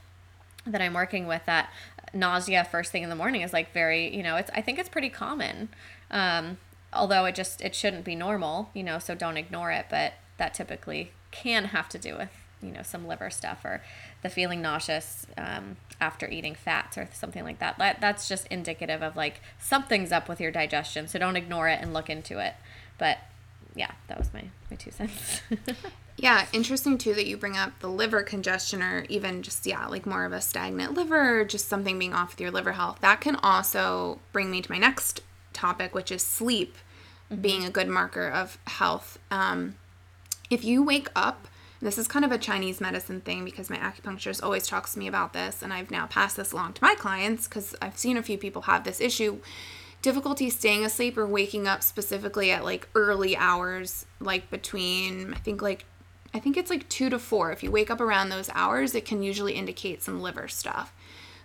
that 0.66 0.82
I'm 0.82 0.94
working 0.94 1.26
with 1.26 1.44
that 1.46 1.70
nausea 2.12 2.64
first 2.64 2.92
thing 2.92 3.02
in 3.02 3.08
the 3.08 3.16
morning 3.16 3.40
is 3.42 3.52
like 3.52 3.72
very 3.72 4.14
you 4.14 4.22
know 4.22 4.36
it's 4.36 4.50
I 4.54 4.60
think 4.60 4.78
it's 4.78 4.88
pretty 4.88 5.10
common. 5.10 5.68
Um, 6.10 6.58
although 6.92 7.24
it 7.24 7.34
just 7.34 7.60
it 7.60 7.74
shouldn't 7.74 8.04
be 8.04 8.14
normal 8.14 8.70
you 8.74 8.82
know 8.82 8.98
so 8.98 9.14
don't 9.14 9.36
ignore 9.36 9.70
it 9.70 9.86
but 9.88 10.14
that 10.38 10.54
typically 10.54 11.12
can 11.30 11.66
have 11.66 11.88
to 11.88 11.98
do 11.98 12.16
with 12.16 12.30
you 12.62 12.70
know 12.70 12.82
some 12.82 13.06
liver 13.06 13.30
stuff 13.30 13.64
or 13.64 13.82
the 14.22 14.28
feeling 14.28 14.60
nauseous 14.60 15.26
um, 15.36 15.76
after 16.00 16.28
eating 16.28 16.54
fats 16.54 16.98
or 16.98 17.08
something 17.12 17.44
like 17.44 17.58
that. 17.58 17.78
that 17.78 18.00
that's 18.00 18.28
just 18.28 18.46
indicative 18.48 19.02
of 19.02 19.16
like 19.16 19.40
something's 19.58 20.12
up 20.12 20.28
with 20.28 20.40
your 20.40 20.50
digestion 20.50 21.08
so 21.08 21.18
don't 21.18 21.36
ignore 21.36 21.68
it 21.68 21.78
and 21.80 21.92
look 21.92 22.10
into 22.10 22.38
it 22.38 22.54
but 22.98 23.18
yeah 23.74 23.92
that 24.08 24.18
was 24.18 24.32
my, 24.32 24.44
my 24.70 24.76
two 24.76 24.90
cents 24.90 25.42
yeah 26.16 26.46
interesting 26.52 26.98
too 26.98 27.14
that 27.14 27.26
you 27.26 27.36
bring 27.36 27.56
up 27.56 27.78
the 27.80 27.88
liver 27.88 28.22
congestion 28.22 28.82
or 28.82 29.04
even 29.08 29.42
just 29.42 29.66
yeah 29.66 29.86
like 29.86 30.06
more 30.06 30.24
of 30.24 30.32
a 30.32 30.40
stagnant 30.40 30.94
liver 30.94 31.40
or 31.40 31.44
just 31.44 31.68
something 31.68 31.98
being 31.98 32.14
off 32.14 32.30
with 32.30 32.40
your 32.40 32.50
liver 32.50 32.72
health 32.72 32.98
that 33.00 33.20
can 33.20 33.36
also 33.36 34.18
bring 34.32 34.50
me 34.50 34.60
to 34.60 34.70
my 34.70 34.78
next 34.78 35.22
topic 35.52 35.94
which 35.94 36.10
is 36.10 36.22
sleep 36.22 36.76
mm-hmm. 37.30 37.40
being 37.40 37.64
a 37.64 37.70
good 37.70 37.88
marker 37.88 38.28
of 38.28 38.58
health 38.66 39.18
um, 39.30 39.74
if 40.50 40.64
you 40.64 40.82
wake 40.82 41.08
up 41.14 41.46
this 41.80 41.98
is 41.98 42.06
kind 42.06 42.24
of 42.24 42.32
a 42.32 42.38
Chinese 42.38 42.80
medicine 42.80 43.20
thing 43.20 43.44
because 43.44 43.70
my 43.70 43.76
acupuncturist 43.76 44.42
always 44.42 44.66
talks 44.66 44.92
to 44.92 44.98
me 44.98 45.06
about 45.06 45.32
this, 45.32 45.62
and 45.62 45.72
I've 45.72 45.90
now 45.90 46.06
passed 46.06 46.36
this 46.36 46.52
along 46.52 46.74
to 46.74 46.84
my 46.84 46.94
clients 46.94 47.48
because 47.48 47.74
I've 47.80 47.96
seen 47.96 48.16
a 48.16 48.22
few 48.22 48.36
people 48.36 48.62
have 48.62 48.84
this 48.84 49.00
issue 49.00 49.40
difficulty 50.02 50.48
staying 50.48 50.84
asleep 50.84 51.18
or 51.18 51.26
waking 51.26 51.68
up 51.68 51.82
specifically 51.82 52.50
at 52.50 52.64
like 52.64 52.88
early 52.94 53.36
hours, 53.36 54.06
like 54.18 54.50
between, 54.50 55.34
I 55.34 55.38
think, 55.38 55.62
like 55.62 55.84
I 56.32 56.38
think 56.38 56.56
it's 56.56 56.70
like 56.70 56.88
two 56.88 57.10
to 57.10 57.18
four. 57.18 57.50
If 57.50 57.62
you 57.62 57.70
wake 57.70 57.90
up 57.90 58.00
around 58.00 58.28
those 58.28 58.50
hours, 58.54 58.94
it 58.94 59.04
can 59.04 59.22
usually 59.22 59.54
indicate 59.54 60.02
some 60.02 60.20
liver 60.20 60.48
stuff. 60.48 60.92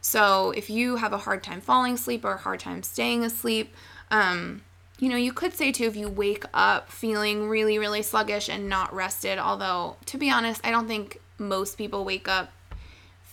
So 0.02 0.52
if 0.52 0.70
you 0.70 0.98
have 0.98 1.14
a 1.14 1.18
hard 1.18 1.44
time 1.44 1.62
falling 1.62 1.96
asleep 1.96 2.24
or 2.24 2.34
a 2.34 2.38
hard 2.38 2.60
time 2.60 2.84
staying 2.84 3.24
asleep, 3.24 3.74
um, 4.12 4.62
you 5.00 5.10
know, 5.10 5.18
you 5.18 5.34
could 5.34 5.54
say 5.54 5.72
too 5.72 5.86
if 5.86 5.96
you 5.96 6.08
wake 6.10 6.46
up 6.54 6.92
feeling 6.92 7.50
really, 7.50 7.78
really 7.78 8.02
sluggish 8.02 8.50
and 8.50 8.70
not 8.70 8.94
rested, 8.94 9.38
although 9.38 9.98
to 10.06 10.18
be 10.18 10.30
honest, 10.30 10.62
I 10.66 10.72
don't 10.72 10.88
think 10.88 11.20
most 11.38 11.78
people 11.78 12.06
wake 12.06 12.28
up 12.28 12.52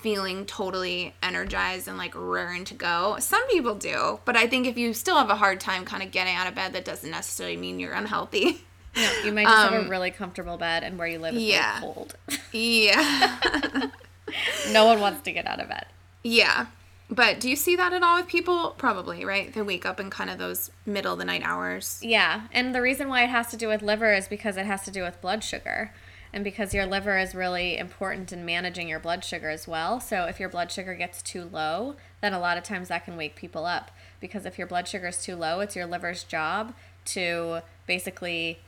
feeling 0.02 0.44
totally 0.44 1.14
energized 1.22 1.86
and 1.86 1.96
like 1.96 2.12
raring 2.16 2.64
to 2.64 2.74
go. 2.74 3.16
Some 3.20 3.46
people 3.48 3.76
do, 3.76 4.18
but 4.24 4.36
I 4.36 4.48
think 4.48 4.66
if 4.66 4.76
you 4.76 4.92
still 4.94 5.16
have 5.16 5.30
a 5.30 5.36
hard 5.36 5.60
time 5.60 5.84
kind 5.84 6.02
of 6.02 6.10
getting 6.10 6.34
out 6.34 6.48
of 6.48 6.56
bed, 6.56 6.72
that 6.72 6.84
doesn't 6.84 7.10
necessarily 7.10 7.56
mean 7.56 7.78
you're 7.78 7.94
unhealthy. 7.94 8.64
No, 8.94 9.10
you 9.24 9.32
might 9.32 9.44
just 9.44 9.56
um, 9.56 9.72
have 9.72 9.80
a 9.80 9.84
um, 9.84 9.90
really 9.90 10.10
comfortable 10.10 10.58
bed 10.58 10.82
and 10.82 10.98
where 10.98 11.08
you 11.08 11.18
live 11.18 11.34
is 11.34 11.42
yeah. 11.42 11.80
really 11.80 11.94
cold. 11.94 12.14
yeah. 12.52 13.88
no 14.70 14.84
one 14.84 15.00
wants 15.00 15.22
to 15.22 15.32
get 15.32 15.46
out 15.46 15.60
of 15.60 15.68
bed. 15.70 15.86
Yeah. 16.22 16.66
But 17.10 17.40
do 17.40 17.50
you 17.50 17.56
see 17.56 17.76
that 17.76 17.92
at 17.92 18.02
all 18.02 18.16
with 18.16 18.26
people? 18.26 18.74
Probably, 18.78 19.24
right? 19.24 19.52
They 19.52 19.62
wake 19.62 19.84
up 19.84 20.00
in 20.00 20.08
kind 20.08 20.30
of 20.30 20.38
those 20.38 20.70
middle 20.86 21.12
of 21.12 21.18
the 21.18 21.24
night 21.24 21.42
hours. 21.44 21.98
Yeah. 22.02 22.42
And 22.52 22.74
the 22.74 22.80
reason 22.80 23.08
why 23.08 23.22
it 23.24 23.30
has 23.30 23.48
to 23.48 23.56
do 23.56 23.68
with 23.68 23.82
liver 23.82 24.12
is 24.12 24.28
because 24.28 24.56
it 24.56 24.66
has 24.66 24.84
to 24.84 24.90
do 24.90 25.02
with 25.02 25.20
blood 25.20 25.44
sugar. 25.44 25.92
And 26.32 26.42
because 26.42 26.72
your 26.72 26.86
liver 26.86 27.18
is 27.18 27.34
really 27.34 27.76
important 27.76 28.32
in 28.32 28.46
managing 28.46 28.88
your 28.88 28.98
blood 28.98 29.22
sugar 29.24 29.50
as 29.50 29.68
well. 29.68 30.00
So 30.00 30.24
if 30.24 30.40
your 30.40 30.48
blood 30.48 30.72
sugar 30.72 30.94
gets 30.94 31.20
too 31.20 31.44
low, 31.44 31.96
then 32.22 32.32
a 32.32 32.40
lot 32.40 32.56
of 32.56 32.64
times 32.64 32.88
that 32.88 33.04
can 33.04 33.18
wake 33.18 33.36
people 33.36 33.66
up 33.66 33.90
because 34.18 34.46
if 34.46 34.56
your 34.56 34.66
blood 34.66 34.88
sugar 34.88 35.08
is 35.08 35.22
too 35.22 35.36
low, 35.36 35.60
it's 35.60 35.76
your 35.76 35.84
liver's 35.84 36.24
job 36.24 36.72
to 37.04 37.60
basically 37.86 38.60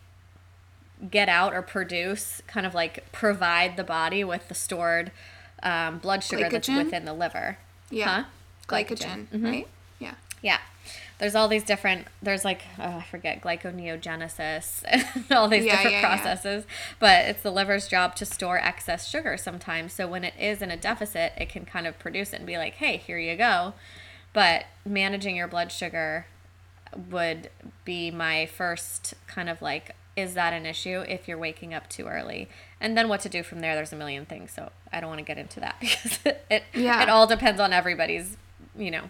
get 1.11 1.29
out 1.29 1.55
or 1.55 1.63
produce, 1.63 2.43
kind 2.47 2.67
of 2.67 2.75
like 2.75 3.11
provide 3.13 3.77
the 3.77 3.85
body 3.85 4.25
with 4.25 4.49
the 4.49 4.55
stored 4.55 5.11
um, 5.63 5.99
blood 5.99 6.23
sugar 6.23 6.51
that's 6.51 6.69
within 6.69 7.05
the 7.07 7.15
liver. 7.15 7.59
Yeah. 7.95 8.23
Huh? 8.23 8.25
Glycogen, 8.69 9.27
Mhm. 9.29 9.45
right? 9.45 9.69
Yeah. 9.99 10.15
Yeah. 10.43 10.59
There's 11.19 11.35
all 11.35 11.49
these 11.49 11.63
different, 11.63 12.07
there's 12.23 12.45
like, 12.45 12.63
oh, 12.79 12.99
I 12.99 13.03
forget, 13.11 13.41
glyconeogenesis 13.41 14.83
and 14.89 15.25
all 15.33 15.49
these 15.49 15.65
Yeah, 15.65 15.77
different 15.77 15.93
yeah, 15.95 16.01
yeah. 16.01 16.07
processes. 16.17 16.65
But 16.99 17.27
it's 17.27 17.43
the 17.43 17.53
liver's 17.53 17.89
job 17.89 18.15
to 18.17 18.27
store 18.27 18.59
excess 18.59 19.09
sugar 19.09 19.37
sometimes. 19.37 19.93
So 19.93 20.07
when 20.09 20.25
it 20.25 20.35
is 20.39 20.61
in 20.61 20.71
a 20.71 20.77
deficit, 20.77 21.33
it 21.37 21.49
can 21.49 21.65
kind 21.65 21.87
of 21.87 21.99
produce 21.99 22.33
it 22.33 22.37
and 22.37 22.47
be 22.47 22.59
like, 22.59 22.75
hey, 22.75 22.97
here 22.97 23.19
you 23.19 23.37
go. 23.37 23.75
But 24.33 24.65
managing 24.85 25.37
your 25.37 25.47
blood 25.49 25.71
sugar 25.71 26.27
would 27.11 27.51
be 27.85 28.11
my 28.11 28.47
first 28.47 29.15
kind 29.27 29.49
of 29.49 29.63
like, 29.63 29.95
is 30.17 30.35
that 30.35 30.53
an 30.53 30.67
issue 30.67 31.05
if 31.09 31.27
you're 31.29 31.39
waking 31.39 31.73
up 31.75 31.89
too 31.89 32.07
early? 32.07 32.49
And 32.85 32.97
then 32.99 33.09
what 33.09 33.21
to 33.21 33.29
do 33.31 33.43
from 33.43 33.61
there, 33.61 33.75
there's 33.75 33.93
a 33.93 33.97
million 33.97 34.27
things. 34.27 34.53
So 34.53 34.71
I 34.93 35.01
don't 35.01 35.09
want 35.09 35.19
to 35.21 35.25
get 35.25 35.39
into 35.39 35.59
that 35.61 35.77
because 35.81 36.19
it, 36.51 36.65
Yeah. 36.75 37.03
it 37.03 37.09
all 37.09 37.27
depends 37.27 37.59
on 37.61 37.73
everybody's, 37.73 38.37
you 38.77 38.91
know, 38.91 39.05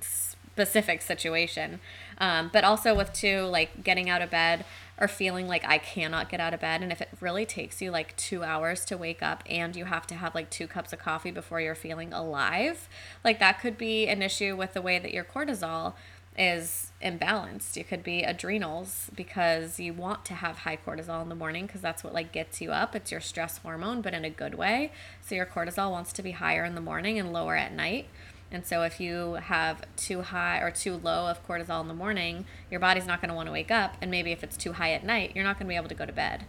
specific 0.00 1.02
situation. 1.02 1.80
Um, 2.18 2.50
but 2.52 2.64
also 2.64 2.94
with 2.94 3.12
two 3.12 3.42
like 3.42 3.82
getting 3.84 4.08
out 4.10 4.22
of 4.22 4.30
bed 4.30 4.64
or 4.98 5.08
feeling 5.08 5.46
like 5.48 5.64
I 5.66 5.78
cannot 5.78 6.28
get 6.28 6.40
out 6.40 6.52
of 6.52 6.60
bed, 6.60 6.82
and 6.82 6.92
if 6.92 7.00
it 7.00 7.08
really 7.20 7.46
takes 7.46 7.80
you 7.80 7.90
like 7.90 8.14
two 8.18 8.42
hours 8.44 8.84
to 8.86 8.98
wake 8.98 9.22
up 9.22 9.42
and 9.48 9.74
you 9.74 9.86
have 9.86 10.06
to 10.08 10.14
have 10.14 10.34
like 10.34 10.50
two 10.50 10.66
cups 10.66 10.92
of 10.92 10.98
coffee 10.98 11.30
before 11.30 11.60
you're 11.60 11.74
feeling 11.74 12.12
alive, 12.12 12.86
like 13.24 13.38
that 13.38 13.60
could 13.60 13.78
be 13.78 14.06
an 14.08 14.20
issue 14.20 14.54
with 14.56 14.74
the 14.74 14.82
way 14.82 14.98
that 14.98 15.14
your 15.14 15.24
cortisol 15.24 15.94
is 16.40 16.90
imbalanced. 17.02 17.76
It 17.76 17.86
could 17.86 18.02
be 18.02 18.22
adrenals 18.22 19.10
because 19.14 19.78
you 19.78 19.92
want 19.92 20.24
to 20.24 20.34
have 20.34 20.58
high 20.58 20.78
cortisol 20.78 21.22
in 21.22 21.28
the 21.28 21.34
morning 21.34 21.66
because 21.66 21.82
that's 21.82 22.02
what 22.02 22.14
like 22.14 22.32
gets 22.32 22.62
you 22.62 22.72
up. 22.72 22.96
It's 22.96 23.12
your 23.12 23.20
stress 23.20 23.58
hormone, 23.58 24.00
but 24.00 24.14
in 24.14 24.24
a 24.24 24.30
good 24.30 24.54
way. 24.54 24.90
So 25.20 25.34
your 25.34 25.44
cortisol 25.44 25.90
wants 25.90 26.14
to 26.14 26.22
be 26.22 26.30
higher 26.30 26.64
in 26.64 26.74
the 26.74 26.80
morning 26.80 27.18
and 27.18 27.30
lower 27.30 27.56
at 27.56 27.74
night. 27.74 28.06
And 28.50 28.66
so 28.66 28.82
if 28.82 28.98
you 29.00 29.34
have 29.34 29.82
too 29.96 30.22
high 30.22 30.60
or 30.60 30.70
too 30.70 30.96
low 30.96 31.26
of 31.26 31.46
cortisol 31.46 31.82
in 31.82 31.88
the 31.88 31.94
morning, 31.94 32.46
your 32.70 32.80
body's 32.80 33.06
not 33.06 33.20
going 33.20 33.28
to 33.28 33.34
want 33.34 33.46
to 33.46 33.52
wake 33.52 33.70
up. 33.70 33.98
And 34.00 34.10
maybe 34.10 34.32
if 34.32 34.42
it's 34.42 34.56
too 34.56 34.72
high 34.72 34.92
at 34.92 35.04
night, 35.04 35.32
you're 35.34 35.44
not 35.44 35.58
going 35.58 35.66
to 35.66 35.72
be 35.72 35.76
able 35.76 35.88
to 35.88 35.94
go 35.94 36.06
to 36.06 36.12
bed. 36.12 36.46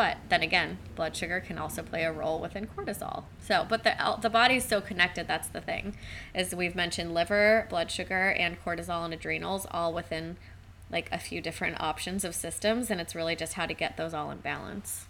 But 0.00 0.16
then 0.30 0.42
again, 0.42 0.78
blood 0.94 1.14
sugar 1.14 1.40
can 1.40 1.58
also 1.58 1.82
play 1.82 2.04
a 2.04 2.10
role 2.10 2.40
within 2.40 2.66
cortisol. 2.66 3.24
So, 3.38 3.66
but 3.68 3.84
the 3.84 3.92
the 4.22 4.30
body's 4.30 4.64
so 4.64 4.80
connected. 4.80 5.28
That's 5.28 5.48
the 5.48 5.60
thing, 5.60 5.94
is 6.34 6.54
we've 6.54 6.74
mentioned 6.74 7.12
liver, 7.12 7.66
blood 7.68 7.90
sugar, 7.90 8.30
and 8.30 8.56
cortisol 8.64 9.04
and 9.04 9.12
adrenals 9.12 9.66
all 9.70 9.92
within 9.92 10.38
like 10.90 11.12
a 11.12 11.18
few 11.18 11.42
different 11.42 11.82
options 11.82 12.24
of 12.24 12.34
systems, 12.34 12.90
and 12.90 12.98
it's 12.98 13.14
really 13.14 13.36
just 13.36 13.52
how 13.52 13.66
to 13.66 13.74
get 13.74 13.98
those 13.98 14.14
all 14.14 14.30
in 14.30 14.38
balance. 14.38 15.04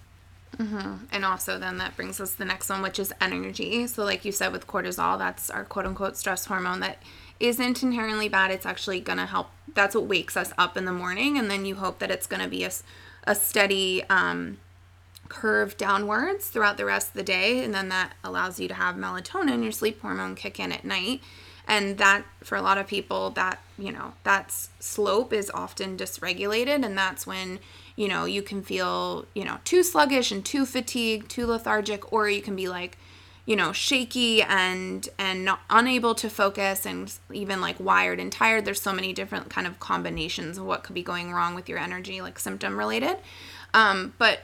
And 1.13 1.25
also, 1.25 1.57
then 1.57 1.79
that 1.79 1.95
brings 1.95 2.21
us 2.21 2.33
to 2.33 2.39
the 2.39 2.45
next 2.45 2.69
one, 2.69 2.83
which 2.83 2.99
is 2.99 3.13
energy. 3.21 3.87
So, 3.87 4.03
like 4.05 4.25
you 4.25 4.33
said, 4.33 4.51
with 4.51 4.67
cortisol, 4.67 5.17
that's 5.17 5.51
our 5.51 5.65
quote 5.65 5.87
unquote 5.87 6.17
stress 6.17 6.47
hormone 6.47 6.81
that 6.81 7.01
isn't 7.39 7.81
inherently 7.85 8.29
bad. 8.29 8.51
It's 8.51 8.67
actually 8.67 8.99
going 8.99 9.19
to 9.19 9.27
help. 9.27 9.51
That's 9.73 9.95
what 9.95 10.07
wakes 10.07 10.37
us 10.37 10.53
up 10.59 10.77
in 10.77 10.85
the 10.85 10.93
morning. 10.93 11.39
And 11.39 11.49
then 11.49 11.65
you 11.65 11.77
hope 11.77 12.01
that 12.01 12.11
it's 12.11 12.27
going 12.27 12.43
to 12.43 12.49
be 12.49 12.65
a, 12.65 12.73
a 13.23 13.37
steady 13.37 14.03
um, 14.11 14.59
curve 15.31 15.79
downwards 15.79 16.49
throughout 16.49 16.77
the 16.77 16.85
rest 16.85 17.09
of 17.09 17.15
the 17.15 17.23
day. 17.23 17.65
And 17.65 17.73
then 17.73 17.89
that 17.89 18.13
allows 18.23 18.61
you 18.61 18.69
to 18.69 18.75
have 18.75 18.97
melatonin, 18.97 19.63
your 19.63 19.73
sleep 19.73 20.03
hormone, 20.03 20.35
kick 20.35 20.61
in 20.61 20.73
at 20.73 20.85
night. 20.85 21.23
And 21.67 21.99
that, 21.99 22.25
for 22.43 22.57
a 22.57 22.63
lot 22.63 22.79
of 22.79 22.89
people, 22.89 23.31
that, 23.31 23.61
you 23.79 23.93
know, 23.93 24.15
that 24.25 24.51
slope 24.81 25.33
is 25.33 25.51
often 25.55 25.97
dysregulated. 25.97 26.85
And 26.85 26.99
that's 26.99 27.27
when, 27.27 27.61
you 27.97 28.09
know, 28.09 28.25
you 28.25 28.43
can 28.43 28.63
feel, 28.63 29.25
you 29.35 29.45
know, 29.45 29.59
too 29.65 29.83
sluggish 29.83 30.33
and 30.33 30.45
too 30.45 30.67
fatigued, 30.67 31.31
too 31.31 31.47
lethargic, 31.47 32.13
or 32.13 32.29
you 32.29 32.43
can 32.43 32.57
be 32.57 32.69
like, 32.69 32.99
you 33.47 33.57
know, 33.57 33.73
shaky 33.73 34.43
and 34.43 35.09
and 35.19 35.45
not 35.45 35.61
unable 35.71 36.15
to 36.15 36.29
focus 36.29 36.87
and 36.87 37.13
even 37.33 37.61
like 37.61 37.81
wired 37.81 38.21
and 38.21 38.33
tired. 38.33 38.65
There's 38.65 38.83
so 38.83 38.93
many 38.93 39.13
different 39.13 39.49
kind 39.49 39.67
of 39.67 39.81
combinations 39.81 40.59
of 40.59 40.65
what 40.65 40.83
could 40.83 40.95
be 40.95 41.03
going 41.03 41.33
wrong 41.33 41.55
with 41.55 41.69
your 41.69 41.79
energy, 41.79 42.21
like 42.21 42.39
symptom 42.39 42.77
related. 42.77 43.17
Um, 43.75 44.15
but 44.19 44.41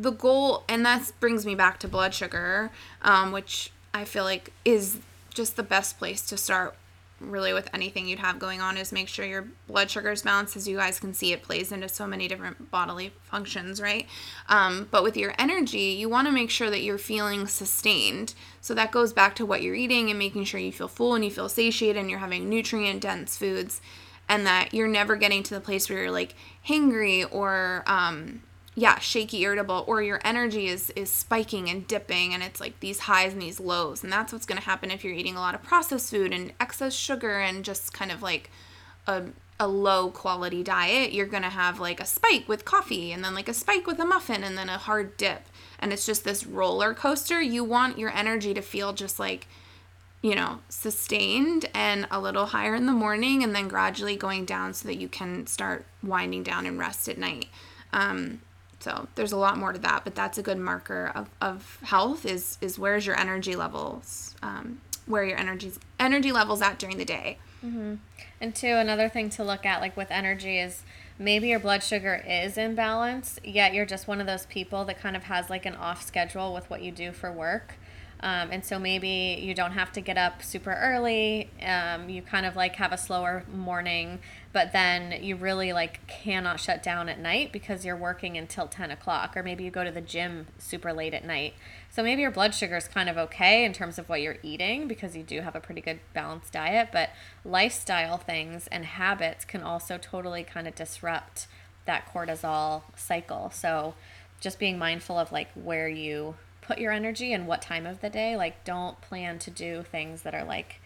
the 0.00 0.12
goal, 0.12 0.64
and 0.66 0.84
that 0.86 1.12
brings 1.20 1.44
me 1.44 1.54
back 1.54 1.78
to 1.80 1.88
blood 1.88 2.14
sugar, 2.14 2.70
um, 3.02 3.32
which 3.32 3.70
I 3.92 4.04
feel 4.04 4.24
like 4.24 4.52
is 4.64 4.98
just 5.34 5.56
the 5.56 5.62
best 5.62 5.98
place 5.98 6.22
to 6.28 6.36
start 6.38 6.74
really 7.20 7.52
with 7.52 7.68
anything 7.74 8.08
you'd 8.08 8.18
have 8.18 8.38
going 8.38 8.62
on 8.62 8.78
is 8.78 8.92
make 8.92 9.06
sure 9.06 9.26
your 9.26 9.46
blood 9.68 9.90
sugar 9.90 10.10
is 10.10 10.22
balanced. 10.22 10.56
As 10.56 10.66
you 10.66 10.78
guys 10.78 10.98
can 10.98 11.12
see 11.12 11.34
it 11.34 11.42
plays 11.42 11.70
into 11.70 11.86
so 11.86 12.06
many 12.06 12.28
different 12.28 12.70
bodily 12.70 13.12
functions 13.24 13.78
right? 13.78 14.06
Um, 14.48 14.88
but 14.90 15.02
with 15.02 15.18
your 15.18 15.34
energy 15.38 15.96
you 15.98 16.08
want 16.08 16.28
to 16.28 16.32
make 16.32 16.48
sure 16.48 16.70
that 16.70 16.80
you're 16.80 16.96
feeling 16.96 17.46
sustained. 17.46 18.32
So 18.62 18.72
that 18.72 18.90
goes 18.90 19.12
back 19.12 19.34
to 19.36 19.44
what 19.44 19.60
you're 19.60 19.74
eating 19.74 20.08
and 20.08 20.18
making 20.18 20.44
sure 20.44 20.60
you 20.60 20.72
feel 20.72 20.88
full 20.88 21.14
and 21.14 21.22
you 21.22 21.30
feel 21.30 21.50
satiated 21.50 22.00
and 22.00 22.08
you're 22.08 22.20
having 22.20 22.48
nutrient 22.48 23.02
dense 23.02 23.36
foods 23.36 23.82
and 24.26 24.46
that 24.46 24.72
you're 24.72 24.88
never 24.88 25.16
getting 25.16 25.42
to 25.42 25.52
the 25.52 25.60
place 25.60 25.90
where 25.90 26.04
you're 26.04 26.10
like 26.10 26.34
hangry 26.66 27.26
or 27.30 27.84
um, 27.86 28.40
yeah 28.80 28.98
shaky 28.98 29.42
irritable 29.42 29.84
or 29.86 30.02
your 30.02 30.20
energy 30.24 30.66
is 30.66 30.88
is 30.96 31.10
spiking 31.10 31.68
and 31.68 31.86
dipping 31.86 32.32
and 32.32 32.42
it's 32.42 32.60
like 32.60 32.80
these 32.80 33.00
highs 33.00 33.34
and 33.34 33.42
these 33.42 33.60
lows. 33.60 34.02
And 34.02 34.10
that's 34.10 34.32
what's 34.32 34.46
going 34.46 34.58
to 34.58 34.64
happen 34.64 34.90
if 34.90 35.04
you're 35.04 35.12
eating 35.12 35.36
a 35.36 35.40
lot 35.40 35.54
of 35.54 35.62
processed 35.62 36.10
food 36.10 36.32
and 36.32 36.54
excess 36.58 36.94
sugar 36.94 37.40
and 37.40 37.62
just 37.62 37.92
kind 37.92 38.10
of 38.10 38.22
like 38.22 38.50
a, 39.06 39.24
a 39.58 39.68
low 39.68 40.10
quality 40.10 40.62
diet 40.62 41.12
you're 41.12 41.26
going 41.26 41.42
to 41.42 41.50
have 41.50 41.78
like 41.78 42.00
a 42.00 42.06
spike 42.06 42.48
with 42.48 42.64
coffee 42.64 43.12
and 43.12 43.22
then 43.22 43.34
like 43.34 43.48
a 43.48 43.54
spike 43.54 43.86
with 43.86 43.98
a 43.98 44.04
muffin 44.06 44.42
and 44.42 44.56
then 44.56 44.70
a 44.70 44.78
hard 44.78 45.14
dip. 45.18 45.42
And 45.78 45.92
it's 45.92 46.06
just 46.06 46.24
this 46.24 46.46
roller 46.46 46.94
coaster. 46.94 47.40
You 47.40 47.64
want 47.64 47.98
your 47.98 48.10
energy 48.10 48.54
to 48.54 48.62
feel 48.62 48.94
just 48.94 49.18
like 49.18 49.46
you 50.22 50.34
know, 50.34 50.58
sustained 50.68 51.64
and 51.72 52.06
a 52.10 52.20
little 52.20 52.44
higher 52.44 52.74
in 52.74 52.84
the 52.84 52.92
morning 52.92 53.42
and 53.42 53.54
then 53.54 53.68
gradually 53.68 54.16
going 54.16 54.44
down 54.44 54.74
so 54.74 54.86
that 54.86 54.96
you 54.96 55.08
can 55.08 55.46
start 55.46 55.86
winding 56.02 56.42
down 56.42 56.66
and 56.66 56.78
rest 56.78 57.08
at 57.08 57.16
night. 57.16 57.46
Um, 57.90 58.42
so 58.80 59.06
there's 59.14 59.32
a 59.32 59.36
lot 59.36 59.58
more 59.58 59.72
to 59.72 59.78
that, 59.80 60.04
but 60.04 60.14
that's 60.14 60.38
a 60.38 60.42
good 60.42 60.58
marker 60.58 61.12
of, 61.14 61.28
of 61.40 61.78
health 61.82 62.24
is 62.26 62.58
is 62.60 62.78
where's 62.78 63.06
your 63.06 63.18
energy 63.18 63.54
levels, 63.54 64.34
um, 64.42 64.80
where 65.06 65.24
your 65.24 65.38
energy 65.38 65.72
energy 65.98 66.32
levels 66.32 66.62
at 66.62 66.78
during 66.78 66.96
the 66.98 67.04
day. 67.04 67.38
And 68.40 68.54
two, 68.54 68.74
another 68.74 69.08
thing 69.10 69.28
to 69.30 69.44
look 69.44 69.66
at, 69.66 69.82
like 69.82 69.96
with 69.96 70.10
energy, 70.10 70.58
is 70.58 70.82
maybe 71.18 71.48
your 71.48 71.58
blood 71.60 71.82
sugar 71.82 72.24
is 72.26 72.56
in 72.56 72.74
balance, 72.74 73.38
yet 73.44 73.74
you're 73.74 73.84
just 73.84 74.08
one 74.08 74.20
of 74.20 74.26
those 74.26 74.46
people 74.46 74.86
that 74.86 74.98
kind 74.98 75.14
of 75.14 75.24
has 75.24 75.50
like 75.50 75.66
an 75.66 75.74
off 75.74 76.02
schedule 76.02 76.54
with 76.54 76.70
what 76.70 76.80
you 76.82 76.90
do 76.90 77.12
for 77.12 77.30
work. 77.30 77.74
Um, 78.22 78.50
and 78.50 78.64
so 78.64 78.78
maybe 78.78 79.38
you 79.42 79.54
don't 79.54 79.72
have 79.72 79.92
to 79.92 80.00
get 80.00 80.18
up 80.18 80.42
super 80.42 80.72
early. 80.72 81.50
Um, 81.62 82.08
you 82.10 82.20
kind 82.22 82.44
of 82.44 82.54
like 82.54 82.76
have 82.76 82.92
a 82.92 82.98
slower 82.98 83.44
morning, 83.54 84.20
but 84.52 84.72
then 84.72 85.22
you 85.22 85.36
really 85.36 85.72
like 85.72 86.04
cannot 86.08 86.58
shut 86.58 86.82
down 86.82 87.08
at 87.08 87.20
night 87.20 87.52
because 87.52 87.84
you're 87.84 87.96
working 87.96 88.36
until 88.36 88.66
10 88.66 88.90
o'clock, 88.90 89.36
or 89.36 89.42
maybe 89.42 89.62
you 89.64 89.70
go 89.70 89.84
to 89.84 89.92
the 89.92 90.00
gym 90.00 90.46
super 90.58 90.92
late 90.92 91.14
at 91.14 91.24
night. 91.24 91.54
So 91.90 92.02
maybe 92.02 92.22
your 92.22 92.30
blood 92.30 92.54
sugar 92.54 92.76
is 92.76 92.88
kind 92.88 93.08
of 93.08 93.16
okay 93.16 93.64
in 93.64 93.72
terms 93.72 93.98
of 93.98 94.08
what 94.08 94.20
you're 94.20 94.38
eating 94.42 94.88
because 94.88 95.16
you 95.16 95.22
do 95.22 95.40
have 95.42 95.54
a 95.54 95.60
pretty 95.60 95.80
good 95.80 96.00
balanced 96.14 96.52
diet, 96.52 96.88
but 96.92 97.10
lifestyle 97.44 98.16
things 98.16 98.66
and 98.68 98.84
habits 98.84 99.44
can 99.44 99.62
also 99.62 99.98
totally 99.98 100.42
kind 100.42 100.66
of 100.66 100.74
disrupt 100.74 101.46
that 101.86 102.12
cortisol 102.12 102.82
cycle. 102.96 103.50
So 103.50 103.94
just 104.40 104.58
being 104.58 104.78
mindful 104.78 105.18
of 105.18 105.30
like 105.30 105.50
where 105.54 105.88
you 105.88 106.34
put 106.60 106.78
your 106.78 106.92
energy 106.92 107.32
and 107.32 107.46
what 107.46 107.62
time 107.62 107.86
of 107.86 108.00
the 108.00 108.10
day, 108.10 108.36
like 108.36 108.64
don't 108.64 109.00
plan 109.00 109.38
to 109.40 109.50
do 109.50 109.82
things 109.82 110.22
that 110.22 110.34
are 110.34 110.44
like 110.44 110.79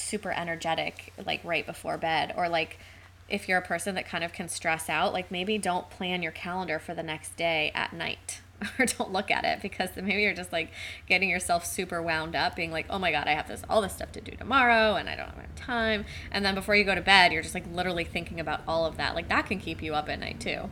super 0.00 0.30
energetic 0.30 1.12
like 1.24 1.40
right 1.44 1.66
before 1.66 1.98
bed 1.98 2.34
or 2.36 2.48
like 2.48 2.78
if 3.28 3.48
you're 3.48 3.58
a 3.58 3.62
person 3.62 3.94
that 3.94 4.06
kind 4.06 4.24
of 4.24 4.32
can 4.32 4.48
stress 4.48 4.88
out, 4.88 5.12
like 5.12 5.30
maybe 5.30 5.58
don't 5.58 5.90
plan 5.90 6.22
your 6.22 6.32
calendar 6.32 6.78
for 6.78 6.94
the 6.94 7.02
next 7.02 7.36
day 7.36 7.70
at 7.74 7.92
night 7.92 8.40
or 8.78 8.86
don't 8.86 9.12
look 9.12 9.30
at 9.30 9.44
it 9.44 9.60
because 9.60 9.90
then 9.92 10.06
maybe 10.06 10.22
you're 10.22 10.34
just 10.34 10.52
like 10.52 10.70
getting 11.06 11.28
yourself 11.28 11.64
super 11.64 12.02
wound 12.02 12.34
up 12.34 12.56
being 12.56 12.72
like 12.72 12.86
oh 12.90 12.98
my 12.98 13.12
god 13.12 13.28
i 13.28 13.30
have 13.32 13.46
this 13.46 13.62
all 13.68 13.80
this 13.80 13.92
stuff 13.92 14.10
to 14.10 14.20
do 14.20 14.32
tomorrow 14.32 14.96
and 14.96 15.08
i 15.08 15.14
don't 15.14 15.28
have 15.28 15.54
time 15.54 16.04
and 16.32 16.44
then 16.44 16.56
before 16.56 16.74
you 16.74 16.82
go 16.82 16.92
to 16.92 17.00
bed 17.00 17.30
you're 17.30 17.42
just 17.42 17.54
like 17.54 17.72
literally 17.72 18.02
thinking 18.02 18.40
about 18.40 18.60
all 18.66 18.84
of 18.84 18.96
that 18.96 19.14
like 19.14 19.28
that 19.28 19.46
can 19.46 19.60
keep 19.60 19.80
you 19.80 19.94
up 19.94 20.08
at 20.08 20.18
night 20.18 20.40
too 20.40 20.68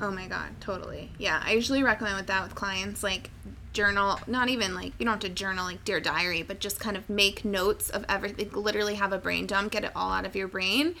Oh 0.00 0.10
my 0.10 0.26
god, 0.26 0.60
totally. 0.60 1.10
Yeah, 1.18 1.42
I 1.44 1.52
usually 1.52 1.82
recommend 1.82 2.16
with 2.16 2.26
that 2.28 2.44
with 2.44 2.54
clients 2.54 3.02
like 3.02 3.30
journal, 3.72 4.18
not 4.26 4.48
even 4.48 4.74
like 4.74 4.92
you 4.98 5.04
don't 5.04 5.14
have 5.14 5.20
to 5.20 5.28
journal 5.28 5.64
like 5.64 5.84
dear 5.84 6.00
diary, 6.00 6.42
but 6.42 6.60
just 6.60 6.80
kind 6.80 6.96
of 6.96 7.08
make 7.08 7.44
notes 7.44 7.90
of 7.90 8.04
everything, 8.08 8.50
literally 8.52 8.94
have 8.94 9.12
a 9.12 9.18
brain 9.18 9.46
dump, 9.46 9.72
get 9.72 9.84
it 9.84 9.92
all 9.94 10.12
out 10.12 10.26
of 10.26 10.36
your 10.36 10.48
brain 10.48 10.94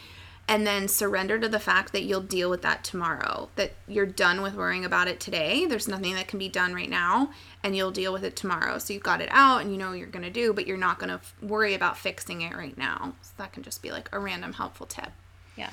and 0.48 0.66
then 0.66 0.88
surrender 0.88 1.38
to 1.38 1.48
the 1.48 1.58
fact 1.58 1.92
that 1.92 2.04
you'll 2.04 2.22
deal 2.22 2.48
with 2.48 2.62
that 2.62 2.82
tomorrow. 2.82 3.50
That 3.56 3.72
you're 3.86 4.06
done 4.06 4.40
with 4.40 4.54
worrying 4.54 4.84
about 4.84 5.06
it 5.06 5.20
today. 5.20 5.66
There's 5.66 5.86
nothing 5.86 6.14
that 6.14 6.26
can 6.26 6.38
be 6.38 6.48
done 6.48 6.72
right 6.72 6.88
now, 6.88 7.30
and 7.62 7.76
you'll 7.76 7.90
deal 7.90 8.14
with 8.14 8.24
it 8.24 8.34
tomorrow. 8.34 8.78
So 8.78 8.94
you've 8.94 9.02
got 9.02 9.20
it 9.20 9.28
out 9.30 9.60
and 9.60 9.70
you 9.70 9.76
know 9.76 9.90
what 9.90 9.98
you're 9.98 10.06
going 10.06 10.24
to 10.24 10.30
do, 10.30 10.54
but 10.54 10.66
you're 10.66 10.78
not 10.78 10.98
going 10.98 11.10
to 11.10 11.16
f- 11.16 11.34
worry 11.42 11.74
about 11.74 11.98
fixing 11.98 12.40
it 12.40 12.56
right 12.56 12.76
now. 12.78 13.12
So 13.20 13.32
that 13.36 13.52
can 13.52 13.62
just 13.62 13.82
be 13.82 13.92
like 13.92 14.08
a 14.10 14.18
random 14.18 14.54
helpful 14.54 14.86
tip. 14.86 15.10
Yeah. 15.54 15.70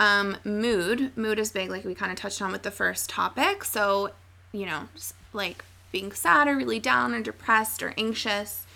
Um, 0.00 0.38
mood. 0.42 1.16
Mood 1.16 1.38
is 1.38 1.52
big, 1.52 1.70
like 1.70 1.84
we 1.84 1.94
kind 1.94 2.10
of 2.10 2.18
touched 2.18 2.42
on 2.42 2.50
with 2.50 2.64
the 2.64 2.72
first 2.72 3.08
topic. 3.08 3.62
So, 3.62 4.10
you 4.50 4.66
know, 4.66 4.88
like 5.32 5.64
being 5.92 6.12
sad 6.12 6.48
or 6.48 6.56
really 6.56 6.78
down 6.78 7.14
or 7.14 7.20
depressed 7.20 7.82
or 7.82 7.94
anxious 7.96 8.66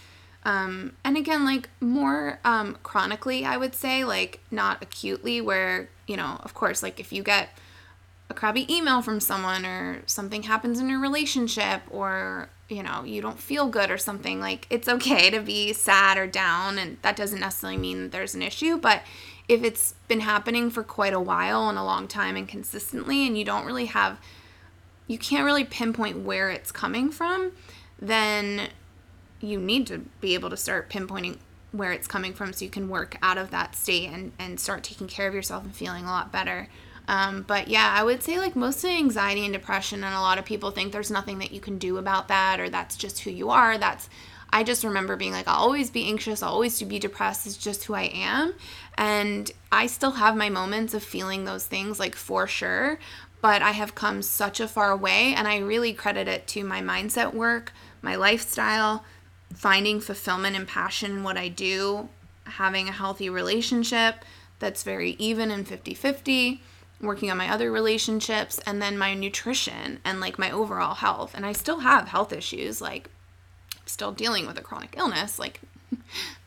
um, 0.44 0.92
and 1.02 1.16
again, 1.16 1.44
like 1.44 1.70
more 1.80 2.38
um, 2.44 2.76
chronically, 2.82 3.44
I 3.44 3.56
would 3.56 3.74
say, 3.74 4.04
like 4.04 4.40
not 4.50 4.82
acutely, 4.82 5.40
where, 5.40 5.88
you 6.06 6.16
know, 6.16 6.38
of 6.42 6.52
course, 6.52 6.82
like 6.82 7.00
if 7.00 7.12
you 7.12 7.22
get 7.22 7.48
a 8.28 8.34
crappy 8.34 8.72
email 8.74 9.00
from 9.00 9.20
someone 9.20 9.64
or 9.64 10.02
something 10.06 10.42
happens 10.42 10.80
in 10.80 10.90
your 10.90 11.00
relationship 11.00 11.82
or, 11.90 12.50
you 12.68 12.82
know, 12.82 13.04
you 13.04 13.22
don't 13.22 13.38
feel 13.38 13.68
good 13.68 13.90
or 13.90 13.96
something, 13.96 14.38
like 14.38 14.66
it's 14.68 14.88
okay 14.88 15.30
to 15.30 15.40
be 15.40 15.72
sad 15.72 16.18
or 16.18 16.26
down. 16.26 16.78
And 16.78 16.98
that 17.00 17.16
doesn't 17.16 17.40
necessarily 17.40 17.78
mean 17.78 18.10
there's 18.10 18.34
an 18.34 18.42
issue. 18.42 18.76
But 18.76 19.02
if 19.48 19.62
it's 19.64 19.94
been 20.08 20.20
happening 20.20 20.68
for 20.68 20.82
quite 20.82 21.14
a 21.14 21.20
while 21.20 21.70
and 21.70 21.78
a 21.78 21.84
long 21.84 22.06
time 22.06 22.36
and 22.36 22.46
consistently, 22.46 23.26
and 23.26 23.38
you 23.38 23.46
don't 23.46 23.66
really 23.66 23.86
have, 23.86 24.18
you 25.06 25.18
can't 25.18 25.44
really 25.44 25.64
pinpoint 25.64 26.18
where 26.20 26.50
it's 26.50 26.72
coming 26.72 27.10
from, 27.10 27.52
then 27.98 28.68
you 29.40 29.58
need 29.58 29.86
to 29.86 29.98
be 30.20 30.34
able 30.34 30.50
to 30.50 30.56
start 30.56 30.88
pinpointing 30.88 31.38
where 31.72 31.92
it's 31.92 32.06
coming 32.06 32.32
from 32.32 32.52
so 32.52 32.64
you 32.64 32.70
can 32.70 32.88
work 32.88 33.16
out 33.20 33.36
of 33.36 33.50
that 33.50 33.74
state 33.74 34.08
and, 34.08 34.32
and 34.38 34.60
start 34.60 34.82
taking 34.82 35.08
care 35.08 35.26
of 35.26 35.34
yourself 35.34 35.64
and 35.64 35.74
feeling 35.74 36.04
a 36.04 36.08
lot 36.08 36.30
better. 36.30 36.68
Um, 37.06 37.42
but 37.42 37.68
yeah, 37.68 37.92
I 37.94 38.02
would 38.02 38.22
say 38.22 38.38
like 38.38 38.56
most 38.56 38.82
of 38.84 38.90
anxiety 38.90 39.44
and 39.44 39.52
depression, 39.52 40.04
and 40.04 40.14
a 40.14 40.20
lot 40.20 40.38
of 40.38 40.44
people 40.44 40.70
think 40.70 40.92
there's 40.92 41.10
nothing 41.10 41.38
that 41.40 41.52
you 41.52 41.60
can 41.60 41.78
do 41.78 41.98
about 41.98 42.28
that 42.28 42.60
or 42.60 42.70
that's 42.70 42.96
just 42.96 43.20
who 43.20 43.30
you 43.30 43.50
are. 43.50 43.76
That's, 43.76 44.08
I 44.50 44.62
just 44.62 44.84
remember 44.84 45.16
being 45.16 45.32
like, 45.32 45.48
I'll 45.48 45.60
always 45.60 45.90
be 45.90 46.06
anxious, 46.06 46.42
I'll 46.42 46.52
always 46.52 46.80
be 46.80 46.98
depressed, 46.98 47.46
it's 47.46 47.56
just 47.56 47.84
who 47.84 47.94
I 47.94 48.04
am. 48.14 48.54
And 48.96 49.50
I 49.72 49.86
still 49.86 50.12
have 50.12 50.36
my 50.36 50.48
moments 50.48 50.94
of 50.94 51.02
feeling 51.02 51.44
those 51.44 51.66
things, 51.66 51.98
like 51.98 52.14
for 52.14 52.46
sure. 52.46 52.98
But 53.40 53.60
I 53.60 53.72
have 53.72 53.94
come 53.94 54.22
such 54.22 54.60
a 54.60 54.68
far 54.68 54.96
way, 54.96 55.34
and 55.34 55.46
I 55.46 55.58
really 55.58 55.92
credit 55.92 56.28
it 56.28 56.46
to 56.48 56.64
my 56.64 56.80
mindset 56.80 57.34
work, 57.34 57.72
my 58.00 58.14
lifestyle, 58.14 59.04
finding 59.54 60.00
fulfillment 60.00 60.56
and 60.56 60.66
passion 60.66 61.10
in 61.10 61.22
what 61.22 61.36
I 61.36 61.48
do, 61.48 62.08
having 62.44 62.88
a 62.88 62.92
healthy 62.92 63.28
relationship 63.28 64.24
that's 64.58 64.82
very 64.82 65.10
even 65.18 65.50
and 65.50 65.66
50 65.66 65.92
50, 65.94 66.62
working 67.00 67.30
on 67.30 67.36
my 67.36 67.50
other 67.50 67.70
relationships, 67.70 68.58
and 68.66 68.80
then 68.80 68.96
my 68.96 69.14
nutrition 69.14 70.00
and 70.04 70.20
like 70.20 70.38
my 70.38 70.50
overall 70.50 70.94
health. 70.94 71.34
And 71.34 71.44
I 71.44 71.52
still 71.52 71.80
have 71.80 72.08
health 72.08 72.32
issues, 72.32 72.80
like, 72.80 73.10
still 73.84 74.12
dealing 74.12 74.46
with 74.46 74.58
a 74.58 74.62
chronic 74.62 74.94
illness, 74.96 75.38
like, 75.38 75.60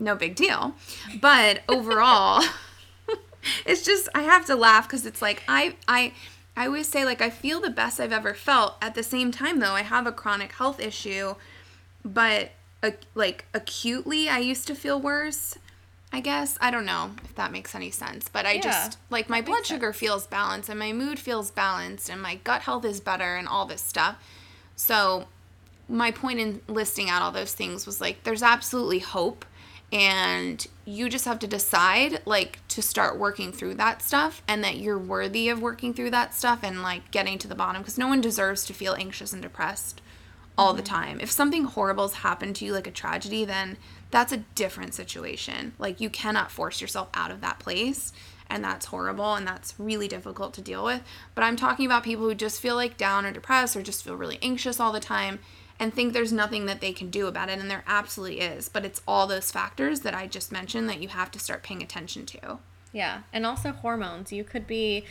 no 0.00 0.14
big 0.16 0.34
deal. 0.34 0.74
But 1.20 1.62
overall, 1.68 2.42
it's 3.66 3.84
just, 3.84 4.08
I 4.14 4.22
have 4.22 4.46
to 4.46 4.56
laugh 4.56 4.88
because 4.88 5.06
it's 5.06 5.22
like, 5.22 5.42
I, 5.46 5.76
I, 5.86 6.12
I 6.56 6.66
always 6.66 6.88
say, 6.88 7.04
like, 7.04 7.20
I 7.20 7.30
feel 7.30 7.60
the 7.60 7.70
best 7.70 8.00
I've 8.00 8.12
ever 8.12 8.34
felt. 8.34 8.76
At 8.82 8.94
the 8.94 9.02
same 9.02 9.30
time, 9.30 9.60
though, 9.60 9.72
I 9.74 9.82
have 9.82 10.06
a 10.06 10.12
chronic 10.12 10.52
health 10.52 10.80
issue 10.80 11.34
but 12.04 12.50
uh, 12.82 12.90
like 13.14 13.44
acutely 13.54 14.28
i 14.28 14.38
used 14.38 14.66
to 14.66 14.74
feel 14.74 15.00
worse 15.00 15.58
i 16.12 16.20
guess 16.20 16.56
i 16.60 16.70
don't 16.70 16.86
know 16.86 17.10
if 17.24 17.34
that 17.34 17.52
makes 17.52 17.74
any 17.74 17.90
sense 17.90 18.28
but 18.28 18.46
i 18.46 18.52
yeah, 18.52 18.60
just 18.60 18.98
like 19.10 19.28
my 19.28 19.40
blood 19.40 19.66
sugar 19.66 19.92
sense. 19.92 20.00
feels 20.00 20.26
balanced 20.26 20.68
and 20.68 20.78
my 20.78 20.92
mood 20.92 21.18
feels 21.18 21.50
balanced 21.50 22.08
and 22.08 22.20
my 22.22 22.36
gut 22.36 22.62
health 22.62 22.84
is 22.84 23.00
better 23.00 23.36
and 23.36 23.48
all 23.48 23.66
this 23.66 23.82
stuff 23.82 24.16
so 24.76 25.26
my 25.88 26.10
point 26.10 26.38
in 26.38 26.60
listing 26.68 27.10
out 27.10 27.20
all 27.20 27.32
those 27.32 27.52
things 27.52 27.84
was 27.84 28.00
like 28.00 28.22
there's 28.24 28.42
absolutely 28.42 29.00
hope 29.00 29.44
and 29.92 30.66
you 30.84 31.08
just 31.08 31.24
have 31.24 31.38
to 31.40 31.46
decide 31.46 32.20
like 32.24 32.60
to 32.68 32.80
start 32.80 33.18
working 33.18 33.52
through 33.52 33.74
that 33.74 34.02
stuff 34.02 34.42
and 34.46 34.62
that 34.62 34.76
you're 34.76 34.98
worthy 34.98 35.48
of 35.48 35.60
working 35.60 35.92
through 35.92 36.10
that 36.10 36.34
stuff 36.34 36.60
and 36.62 36.82
like 36.82 37.10
getting 37.10 37.38
to 37.38 37.48
the 37.48 37.54
bottom 37.54 37.82
because 37.82 37.98
no 37.98 38.08
one 38.08 38.20
deserves 38.20 38.64
to 38.64 38.72
feel 38.72 38.94
anxious 38.94 39.32
and 39.32 39.42
depressed 39.42 40.00
all 40.56 40.74
the 40.74 40.82
mm-hmm. 40.82 40.94
time. 40.94 41.20
If 41.20 41.30
something 41.30 41.64
horrible's 41.64 42.14
happened 42.14 42.56
to 42.56 42.64
you, 42.64 42.72
like 42.72 42.86
a 42.86 42.92
tragedy, 42.92 43.44
then 43.44 43.78
that's 44.10 44.32
a 44.32 44.44
different 44.54 44.94
situation. 44.94 45.72
Like 45.78 46.00
you 46.00 46.10
cannot 46.10 46.50
force 46.50 46.80
yourself 46.80 47.08
out 47.14 47.30
of 47.30 47.40
that 47.40 47.58
place. 47.58 48.12
And 48.52 48.64
that's 48.64 48.86
horrible 48.86 49.34
and 49.34 49.46
that's 49.46 49.74
really 49.78 50.08
difficult 50.08 50.54
to 50.54 50.60
deal 50.60 50.84
with. 50.84 51.02
But 51.36 51.44
I'm 51.44 51.54
talking 51.54 51.86
about 51.86 52.02
people 52.02 52.24
who 52.24 52.34
just 52.34 52.60
feel 52.60 52.74
like 52.74 52.96
down 52.96 53.24
or 53.24 53.30
depressed 53.30 53.76
or 53.76 53.82
just 53.82 54.02
feel 54.02 54.16
really 54.16 54.40
anxious 54.42 54.80
all 54.80 54.90
the 54.90 54.98
time 54.98 55.38
and 55.80 55.94
think 55.94 56.12
there's 56.12 56.32
nothing 56.32 56.66
that 56.66 56.82
they 56.82 56.92
can 56.92 57.10
do 57.10 57.26
about 57.26 57.48
it. 57.48 57.58
And 57.58 57.70
there 57.70 57.82
absolutely 57.86 58.40
is. 58.40 58.68
But 58.68 58.84
it's 58.84 59.00
all 59.08 59.26
those 59.26 59.50
factors 59.50 60.00
that 60.00 60.14
I 60.14 60.26
just 60.26 60.52
mentioned 60.52 60.88
that 60.90 61.00
you 61.00 61.08
have 61.08 61.30
to 61.32 61.38
start 61.40 61.62
paying 61.62 61.82
attention 61.82 62.26
to. 62.26 62.58
Yeah. 62.92 63.22
And 63.32 63.46
also 63.46 63.72
hormones. 63.72 64.30
You 64.30 64.44
could 64.44 64.66
be 64.66 65.06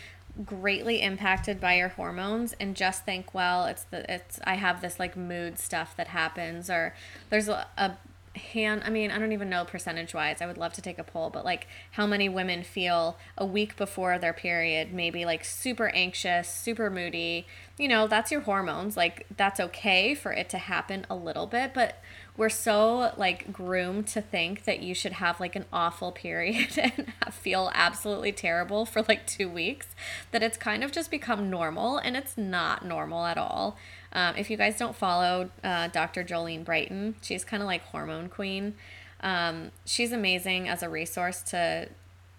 greatly 0.45 1.01
impacted 1.01 1.59
by 1.59 1.76
your 1.76 1.89
hormones 1.89 2.53
and 2.61 2.74
just 2.76 3.03
think 3.03 3.34
well 3.34 3.65
it's 3.65 3.84
the 3.86 4.09
it's 4.09 4.39
i 4.45 4.53
have 4.53 4.80
this 4.80 4.97
like 4.97 5.17
mood 5.17 5.59
stuff 5.59 5.97
that 5.97 6.07
happens 6.07 6.70
or 6.70 6.93
there's 7.30 7.49
a, 7.49 7.67
a 7.78 7.91
hand 8.40 8.82
i 8.86 8.90
mean 8.90 9.12
i 9.12 9.20
don't 9.20 9.32
even 9.32 9.50
know 9.50 9.66
percentage 9.66 10.14
wise 10.14 10.42
i 10.42 10.46
would 10.46 10.58
love 10.58 10.74
to 10.74 10.82
take 10.82 10.98
a 10.98 11.04
poll 11.04 11.30
but 11.30 11.46
like 11.46 11.68
how 11.92 12.08
many 12.08 12.28
women 12.28 12.64
feel 12.64 13.18
a 13.38 13.46
week 13.46 13.76
before 13.76 14.18
their 14.18 14.34
period 14.34 14.94
maybe 14.94 15.26
like 15.26 15.44
super 15.44 15.90
anxious 15.90 16.50
super 16.70 16.90
moody. 16.90 17.48
You 17.78 17.88
know 17.88 18.08
that's 18.08 18.32
your 18.32 18.42
hormones. 18.42 18.98
Like 18.98 19.26
that's 19.36 19.60
okay 19.60 20.14
for 20.14 20.32
it 20.32 20.50
to 20.50 20.58
happen 20.58 21.06
a 21.10 21.16
little 21.16 21.48
bit 21.48 21.74
but 21.74 22.02
we're 22.40 22.48
so 22.48 23.12
like 23.18 23.52
groomed 23.52 24.08
to 24.08 24.22
think 24.22 24.64
that 24.64 24.80
you 24.80 24.96
should 24.96 25.12
have 25.12 25.42
like 25.42 25.58
an 25.58 25.66
awful 25.74 26.10
period 26.10 26.78
and 26.78 27.14
feel 27.34 27.70
absolutely 27.76 28.32
terrible 28.32 28.86
for 28.86 29.02
like 29.10 29.28
two 29.28 29.50
weeks 29.50 29.88
that 30.32 30.42
it's 30.42 30.58
kind 30.58 30.82
of 30.82 30.90
just 30.90 31.12
become 31.12 31.50
normal 31.50 31.98
and 31.98 32.16
it's 32.16 32.38
not 32.38 32.86
normal 32.86 33.26
at 33.26 33.38
all. 33.38 33.78
Um, 34.14 34.36
if 34.38 34.50
you 34.50 34.56
guys 34.56 34.78
don't 34.78 34.96
follow 34.96 35.52
uh, 35.66 35.90
dr 35.90 36.24
jolene 36.24 36.64
Brighten, 36.64 37.16
she's 37.22 37.44
kind 37.44 37.62
of 37.62 37.68
like 37.68 37.84
hormone 37.84 38.30
queen. 38.30 38.76
Um, 39.20 39.72
she's 39.84 40.14
amazing 40.14 40.70
as 40.70 40.82
a 40.82 40.90
resource 40.90 41.42
to 41.44 41.90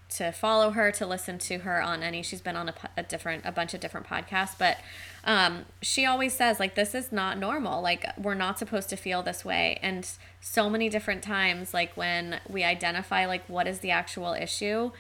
to 0.09 0.33
follow 0.33 0.71
her 0.71 0.91
to 0.91 1.07
listen 1.07 1.39
to 1.39 1.59
her 1.59 1.81
on 1.81 2.03
any 2.03 2.23
she's 2.23 2.41
been 2.41 2.57
on 2.57 2.71
a, 2.71 2.75
a 2.97 3.03
different 3.03 3.45
a 3.45 3.53
bunch 3.53 3.75
of 3.75 3.81
different 3.81 4.09
podcasts 4.09 4.59
but 4.59 4.79
um, 5.25 5.67
she 5.83 6.07
always 6.07 6.33
says 6.33 6.59
like 6.59 6.75
this 6.75 6.95
is 6.95 7.13
not 7.13 7.39
normal. 7.39 7.83
Like 7.83 8.07
we're 8.19 8.35
not 8.35 8.59
supposed 8.59 8.89
to 8.91 8.97
feel 8.97 9.23
this 9.23 9.45
way. 9.45 9.79
And 9.83 10.09
so 10.41 10.71
many 10.71 10.89
different 10.89 11.23
times 11.23 11.75
like 11.75 11.97
when 11.97 12.41
we 12.49 12.65
identify 12.65 13.27
like 13.27 13.45
what 13.49 13.67
is 13.67 13.81
the 13.81 13.91
actual 13.91 14.33
issue 14.33 14.91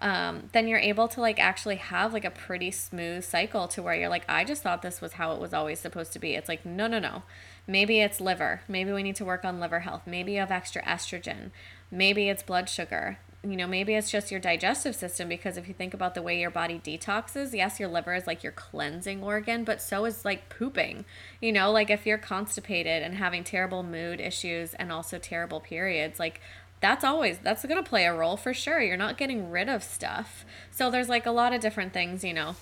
um, 0.00 0.48
then 0.52 0.66
you're 0.66 0.78
able 0.78 1.08
to 1.08 1.20
like 1.20 1.38
actually 1.38 1.76
have 1.76 2.12
like 2.12 2.24
a 2.24 2.30
pretty 2.30 2.70
smooth 2.70 3.22
cycle 3.22 3.68
to 3.68 3.82
where 3.82 3.94
you're 3.94 4.08
like 4.08 4.24
i 4.28 4.44
just 4.44 4.62
thought 4.62 4.80
this 4.82 5.00
was 5.00 5.14
how 5.14 5.32
it 5.32 5.40
was 5.40 5.52
always 5.52 5.78
supposed 5.78 6.12
to 6.14 6.18
be. 6.18 6.34
It's 6.34 6.48
like 6.48 6.64
no 6.64 6.86
no 6.86 6.98
no. 6.98 7.22
Maybe 7.66 8.00
it's 8.00 8.20
liver. 8.20 8.62
Maybe 8.66 8.92
we 8.92 9.02
need 9.02 9.16
to 9.16 9.24
work 9.24 9.44
on 9.44 9.60
liver 9.60 9.80
health. 9.80 10.02
Maybe 10.06 10.32
you 10.32 10.40
have 10.40 10.50
extra 10.50 10.82
estrogen. 10.82 11.50
Maybe 11.90 12.28
it's 12.28 12.42
blood 12.42 12.68
sugar 12.68 13.18
you 13.42 13.56
know, 13.56 13.66
maybe 13.66 13.94
it's 13.94 14.10
just 14.10 14.30
your 14.30 14.40
digestive 14.40 14.94
system 14.94 15.28
because 15.28 15.56
if 15.56 15.66
you 15.66 15.72
think 15.72 15.94
about 15.94 16.14
the 16.14 16.20
way 16.20 16.38
your 16.38 16.50
body 16.50 16.78
detoxes, 16.84 17.54
yes, 17.54 17.80
your 17.80 17.88
liver 17.88 18.14
is 18.14 18.26
like 18.26 18.42
your 18.42 18.52
cleansing 18.52 19.22
organ, 19.22 19.64
but 19.64 19.80
so 19.80 20.04
is 20.04 20.26
like 20.26 20.50
pooping. 20.50 21.06
You 21.40 21.52
know, 21.52 21.72
like 21.72 21.88
if 21.88 22.04
you're 22.04 22.18
constipated 22.18 23.02
and 23.02 23.14
having 23.14 23.42
terrible 23.42 23.82
mood 23.82 24.20
issues 24.20 24.74
and 24.74 24.92
also 24.92 25.18
terrible 25.18 25.58
periods, 25.58 26.18
like 26.18 26.40
that's 26.80 27.02
always 27.02 27.38
that's 27.38 27.64
going 27.64 27.82
to 27.82 27.88
play 27.88 28.04
a 28.04 28.14
role 28.14 28.36
for 28.36 28.52
sure. 28.52 28.80
You're 28.80 28.98
not 28.98 29.16
getting 29.16 29.50
rid 29.50 29.70
of 29.70 29.82
stuff. 29.82 30.44
So 30.70 30.90
there's 30.90 31.08
like 31.08 31.24
a 31.24 31.30
lot 31.30 31.54
of 31.54 31.62
different 31.62 31.94
things, 31.94 32.22
you 32.22 32.34
know, 32.34 32.56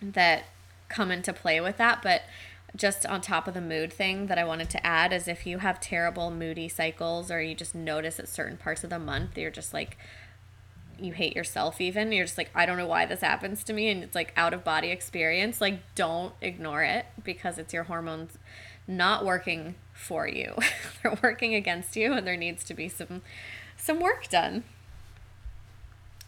that 0.00 0.44
come 0.88 1.10
into 1.10 1.32
play 1.32 1.60
with 1.60 1.78
that, 1.78 2.00
but 2.02 2.22
just 2.76 3.06
on 3.06 3.20
top 3.20 3.48
of 3.48 3.54
the 3.54 3.60
mood 3.60 3.92
thing 3.92 4.26
that 4.26 4.38
I 4.38 4.44
wanted 4.44 4.70
to 4.70 4.86
add 4.86 5.12
is 5.12 5.26
if 5.26 5.46
you 5.46 5.58
have 5.58 5.80
terrible 5.80 6.30
moody 6.30 6.68
cycles 6.68 7.30
or 7.30 7.40
you 7.40 7.54
just 7.54 7.74
notice 7.74 8.20
at 8.20 8.28
certain 8.28 8.56
parts 8.56 8.84
of 8.84 8.90
the 8.90 8.98
month 8.98 9.36
you're 9.36 9.50
just 9.50 9.72
like 9.72 9.96
you 10.98 11.12
hate 11.12 11.36
yourself 11.36 11.80
even 11.80 12.12
you're 12.12 12.24
just 12.24 12.38
like 12.38 12.50
I 12.54 12.66
don't 12.66 12.78
know 12.78 12.86
why 12.86 13.06
this 13.06 13.20
happens 13.20 13.64
to 13.64 13.72
me 13.72 13.88
and 13.88 14.02
it's 14.02 14.14
like 14.14 14.32
out 14.36 14.54
of 14.54 14.64
body 14.64 14.90
experience 14.90 15.60
like 15.60 15.80
don't 15.94 16.34
ignore 16.40 16.82
it 16.82 17.06
because 17.24 17.58
it's 17.58 17.72
your 17.72 17.84
hormones 17.84 18.38
not 18.88 19.24
working 19.24 19.74
for 19.92 20.28
you. 20.28 20.54
They're 21.02 21.18
working 21.22 21.54
against 21.54 21.96
you 21.96 22.12
and 22.12 22.26
there 22.26 22.36
needs 22.36 22.64
to 22.64 22.74
be 22.74 22.88
some 22.88 23.22
some 23.76 24.00
work 24.00 24.28
done. 24.28 24.64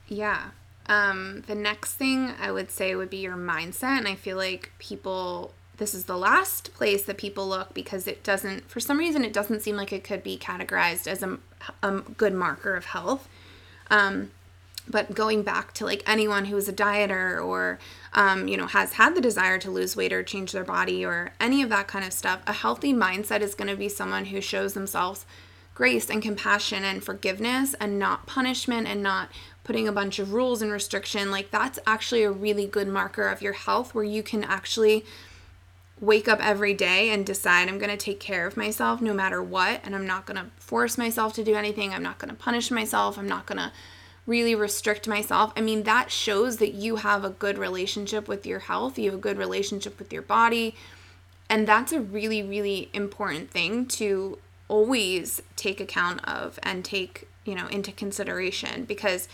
Yeah. 0.09 0.51
Um 0.87 1.45
the 1.47 1.55
next 1.55 1.95
thing 1.95 2.33
I 2.41 2.51
would 2.51 2.71
say 2.71 2.95
would 2.95 3.11
be 3.11 3.19
your 3.19 3.37
mindset 3.37 3.99
and 3.99 4.09
I 4.09 4.15
feel 4.15 4.37
like 4.37 4.73
people 4.79 5.53
this 5.79 5.95
is 5.95 6.05
the 6.05 6.19
last 6.19 6.75
place 6.75 7.05
that 7.05 7.17
people 7.17 7.49
look 7.49 7.73
because 7.73 8.07
it 8.07 8.23
doesn't, 8.23 8.69
for 8.69 8.81
some 8.81 8.99
reason, 8.99 9.25
it 9.25 9.33
doesn't 9.33 9.63
seem 9.63 9.77
like 9.77 9.93
it 9.93 10.05
could 10.05 10.23
be 10.23 10.37
categorized 10.37 11.07
as 11.07 11.23
a, 11.23 11.39
a 11.83 12.01
good 12.01 12.35
marker 12.35 12.75
of 12.75 12.87
health. 12.87 13.29
Um, 13.91 14.31
but 14.91 15.15
going 15.15 15.43
back 15.43 15.73
to 15.75 15.85
like 15.85 16.03
anyone 16.07 16.47
who's 16.47 16.69
a 16.69 16.73
dieter 16.73 17.45
or 17.45 17.79
um, 18.15 18.49
you 18.49 18.57
know 18.57 18.67
has 18.67 18.95
had 18.95 19.15
the 19.15 19.21
desire 19.21 19.59
to 19.59 19.71
lose 19.71 19.97
weight 19.97 20.13
or 20.13 20.23
change 20.23 20.53
their 20.53 20.65
body 20.65 21.05
or 21.05 21.33
any 21.41 21.63
of 21.63 21.69
that 21.69 21.89
kind 21.89 22.05
of 22.05 22.13
stuff 22.13 22.41
a 22.47 22.53
healthy 22.53 22.93
mindset 22.93 23.41
is 23.41 23.55
going 23.55 23.69
to 23.69 23.77
be 23.77 23.89
someone 23.89 24.27
who 24.27 24.41
shows 24.41 24.75
themselves 24.75 25.27
grace 25.75 26.11
and 26.11 26.23
compassion 26.23 26.85
and 26.85 27.05
forgiveness 27.05 27.75
and 27.81 27.99
not 27.99 28.27
punishment 28.27 28.87
and 28.87 29.03
not 29.03 29.29
putting 29.63 29.87
a 29.87 29.93
bunch 29.93 30.19
of 30.19 30.33
rules 30.33 30.63
and 30.63 30.73
restriction 30.73 31.31
like 31.31 31.51
that's 31.51 31.79
actually 31.87 32.23
a 32.23 32.31
really 32.31 32.67
good 32.67 32.89
marker 32.89 33.29
of 33.29 33.43
your 33.43 33.53
health 33.53 33.95
where 33.95 34.05
you 34.05 34.23
can 34.23 34.43
actually 34.43 35.05
wake 36.01 36.29
up 36.29 36.45
every 36.45 36.75
day 36.75 37.11
and 37.11 37.27
decide 37.27 37.69
I'm 37.69 37.79
going 37.79 37.91
to 37.91 37.97
take 37.97 38.21
care 38.21 38.47
of 38.47 38.57
myself 38.57 39.01
no 39.01 39.13
matter 39.13 39.43
what 39.43 39.81
and 39.85 39.95
I'm 39.95 40.07
not 40.07 40.27
going 40.27 40.37
to 40.37 40.51
force 40.59 40.97
myself 40.97 41.33
to 41.35 41.45
do 41.45 41.55
anything 41.55 41.93
I'm 41.93 42.03
not 42.03 42.19
going 42.19 42.31
to 42.31 42.37
punish 42.37 42.71
myself 42.71 43.19
I'm 43.19 43.29
not 43.29 43.47
going 43.47 43.59
to 43.59 43.73
really 44.29 44.55
restrict 44.55 45.09
myself. 45.09 45.53
I 45.57 45.63
mean, 45.63 45.85
that 45.85 46.13
shows 46.13 46.59
that 46.59 46.75
you 46.75 46.97
have 46.97 47.25
a 47.25 47.31
good 47.31 47.57
relationship 47.57 48.29
with 48.29 48.47
your 48.47 48.59
health, 48.59 48.99
you 48.99 49.07
have 49.07 49.19
a 49.19 49.23
good 49.23 49.39
relationship 49.39 49.99
with 49.99 50.13
your 50.13 50.23
body. 50.23 50.77
And 51.49 51.67
that's 51.67 51.93
a 51.93 52.01
really, 52.01 52.43
really 52.43 52.91
important 52.93 53.51
thing 53.51 53.87
to 53.87 54.39
always 54.69 55.41
take 55.57 55.81
account 55.81 56.23
of 56.29 56.59
and 56.63 56.85
take, 56.85 57.27
you 57.47 57.55
know, 57.55 57.69
into 57.69 57.91
consideration 57.91 58.85
because 58.85 59.29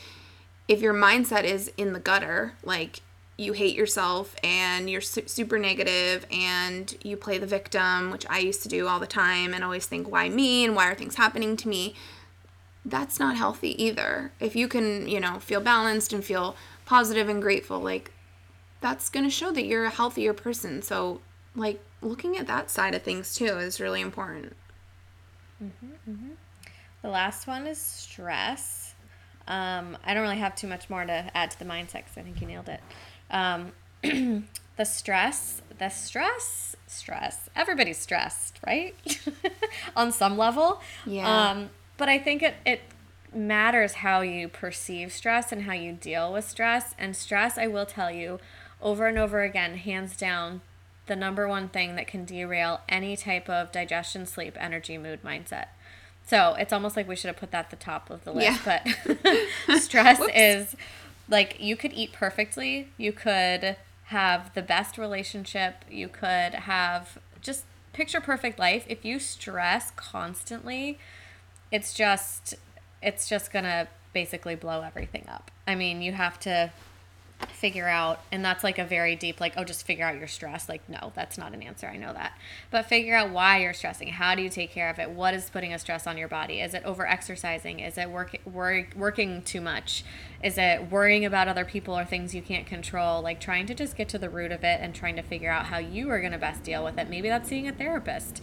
if 0.69 0.81
your 0.81 0.95
mindset 0.95 1.43
is 1.43 1.73
in 1.77 1.93
the 1.93 1.99
gutter, 1.99 2.55
like 2.63 3.01
you 3.37 3.53
hate 3.53 3.77
yourself 3.77 4.37
and 4.45 4.89
you're 4.89 5.01
su- 5.01 5.27
super 5.27 5.59
negative 5.59 6.27
and 6.31 6.97
you 7.03 7.17
play 7.17 7.39
the 7.39 7.47
victim, 7.47 8.11
which 8.11 8.25
I 8.31 8.39
used 8.39 8.63
to 8.63 8.69
do 8.69 8.87
all 8.87 9.01
the 9.01 9.07
time 9.07 9.55
and 9.55 9.65
always 9.65 9.87
think, 9.87 10.11
why 10.11 10.29
me 10.29 10.65
and 10.65 10.77
why 10.77 10.89
are 10.89 10.95
things 10.95 11.17
happening 11.17 11.57
to 11.59 11.69
me? 11.69 11.95
that's 12.85 13.19
not 13.19 13.37
healthy 13.37 13.83
either. 13.83 14.33
If 14.41 14.55
you 14.55 14.69
can, 14.69 15.09
you 15.09 15.21
know, 15.21 15.39
feel 15.39 15.61
balanced 15.61 16.13
and 16.13 16.25
feel 16.25 16.55
positive 16.85 17.29
and 17.29 17.41
grateful, 17.41 17.81
like 17.81 18.13
that's 18.81 19.09
going 19.09 19.25
to 19.25 19.31
show 19.31 19.51
that 19.53 19.65
you're 19.65 19.87
a 19.87 19.91
healthier 19.91 20.35
person. 20.35 20.83
So, 20.83 21.21
like, 21.57 21.81
looking 22.03 22.37
at 22.37 22.47
that 22.47 22.71
side 22.71 22.95
of 22.95 23.03
things 23.03 23.35
too 23.35 23.47
is 23.47 23.81
really 23.81 24.03
important. 24.03 24.55
Mm-hmm, 25.63 26.11
mm-hmm. 26.11 26.31
The 27.01 27.09
last 27.09 27.47
one 27.47 27.67
is 27.67 27.79
stress. 27.79 28.95
Um, 29.47 29.97
I 30.05 30.15
don't 30.15 30.23
really 30.23 30.39
have 30.39 30.55
too 30.55 30.67
much 30.67 30.91
more 30.91 31.05
to 31.05 31.31
add 31.35 31.51
to 31.53 31.59
the 31.59 31.65
mindset 31.65 32.05
because 32.05 32.17
I 32.17 32.23
think 32.23 32.41
you 32.41 32.47
nailed 32.47 32.69
it. 32.69 32.81
Um, 33.35 33.73
the 34.77 34.85
stress, 34.85 35.61
the 35.79 35.89
stress, 35.89 36.77
stress. 36.87 37.51
Everybody's 37.55 37.99
stressed, 37.99 38.61
right? 38.67 38.95
On 39.97 40.13
some 40.13 40.39
level. 40.39 40.81
Yeah. 41.05 41.51
Um, 41.51 41.71
but 41.97 42.09
I 42.09 42.19
think 42.19 42.43
it, 42.43 42.55
it 42.65 42.81
matters 43.35 43.95
how 43.95 44.21
you 44.21 44.49
perceive 44.49 45.13
stress 45.13 45.53
and 45.53 45.63
how 45.63 45.73
you 45.73 45.93
deal 45.93 46.33
with 46.33 46.49
stress. 46.49 46.95
And 46.99 47.17
stress, 47.17 47.59
I 47.59 47.67
will 47.67 47.87
tell 47.87 48.11
you 48.11 48.39
over 48.81 49.07
and 49.07 49.19
over 49.19 49.43
again, 49.43 49.77
hands 49.79 50.17
down, 50.17 50.61
the 51.07 51.17
number 51.17 51.49
one 51.49 51.69
thing 51.69 51.97
that 51.97 52.07
can 52.07 52.25
derail 52.25 52.81
any 52.89 53.17
type 53.17 53.49
of 53.49 53.73
digestion, 53.73 54.27
sleep, 54.27 54.57
energy, 54.59 54.97
mood, 54.97 55.23
mindset. 55.23 55.67
So 56.27 56.55
it's 56.59 56.73
almost 56.73 56.97
like 56.97 57.07
we 57.07 57.17
should 57.17 57.29
have 57.29 57.37
put 57.37 57.51
that 57.51 57.67
at 57.67 57.71
the 57.71 57.77
top 57.77 58.09
of 58.11 58.25
the 58.25 58.33
list. 58.33 58.61
Yeah. 58.67 58.83
But 59.67 59.79
stress 59.81 60.21
is 60.35 60.75
like 61.29 61.57
you 61.61 61.77
could 61.77 61.93
eat 61.93 62.13
perfectly, 62.13 62.89
you 62.97 63.13
could 63.13 63.77
have 64.05 64.53
the 64.55 64.63
best 64.63 64.99
relationship, 64.99 65.85
you 65.91 66.09
could 66.09 66.55
have 66.55 67.19
just 67.41 67.65
picture 67.93 68.21
perfect 68.21 68.59
life. 68.59 68.85
If 68.89 69.05
you 69.05 69.19
stress 69.19 69.91
constantly, 69.93 70.99
it's 71.71 71.95
just 71.95 72.55
it's 73.03 73.29
just 73.29 73.53
gonna 73.53 73.89
basically 74.13 74.55
blow 74.55 74.83
everything 74.83 75.27
up. 75.29 75.51
I 75.67 75.75
mean, 75.75 76.03
you 76.03 76.13
have 76.13 76.39
to 76.41 76.71
figure 77.51 77.89
out 77.89 78.21
and 78.31 78.45
that's 78.45 78.65
like 78.65 78.79
a 78.79 78.85
very 78.85 79.17
deep 79.17 79.41
like 79.41 79.55
oh 79.57 79.65
just 79.65 79.87
figure 79.87 80.05
out 80.05 80.19
your 80.19 80.27
stress. 80.27 80.69
Like 80.69 80.89
no 80.89 81.13
that's 81.15 81.39
not 81.39 81.53
an 81.55 81.63
answer. 81.63 81.87
I 81.87 81.97
know 81.97 82.13
that. 82.13 82.39
But 82.71 82.87
figure 82.87 83.15
out 83.15 83.31
why 83.31 83.61
you're 83.61 83.73
stressing. 83.73 84.09
How 84.09 84.35
do 84.35 84.43
you 84.43 84.49
take 84.49 84.71
care 84.71 84.91
of 84.91 84.99
it? 84.99 85.11
What 85.11 85.35
is 85.35 85.51
putting 85.51 85.73
a 85.73 85.79
stress 85.79 86.07
on 86.07 86.19
your 86.19 86.29
body? 86.29 86.61
Is 86.61 86.75
it 86.75 86.85
over 86.85 87.07
exercising 87.07 87.81
is 87.81 87.99
it 87.99 88.11
work, 88.11 88.37
work 88.45 88.95
working 88.97 89.43
too 89.43 89.61
much? 89.61 90.05
Is 90.43 90.59
it 90.59 90.91
worrying 90.91 91.25
about 91.25 91.49
other 91.49 91.65
people 91.65 91.99
or 91.99 92.05
things 92.05 92.35
you 92.35 92.43
can't 92.43 92.67
control? 92.67 93.23
Like 93.23 93.41
trying 93.41 93.67
to 93.67 93.75
just 93.75 93.97
get 93.97 94.09
to 94.11 94.19
the 94.19 94.29
root 94.29 94.53
of 94.53 94.65
it 94.65 94.81
and 94.81 94.95
trying 94.95 95.17
to 95.17 95.23
figure 95.23 95.51
out 95.51 95.67
how 95.67 95.79
you 95.79 96.11
are 96.11 96.21
going 96.21 96.33
to 96.33 96.39
best 96.39 96.65
deal 96.65 96.85
with 96.85 96.99
it. 96.99 97.09
Maybe 97.09 97.29
that's 97.29 97.49
seeing 97.49 97.67
a 97.67 97.73
therapist. 97.73 98.43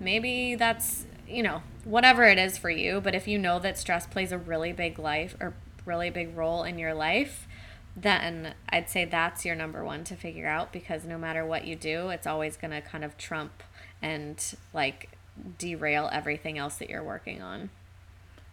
Maybe 0.00 0.54
that's 0.54 1.06
you 1.32 1.42
know, 1.42 1.62
whatever 1.84 2.24
it 2.24 2.38
is 2.38 2.58
for 2.58 2.70
you. 2.70 3.00
But 3.00 3.14
if 3.14 3.26
you 3.26 3.38
know 3.38 3.58
that 3.58 3.78
stress 3.78 4.06
plays 4.06 4.32
a 4.32 4.38
really 4.38 4.72
big 4.72 4.98
life 4.98 5.34
or 5.40 5.54
really 5.84 6.10
big 6.10 6.36
role 6.36 6.62
in 6.62 6.78
your 6.78 6.94
life, 6.94 7.48
then 7.96 8.54
I'd 8.68 8.88
say 8.88 9.04
that's 9.04 9.44
your 9.44 9.54
number 9.54 9.84
one 9.84 10.04
to 10.04 10.16
figure 10.16 10.46
out 10.46 10.72
because 10.72 11.04
no 11.04 11.18
matter 11.18 11.44
what 11.44 11.66
you 11.66 11.76
do, 11.76 12.08
it's 12.08 12.26
always 12.26 12.56
going 12.56 12.70
to 12.70 12.80
kind 12.80 13.04
of 13.04 13.18
trump 13.18 13.62
and 14.00 14.54
like 14.72 15.10
derail 15.58 16.08
everything 16.12 16.58
else 16.58 16.76
that 16.76 16.90
you're 16.90 17.02
working 17.02 17.42
on. 17.42 17.70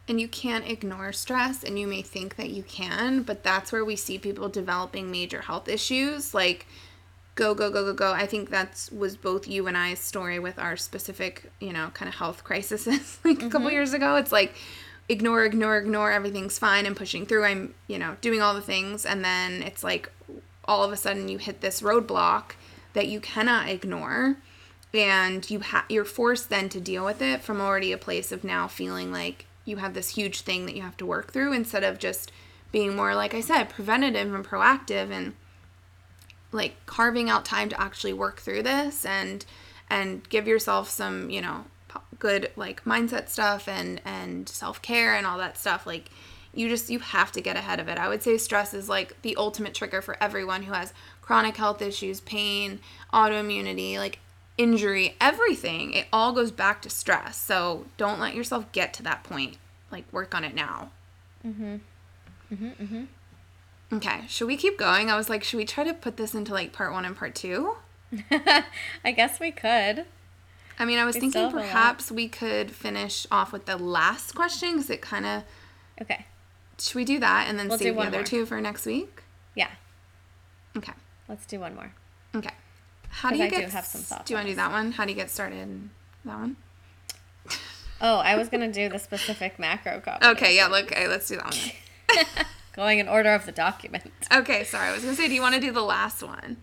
And 0.08 0.20
you 0.20 0.28
can't 0.28 0.68
ignore 0.68 1.12
stress, 1.12 1.64
and 1.64 1.78
you 1.78 1.86
may 1.86 2.02
think 2.02 2.36
that 2.36 2.50
you 2.50 2.64
can, 2.64 3.22
but 3.22 3.44
that's 3.44 3.72
where 3.72 3.86
we 3.86 3.96
see 3.96 4.18
people 4.18 4.50
developing 4.50 5.12
major 5.12 5.42
health 5.42 5.68
issues. 5.68 6.34
Like, 6.34 6.66
go 7.36 7.54
go 7.54 7.72
go 7.72 7.86
go 7.86 7.94
go 7.94 8.12
i 8.12 8.26
think 8.26 8.50
that's 8.50 8.92
was 8.92 9.16
both 9.16 9.48
you 9.48 9.66
and 9.68 9.78
i's 9.78 10.00
story 10.00 10.40
with 10.40 10.60
our 10.60 10.76
specific 10.76 11.50
you 11.62 11.72
know 11.72 11.90
kind 11.94 12.10
of 12.10 12.16
health 12.16 12.44
crises 12.44 12.86
like 13.24 13.38
mm-hmm. 13.38 13.48
a 13.48 13.50
couple 13.50 13.68
mm-hmm. 13.68 13.76
years 13.76 13.94
ago 13.94 14.18
it's 14.18 14.34
like 14.34 14.54
ignore 15.10 15.44
ignore 15.44 15.78
ignore 15.78 16.12
everything's 16.12 16.60
fine 16.60 16.86
and 16.86 16.96
pushing 16.96 17.26
through 17.26 17.44
i'm 17.44 17.74
you 17.88 17.98
know 17.98 18.16
doing 18.22 18.42
all 18.42 18.54
the 18.54 18.62
things 18.62 19.06
and 19.06 19.26
then 19.26 19.64
it's 19.64 19.84
like 19.84 20.12
all 20.66 20.84
of 20.84 20.94
a 20.94 20.98
sudden 20.98 21.28
you 21.28 21.40
hit 21.40 21.62
this 21.62 21.82
roadblock 21.82 22.52
that 22.94 23.08
you 23.08 23.20
cannot 23.20 23.68
ignore 23.68 24.38
and 24.94 25.50
you 25.50 25.60
ha- 25.62 25.86
you're 25.90 26.06
forced 26.06 26.50
then 26.50 26.70
to 26.70 26.80
deal 26.80 27.04
with 27.04 27.22
it 27.22 27.42
from 27.42 27.60
already 27.60 27.92
a 27.92 27.98
place 27.98 28.32
of 28.32 28.44
now 28.44 28.68
feeling 28.68 29.12
like 29.12 29.46
you 29.66 29.78
have 29.78 29.94
this 29.94 30.10
huge 30.10 30.42
thing 30.42 30.66
that 30.66 30.76
you 30.76 30.82
have 30.84 30.98
to 30.98 31.06
work 31.06 31.34
through 31.34 31.54
instead 31.54 31.84
of 31.84 31.98
just 31.98 32.32
being 32.72 32.96
more 32.96 33.16
like 33.16 33.34
i 33.34 33.42
said 33.42 33.70
preventative 33.70 34.32
and 34.32 34.46
proactive 34.46 35.12
and 35.12 35.34
like 36.52 36.76
carving 36.86 37.30
out 37.30 37.46
time 37.46 37.70
to 37.70 37.82
actually 37.82 38.14
work 38.14 38.40
through 38.40 38.62
this 38.62 39.06
and 39.06 39.46
and 39.90 40.28
give 40.30 40.48
yourself 40.48 40.90
some 40.90 41.30
you 41.30 41.42
know 41.42 41.66
good 42.18 42.52
like 42.56 42.84
mindset 42.84 43.30
stuff 43.30 43.68
and 43.68 44.02
and 44.06 44.50
self-care 44.50 45.16
and 45.16 45.26
all 45.26 45.38
that 45.38 45.58
stuff 45.58 45.88
like 45.88 46.10
you 46.54 46.68
just 46.68 46.90
you 46.90 47.00
have 47.00 47.32
to 47.32 47.42
get 47.42 47.56
ahead 47.56 47.80
of 47.80 47.88
it. 47.88 47.98
I 47.98 48.10
would 48.10 48.24
say 48.24 48.38
stress 48.38 48.74
is 48.74 48.90
like 48.90 49.22
the 49.22 49.36
ultimate 49.36 49.74
trigger 49.74 50.02
for 50.02 50.22
everyone 50.22 50.64
who 50.64 50.74
has 50.74 50.94
chronic 51.22 51.58
health 51.58 51.82
issues 51.82 52.22
pain 52.22 52.80
autoimmunity 53.14 53.98
like 53.98 54.20
injury 54.58 55.16
everything. 55.22 55.94
It 55.94 56.08
all 56.12 56.34
goes 56.34 56.52
back 56.52 56.82
to 56.82 56.90
stress. 56.90 57.38
So 57.38 57.86
don't 57.98 58.20
let 58.20 58.36
yourself 58.36 58.72
get 58.72 58.94
to 58.96 59.04
that 59.04 59.24
point. 59.24 59.58
Like 59.92 60.12
work 60.12 60.36
on 60.36 60.44
it 60.44 60.54
now. 60.54 60.92
Mm-hmm. 61.46 61.76
Mm-hmm 62.54 62.84
mm-hmm. 62.84 63.04
Okay, 63.92 64.22
should 64.28 64.48
we 64.48 64.56
keep 64.56 64.78
going? 64.78 65.10
I 65.10 65.18
was 65.18 65.30
like, 65.30 65.44
should 65.44 65.58
we 65.58 65.66
try 65.66 65.84
to 65.84 65.96
put 65.96 66.18
this 66.18 66.36
into 66.36 66.54
like 66.54 66.74
part 66.74 66.92
one 66.92 67.06
and 67.06 67.16
part 67.16 67.34
two? 67.34 67.76
I 68.32 69.12
guess 69.16 69.40
we 69.40 69.52
could. 69.52 70.06
I 70.80 70.86
mean, 70.86 70.98
I 70.98 71.04
was 71.04 71.16
we 71.16 71.22
thinking 71.22 71.52
perhaps 71.52 72.10
we 72.10 72.30
could 72.30 72.72
finish 72.72 73.28
off 73.30 73.52
with 73.52 73.66
the 73.66 73.78
last 73.78 74.34
question 74.34 74.74
because 74.74 74.90
it 74.90 75.02
kind 75.02 75.26
of. 75.26 75.44
Okay. 76.02 76.26
Should 76.80 76.96
we 76.96 77.04
do 77.04 77.20
that 77.20 77.48
and 77.50 77.60
then 77.60 77.68
we'll 77.68 77.78
save 77.78 77.96
the 77.96 78.02
other 78.02 78.20
more. 78.20 78.24
two 78.24 78.46
for 78.46 78.62
next 78.62 78.86
week? 78.86 79.24
Yeah. 79.56 79.68
Okay. 80.78 80.94
Let's 81.28 81.46
do 81.46 81.60
one 81.60 81.76
more. 81.76 81.94
Okay. 82.34 82.54
How 83.10 83.30
do 83.30 83.38
you 83.38 83.44
I 83.44 83.50
get? 83.50 83.66
Do, 83.66 83.72
have 83.72 83.86
some 83.86 84.02
thoughts 84.02 84.26
do 84.26 84.34
you 84.34 84.38
want 84.38 84.48
to 84.48 84.54
do 84.54 84.56
that 84.56 84.72
one? 84.72 84.94
How 84.94 85.04
do 85.04 85.10
you 85.10 85.16
get 85.16 85.30
started? 85.30 85.90
That 86.24 86.40
one. 86.40 86.56
oh, 88.02 88.18
I 88.20 88.38
was 88.38 88.48
gonna 88.48 88.72
do 88.72 88.88
the 88.88 89.00
specific 89.00 89.60
macro 89.60 90.00
copy. 90.00 90.26
Okay. 90.26 90.56
Yeah. 90.56 90.68
Look. 90.68 90.92
Okay, 90.92 91.08
let's 91.10 91.28
do 91.28 91.36
that 91.36 91.54
one. 91.54 92.46
Going 92.74 93.00
in 93.00 93.10
order 93.10 93.34
of 93.34 93.46
the 93.46 93.52
document. 93.52 94.12
Okay, 94.32 94.64
sorry. 94.64 94.90
I 94.90 94.92
was 94.94 95.02
gonna 95.02 95.16
say, 95.16 95.28
do 95.28 95.34
you 95.34 95.42
want 95.42 95.56
to 95.56 95.62
do 95.62 95.72
the 95.72 95.82
last 95.82 96.22
one? 96.22 96.58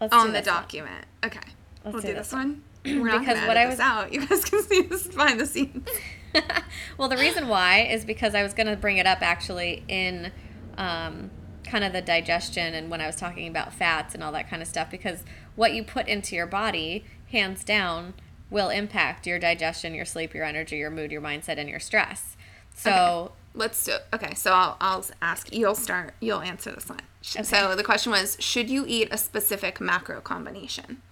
Let's 0.00 0.12
on 0.12 0.32
the 0.32 0.42
document. 0.42 1.06
One. 1.22 1.30
Okay. 1.30 1.48
Let's 1.84 1.94
we'll 1.94 2.02
do, 2.02 2.08
do 2.08 2.14
this 2.14 2.32
one. 2.32 2.48
one. 2.48 2.62
We're 2.96 3.06
not 3.06 3.20
because 3.20 3.46
what 3.46 3.56
I 3.56 3.66
was 3.66 3.80
out. 3.80 4.12
You 4.12 4.26
guys 4.26 4.44
can 4.44 4.62
see 4.62 4.82
this 4.82 5.06
behind 5.06 5.40
the 5.40 5.46
scenes. 5.46 5.88
well, 6.98 7.08
the 7.08 7.16
reason 7.16 7.48
why 7.48 7.80
is 7.80 8.04
because 8.04 8.34
I 8.34 8.42
was 8.42 8.54
gonna 8.54 8.76
bring 8.76 8.98
it 8.98 9.06
up 9.06 9.22
actually 9.22 9.84
in 9.88 10.32
um, 10.76 11.30
kind 11.64 11.84
of 11.84 11.92
the 11.92 12.02
digestion 12.02 12.74
and 12.74 12.90
when 12.90 13.00
I 13.00 13.06
was 13.06 13.16
talking 13.16 13.48
about 13.48 13.72
fats 13.72 14.14
and 14.14 14.22
all 14.22 14.32
that 14.32 14.48
kind 14.48 14.62
of 14.62 14.68
stuff 14.68 14.90
because 14.90 15.22
what 15.56 15.74
you 15.74 15.82
put 15.82 16.08
into 16.08 16.36
your 16.36 16.46
body, 16.46 17.04
hands 17.30 17.64
down, 17.64 18.14
will 18.50 18.70
impact 18.70 19.26
your 19.26 19.38
digestion, 19.38 19.94
your 19.94 20.04
sleep, 20.04 20.34
your 20.34 20.44
energy, 20.44 20.76
your 20.76 20.90
mood, 20.90 21.12
your 21.12 21.20
mindset, 21.20 21.58
and 21.58 21.68
your 21.68 21.80
stress. 21.80 22.36
So 22.74 22.90
okay 22.90 23.32
let's 23.58 23.84
do 23.84 23.92
okay 24.14 24.34
so 24.34 24.52
I'll, 24.52 24.76
I'll 24.80 25.04
ask 25.20 25.52
you'll 25.52 25.74
start 25.74 26.14
you'll 26.20 26.40
answer 26.40 26.70
this 26.70 26.88
one 26.88 27.00
okay. 27.34 27.42
so 27.42 27.74
the 27.74 27.82
question 27.82 28.12
was 28.12 28.36
should 28.40 28.70
you 28.70 28.84
eat 28.86 29.08
a 29.10 29.18
specific 29.18 29.80
macro 29.80 30.20
combination 30.20 31.02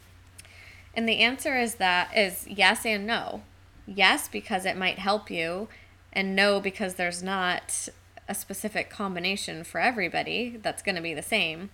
and 0.96 1.08
the 1.08 1.20
answer 1.20 1.56
is 1.56 1.76
that 1.76 2.16
is 2.16 2.46
yes 2.48 2.84
and 2.84 3.06
no 3.06 3.42
yes 3.86 4.28
because 4.28 4.64
it 4.64 4.76
might 4.76 4.98
help 4.98 5.30
you 5.30 5.68
and 6.12 6.34
no 6.34 6.58
because 6.60 6.94
there's 6.94 7.22
not 7.22 7.88
a 8.28 8.34
specific 8.34 8.90
combination 8.90 9.62
for 9.64 9.80
everybody 9.80 10.58
that's 10.62 10.82
going 10.82 10.96
to 10.96 11.02
be 11.02 11.14
the 11.14 11.22
same. 11.22 11.70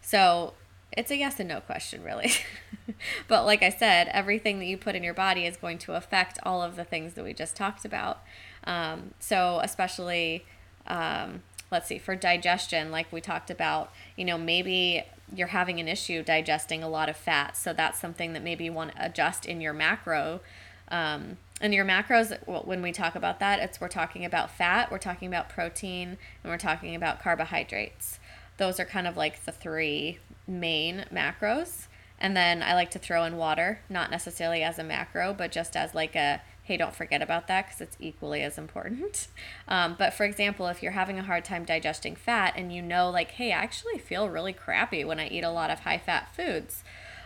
So 0.00 0.54
it's 0.90 1.10
a 1.10 1.16
yes 1.16 1.38
and 1.38 1.48
no 1.48 1.60
question, 1.60 2.02
really. 2.02 2.32
but 3.28 3.44
like 3.44 3.62
I 3.62 3.68
said, 3.68 4.08
everything 4.08 4.58
that 4.58 4.64
you 4.66 4.76
put 4.76 4.96
in 4.96 5.02
your 5.02 5.14
body 5.14 5.46
is 5.46 5.56
going 5.56 5.78
to 5.78 5.94
affect 5.94 6.38
all 6.42 6.62
of 6.62 6.76
the 6.76 6.84
things 6.84 7.14
that 7.14 7.24
we 7.24 7.32
just 7.32 7.54
talked 7.54 7.84
about. 7.84 8.22
Um, 8.64 9.12
so, 9.20 9.60
especially, 9.62 10.44
um, 10.86 11.42
let's 11.70 11.86
see, 11.86 11.98
for 11.98 12.16
digestion, 12.16 12.90
like 12.90 13.12
we 13.12 13.20
talked 13.20 13.50
about, 13.50 13.92
you 14.16 14.24
know, 14.24 14.38
maybe 14.38 15.04
you're 15.34 15.48
having 15.48 15.80
an 15.80 15.88
issue 15.88 16.22
digesting 16.22 16.82
a 16.82 16.88
lot 16.88 17.08
of 17.08 17.16
fat. 17.16 17.56
So, 17.56 17.72
that's 17.72 18.00
something 18.00 18.32
that 18.32 18.42
maybe 18.42 18.64
you 18.64 18.72
want 18.72 18.94
to 18.94 19.04
adjust 19.04 19.46
in 19.46 19.60
your 19.60 19.72
macro. 19.72 20.40
Um, 20.88 21.38
and 21.60 21.72
your 21.72 21.84
macros, 21.84 22.36
when 22.66 22.82
we 22.82 22.90
talk 22.90 23.14
about 23.14 23.38
that, 23.38 23.60
it's 23.60 23.80
we're 23.80 23.88
talking 23.88 24.24
about 24.24 24.50
fat, 24.50 24.90
we're 24.90 24.98
talking 24.98 25.28
about 25.28 25.48
protein, 25.48 26.18
and 26.42 26.50
we're 26.50 26.58
talking 26.58 26.96
about 26.96 27.22
carbohydrates. 27.22 28.18
Those 28.56 28.80
are 28.80 28.84
kind 28.84 29.06
of 29.06 29.16
like 29.16 29.44
the 29.44 29.52
three 29.52 30.18
main 30.46 31.06
macros. 31.12 31.86
And 32.18 32.36
then 32.36 32.62
I 32.62 32.74
like 32.74 32.90
to 32.92 32.98
throw 32.98 33.24
in 33.24 33.36
water, 33.36 33.80
not 33.88 34.10
necessarily 34.10 34.62
as 34.62 34.78
a 34.78 34.84
macro, 34.84 35.32
but 35.34 35.50
just 35.50 35.76
as 35.76 35.94
like 35.94 36.14
a 36.14 36.40
hey, 36.64 36.76
don't 36.76 36.94
forget 36.94 37.20
about 37.20 37.48
that 37.48 37.66
because 37.66 37.80
it's 37.80 37.96
equally 38.00 38.42
as 38.42 38.58
important. 38.58 39.28
Um, 39.68 39.94
but 39.98 40.12
for 40.12 40.24
example, 40.24 40.66
if 40.66 40.82
you're 40.82 40.92
having 40.92 41.18
a 41.18 41.22
hard 41.22 41.46
time 41.46 41.64
digesting 41.64 42.14
fat 42.14 42.52
and 42.56 42.74
you 42.74 42.82
know, 42.82 43.08
like, 43.08 43.30
hey, 43.30 43.52
I 43.52 43.62
actually 43.62 43.96
feel 43.96 44.28
really 44.28 44.52
crappy 44.52 45.02
when 45.02 45.18
I 45.18 45.28
eat 45.28 45.44
a 45.44 45.50
lot 45.50 45.70
of 45.70 45.80
high 45.80 45.98
fat 45.98 46.34
foods, 46.34 46.84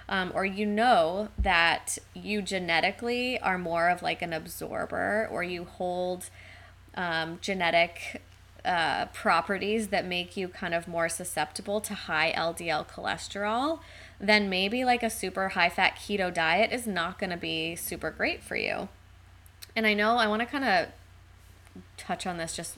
um, 0.09 0.31
or 0.33 0.45
you 0.45 0.65
know 0.65 1.29
that 1.37 1.99
you 2.15 2.43
genetically 2.43 3.41
are 3.41 3.59
more 3.59 3.89
of 3.89 4.01
like 4.01 4.23
an 4.23 4.33
absorber, 4.33 5.29
or 5.33 5.43
you 5.43 5.65
hold 5.65 6.31
um, 6.95 7.39
genetic 7.41 8.23
uh, 8.65 9.07
properties 9.07 9.89
that 9.89 10.05
make 10.05 10.37
you 10.37 10.49
kind 10.49 10.75
of 10.75 10.87
more 10.87 11.09
susceptible 11.09 11.81
to 11.81 11.95
high 11.95 12.33
LDL 12.37 12.87
cholesterol, 12.89 13.81
then 14.21 14.49
maybe 14.49 14.85
like 14.85 15.03
a 15.03 15.11
super 15.11 15.51
high 15.51 15.71
fat 15.71 15.97
keto 15.97 16.33
diet 16.33 16.71
is 16.71 16.87
not 16.87 17.19
going 17.19 17.31
to 17.31 17.37
be 17.37 17.75
super 17.75 18.11
great 18.11 18.43
for 18.43 18.57
you. 18.57 18.89
And 19.77 19.87
I 19.87 19.95
know 19.95 20.17
I 20.17 20.27
want 20.27 20.41
to 20.41 20.47
kind 20.47 20.65
of 20.65 20.89
touch 21.99 22.27
on 22.27 22.39
this 22.39 22.57
just 22.57 22.77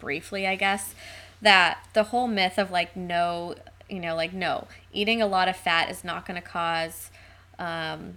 briefly, 0.00 0.46
I 0.46 0.56
guess, 0.56 0.94
that 1.42 1.86
the 1.92 2.04
whole 2.04 2.26
myth 2.26 2.58
of 2.58 2.70
like 2.70 2.96
no, 2.96 3.54
you 3.88 4.00
know, 4.00 4.16
like 4.16 4.32
no, 4.32 4.66
eating 4.92 5.20
a 5.20 5.26
lot 5.26 5.46
of 5.48 5.56
fat 5.56 5.90
is 5.90 6.02
not 6.02 6.26
going 6.26 6.40
to 6.40 6.46
cause 6.46 7.10
um, 7.58 8.16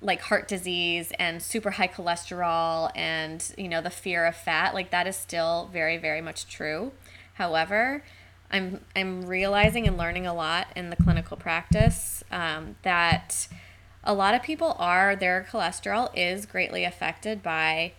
like 0.00 0.20
heart 0.20 0.46
disease 0.46 1.12
and 1.18 1.42
super 1.42 1.72
high 1.72 1.88
cholesterol 1.88 2.90
and 2.94 3.52
you 3.58 3.68
know 3.68 3.80
the 3.80 3.90
fear 3.90 4.24
of 4.26 4.36
fat 4.36 4.74
like 4.74 4.90
that 4.90 5.06
is 5.06 5.16
still 5.16 5.68
very 5.72 5.96
very 5.96 6.20
much 6.20 6.46
true. 6.46 6.92
However 7.34 8.04
i'm 8.50 8.80
i'm 8.94 9.26
realizing 9.26 9.86
and 9.86 9.96
learning 9.96 10.26
a 10.26 10.34
lot 10.34 10.66
in 10.76 10.90
the 10.90 10.96
clinical 10.96 11.36
practice 11.36 12.22
um, 12.30 12.76
that 12.82 13.48
a 14.04 14.14
lot 14.14 14.34
of 14.34 14.42
people 14.42 14.76
are 14.78 15.16
their 15.16 15.46
cholesterol 15.50 16.10
is 16.14 16.46
greatly 16.46 16.84
affected 16.84 17.42
by 17.42 17.92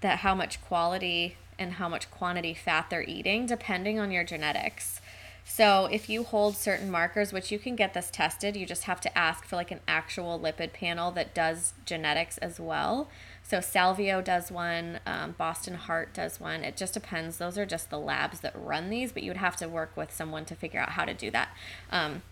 that 0.00 0.18
how 0.18 0.34
much 0.34 0.60
quality 0.62 1.36
and 1.58 1.74
how 1.74 1.88
much 1.88 2.10
quantity 2.10 2.54
fat 2.54 2.88
they're 2.90 3.02
eating 3.04 3.46
depending 3.46 3.98
on 3.98 4.10
your 4.10 4.24
genetics 4.24 5.00
so 5.48 5.86
if 5.86 6.08
you 6.08 6.24
hold 6.24 6.56
certain 6.56 6.90
markers, 6.90 7.32
which 7.32 7.52
you 7.52 7.60
can 7.60 7.76
get 7.76 7.94
this 7.94 8.10
tested, 8.10 8.56
you 8.56 8.66
just 8.66 8.82
have 8.82 9.00
to 9.02 9.16
ask 9.16 9.44
for 9.44 9.54
like 9.54 9.70
an 9.70 9.78
actual 9.86 10.40
lipid 10.40 10.72
panel 10.72 11.12
that 11.12 11.34
does 11.34 11.72
genetics 11.84 12.36
as 12.38 12.58
well. 12.58 13.08
So 13.44 13.58
Salvio 13.58 14.22
does 14.22 14.50
one, 14.50 14.98
um, 15.06 15.36
Boston 15.38 15.74
Heart 15.74 16.12
does 16.12 16.40
one. 16.40 16.64
It 16.64 16.76
just 16.76 16.94
depends. 16.94 17.38
Those 17.38 17.56
are 17.56 17.64
just 17.64 17.90
the 17.90 17.98
labs 17.98 18.40
that 18.40 18.54
run 18.56 18.90
these, 18.90 19.12
but 19.12 19.22
you 19.22 19.30
would 19.30 19.36
have 19.36 19.54
to 19.58 19.68
work 19.68 19.96
with 19.96 20.12
someone 20.12 20.44
to 20.46 20.56
figure 20.56 20.80
out 20.80 20.90
how 20.90 21.04
to 21.04 21.14
do 21.14 21.30
that. 21.30 21.50
Um, 21.92 22.22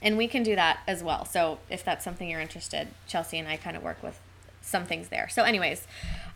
and 0.00 0.16
we 0.16 0.28
can 0.28 0.42
do 0.42 0.54
that 0.54 0.80
as 0.86 1.02
well. 1.02 1.24
So 1.24 1.58
if 1.68 1.84
that's 1.84 2.04
something 2.04 2.28
you're 2.28 2.40
interested, 2.40 2.88
Chelsea 3.06 3.38
and 3.38 3.48
I 3.48 3.56
kind 3.56 3.76
of 3.76 3.82
work 3.82 4.02
with 4.02 4.20
some 4.68 4.84
things 4.84 5.08
there. 5.08 5.28
So, 5.28 5.44
anyways, 5.44 5.86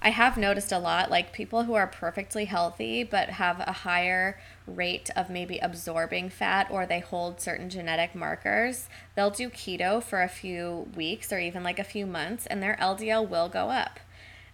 I 0.00 0.10
have 0.10 0.36
noticed 0.36 0.72
a 0.72 0.78
lot 0.78 1.10
like 1.10 1.32
people 1.32 1.64
who 1.64 1.74
are 1.74 1.86
perfectly 1.86 2.46
healthy 2.46 3.04
but 3.04 3.30
have 3.30 3.60
a 3.60 3.72
higher 3.72 4.40
rate 4.66 5.10
of 5.14 5.30
maybe 5.30 5.58
absorbing 5.58 6.30
fat 6.30 6.68
or 6.70 6.86
they 6.86 7.00
hold 7.00 7.40
certain 7.40 7.68
genetic 7.68 8.14
markers, 8.14 8.88
they'll 9.14 9.30
do 9.30 9.50
keto 9.50 10.02
for 10.02 10.22
a 10.22 10.28
few 10.28 10.88
weeks 10.96 11.32
or 11.32 11.38
even 11.38 11.62
like 11.62 11.78
a 11.78 11.84
few 11.84 12.06
months 12.06 12.46
and 12.46 12.62
their 12.62 12.76
LDL 12.80 13.28
will 13.28 13.48
go 13.48 13.70
up. 13.70 14.00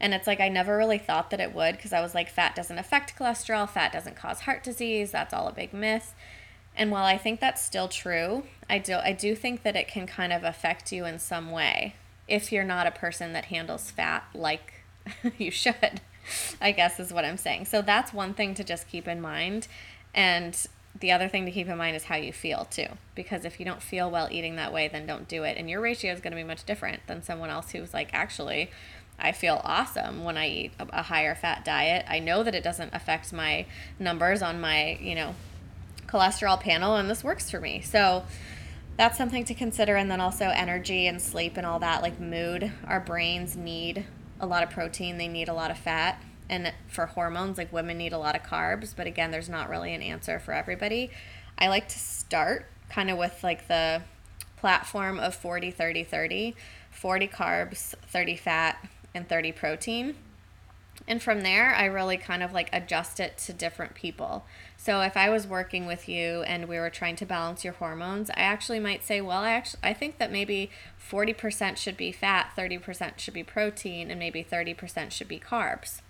And 0.00 0.14
it's 0.14 0.26
like 0.26 0.40
I 0.40 0.48
never 0.48 0.76
really 0.76 0.98
thought 0.98 1.30
that 1.30 1.40
it 1.40 1.54
would 1.54 1.76
because 1.76 1.92
I 1.92 2.00
was 2.00 2.14
like, 2.14 2.30
fat 2.30 2.54
doesn't 2.54 2.78
affect 2.78 3.16
cholesterol, 3.16 3.68
fat 3.68 3.92
doesn't 3.92 4.16
cause 4.16 4.40
heart 4.40 4.62
disease, 4.62 5.10
that's 5.10 5.34
all 5.34 5.48
a 5.48 5.52
big 5.52 5.72
myth. 5.72 6.14
And 6.78 6.90
while 6.92 7.04
I 7.04 7.18
think 7.18 7.40
that's 7.40 7.60
still 7.60 7.88
true, 7.88 8.44
I 8.70 8.78
do 8.78 8.94
I 8.94 9.12
do 9.12 9.34
think 9.34 9.64
that 9.64 9.76
it 9.76 9.88
can 9.88 10.06
kind 10.06 10.32
of 10.32 10.44
affect 10.44 10.92
you 10.92 11.04
in 11.04 11.18
some 11.18 11.50
way 11.50 11.94
if 12.28 12.52
you're 12.52 12.64
not 12.64 12.86
a 12.86 12.90
person 12.90 13.32
that 13.32 13.46
handles 13.46 13.90
fat 13.90 14.24
like 14.34 14.74
you 15.38 15.50
should, 15.50 16.00
I 16.60 16.72
guess 16.72 17.00
is 17.00 17.12
what 17.12 17.24
I'm 17.24 17.38
saying. 17.38 17.64
So 17.64 17.82
that's 17.82 18.12
one 18.12 18.34
thing 18.34 18.54
to 18.54 18.64
just 18.64 18.86
keep 18.88 19.08
in 19.08 19.20
mind. 19.20 19.66
And 20.14 20.56
the 21.00 21.12
other 21.12 21.28
thing 21.28 21.46
to 21.46 21.50
keep 21.50 21.68
in 21.68 21.76
mind 21.76 21.96
is 21.96 22.04
how 22.04 22.16
you 22.16 22.32
feel 22.32 22.66
too. 22.70 22.88
Because 23.14 23.44
if 23.44 23.58
you 23.58 23.66
don't 23.66 23.82
feel 23.82 24.10
well 24.10 24.28
eating 24.30 24.56
that 24.56 24.72
way, 24.72 24.88
then 24.88 25.06
don't 25.06 25.28
do 25.28 25.44
it. 25.44 25.56
And 25.56 25.68
your 25.70 25.80
ratio 25.80 26.12
is 26.12 26.20
going 26.20 26.32
to 26.32 26.36
be 26.36 26.44
much 26.44 26.64
different 26.64 27.06
than 27.06 27.22
someone 27.22 27.50
else 27.50 27.70
who's 27.70 27.94
like, 27.94 28.10
actually, 28.12 28.70
I 29.18 29.32
feel 29.32 29.60
awesome 29.64 30.22
when 30.22 30.36
I 30.36 30.48
eat 30.48 30.72
a, 30.78 31.02
higher 31.02 31.34
fat 31.34 31.64
diet. 31.64 32.04
I 32.08 32.20
know 32.20 32.42
that 32.42 32.54
it 32.54 32.62
doesn't 32.62 32.94
affect 32.94 33.32
my 33.32 33.66
numbers 33.98 34.42
on 34.42 34.60
my, 34.60 34.96
you 35.00 35.14
know, 35.14 35.34
cholesterol 36.08 36.58
panel, 36.58 36.96
and 36.96 37.08
this 37.08 37.22
works 37.22 37.50
for 37.50 37.60
me. 37.60 37.80
So, 37.82 38.24
that's 38.98 39.16
something 39.16 39.44
to 39.44 39.54
consider. 39.54 39.96
And 39.96 40.10
then 40.10 40.20
also 40.20 40.46
energy 40.48 41.06
and 41.06 41.22
sleep 41.22 41.56
and 41.56 41.64
all 41.64 41.78
that 41.78 42.02
like 42.02 42.20
mood. 42.20 42.70
Our 42.86 43.00
brains 43.00 43.56
need 43.56 44.04
a 44.40 44.46
lot 44.46 44.62
of 44.62 44.70
protein. 44.70 45.16
They 45.16 45.28
need 45.28 45.48
a 45.48 45.54
lot 45.54 45.70
of 45.70 45.78
fat. 45.78 46.22
And 46.50 46.72
for 46.88 47.06
hormones 47.06 47.56
like 47.56 47.72
women 47.72 47.96
need 47.96 48.12
a 48.12 48.18
lot 48.18 48.34
of 48.34 48.42
carbs. 48.42 48.94
But 48.94 49.06
again 49.06 49.30
there's 49.30 49.48
not 49.48 49.70
really 49.70 49.94
an 49.94 50.02
answer 50.02 50.38
for 50.38 50.52
everybody. 50.52 51.10
I 51.56 51.68
like 51.68 51.88
to 51.88 51.98
start 51.98 52.66
kind 52.90 53.08
of 53.08 53.16
with 53.16 53.42
like 53.42 53.68
the 53.68 54.02
platform 54.56 55.20
of 55.20 55.34
40 55.34 55.70
30 55.70 56.02
30 56.02 56.56
40 56.90 57.28
carbs 57.28 57.94
30 58.08 58.36
fat 58.36 58.88
and 59.14 59.28
30 59.28 59.52
protein. 59.52 60.16
And 61.06 61.22
from 61.22 61.42
there 61.42 61.72
i 61.74 61.84
really 61.84 62.16
kind 62.16 62.42
of 62.42 62.52
like 62.52 62.68
adjust 62.72 63.20
it 63.20 63.38
to 63.38 63.52
different 63.52 63.94
people 63.94 64.44
so 64.80 65.00
if 65.00 65.16
I 65.16 65.28
was 65.28 65.44
working 65.44 65.86
with 65.86 66.08
you 66.08 66.42
and 66.42 66.68
we 66.68 66.78
were 66.78 66.88
trying 66.88 67.16
to 67.16 67.26
balance 67.26 67.64
your 67.64 67.72
hormones, 67.74 68.30
I 68.30 68.42
actually 68.42 68.78
might 68.78 69.04
say, 69.04 69.20
well, 69.20 69.42
I 69.42 69.50
actually 69.50 69.80
I 69.82 69.92
think 69.92 70.18
that 70.18 70.30
maybe 70.30 70.70
40% 71.10 71.76
should 71.76 71.96
be 71.96 72.12
fat, 72.12 72.52
30% 72.56 73.18
should 73.18 73.34
be 73.34 73.42
protein, 73.42 74.08
and 74.08 74.20
maybe 74.20 74.44
30% 74.44 75.10
should 75.10 75.26
be 75.26 75.40
carbs. 75.40 76.00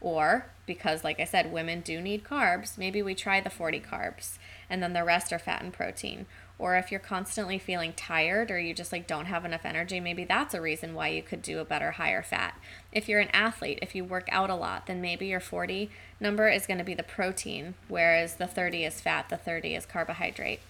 Or 0.00 0.46
because 0.66 1.04
like 1.04 1.20
I 1.20 1.24
said, 1.24 1.52
women 1.52 1.80
do 1.80 2.00
need 2.00 2.24
carbs, 2.24 2.76
maybe 2.76 3.00
we 3.00 3.14
try 3.14 3.40
the 3.40 3.48
40 3.48 3.80
carbs 3.80 4.38
and 4.68 4.82
then 4.82 4.92
the 4.92 5.04
rest 5.04 5.32
are 5.32 5.38
fat 5.38 5.62
and 5.62 5.72
protein 5.72 6.26
or 6.58 6.76
if 6.76 6.90
you're 6.90 7.00
constantly 7.00 7.58
feeling 7.58 7.92
tired 7.92 8.50
or 8.50 8.58
you 8.58 8.72
just 8.72 8.92
like 8.92 9.06
don't 9.06 9.26
have 9.26 9.44
enough 9.44 9.64
energy 9.64 10.00
maybe 10.00 10.24
that's 10.24 10.54
a 10.54 10.60
reason 10.60 10.94
why 10.94 11.08
you 11.08 11.22
could 11.22 11.42
do 11.42 11.58
a 11.58 11.64
better 11.64 11.92
higher 11.92 12.22
fat 12.22 12.58
if 12.92 13.08
you're 13.08 13.20
an 13.20 13.30
athlete 13.32 13.78
if 13.82 13.94
you 13.94 14.04
work 14.04 14.28
out 14.30 14.50
a 14.50 14.54
lot 14.54 14.86
then 14.86 15.00
maybe 15.00 15.26
your 15.26 15.40
40 15.40 15.90
number 16.20 16.48
is 16.48 16.66
going 16.66 16.78
to 16.78 16.84
be 16.84 16.94
the 16.94 17.02
protein 17.02 17.74
whereas 17.88 18.36
the 18.36 18.46
30 18.46 18.84
is 18.84 19.00
fat 19.00 19.28
the 19.28 19.36
30 19.36 19.74
is 19.74 19.86
carbohydrate 19.86 20.60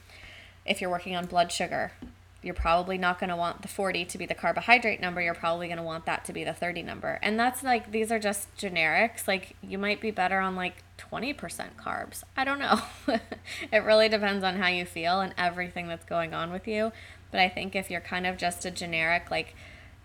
if 0.64 0.80
you're 0.80 0.91
working 0.91 1.14
on 1.14 1.26
blood 1.26 1.53
sugar 1.53 1.93
you're 2.47 2.55
probably 2.55 2.97
not 2.97 3.18
going 3.18 3.30
to 3.30 3.37
want 3.37 3.62
the 3.62 3.68
40 3.68 4.05
to 4.05 4.18
be 4.18 4.24
the 4.24 4.34
carbohydrate 4.34 5.01
number. 5.01 5.20
You're 5.20 5.34
probably 5.34 5.66
going 5.66 5.78
to 5.78 5.82
want 5.82 6.07
that 6.07 6.24
to 6.26 6.32
be 6.32 6.45
the 6.45 6.53
30 6.53 6.84
number. 6.84 7.18
And 7.20 7.39
that's 7.39 7.64
like, 7.64 7.91
these 7.91 8.12
are 8.12 8.20
just 8.20 8.55
generics. 8.57 9.26
Like, 9.26 9.57
you 9.62 9.78
might 9.78 10.01
be 10.01 10.12
better 10.12 10.39
on 10.39 10.55
like 10.55 10.84
20% 10.99 11.76
carbs. 11.76 12.22
I 12.36 12.44
don't 12.44 12.59
know. 12.59 12.80
it 13.72 13.78
really 13.78 14.09
depends 14.09 14.44
on 14.44 14.57
how 14.57 14.68
you 14.68 14.84
feel 14.84 15.20
and 15.20 15.34
everything 15.36 15.88
that's 15.88 16.05
going 16.05 16.34
on 16.34 16.53
with 16.53 16.66
you. 16.66 16.92
But 17.30 17.40
I 17.40 17.49
think 17.49 17.74
if 17.74 17.90
you're 17.90 18.01
kind 18.01 18.26
of 18.26 18.36
just 18.36 18.64
a 18.64 18.70
generic, 18.70 19.30
like, 19.30 19.55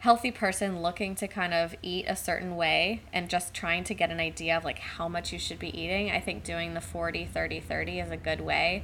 healthy 0.01 0.31
person 0.31 0.81
looking 0.81 1.13
to 1.13 1.27
kind 1.27 1.53
of 1.53 1.75
eat 1.83 2.05
a 2.07 2.15
certain 2.15 2.55
way 2.55 3.03
and 3.13 3.29
just 3.29 3.53
trying 3.53 3.83
to 3.83 3.93
get 3.93 4.09
an 4.09 4.19
idea 4.19 4.57
of 4.57 4.65
like 4.65 4.79
how 4.79 5.07
much 5.07 5.31
you 5.31 5.37
should 5.37 5.59
be 5.59 5.67
eating, 5.79 6.09
I 6.09 6.19
think 6.19 6.43
doing 6.43 6.73
the 6.73 6.81
40 6.81 7.25
30 7.25 7.59
30 7.59 7.99
is 7.99 8.09
a 8.09 8.17
good 8.17 8.41
way 8.41 8.83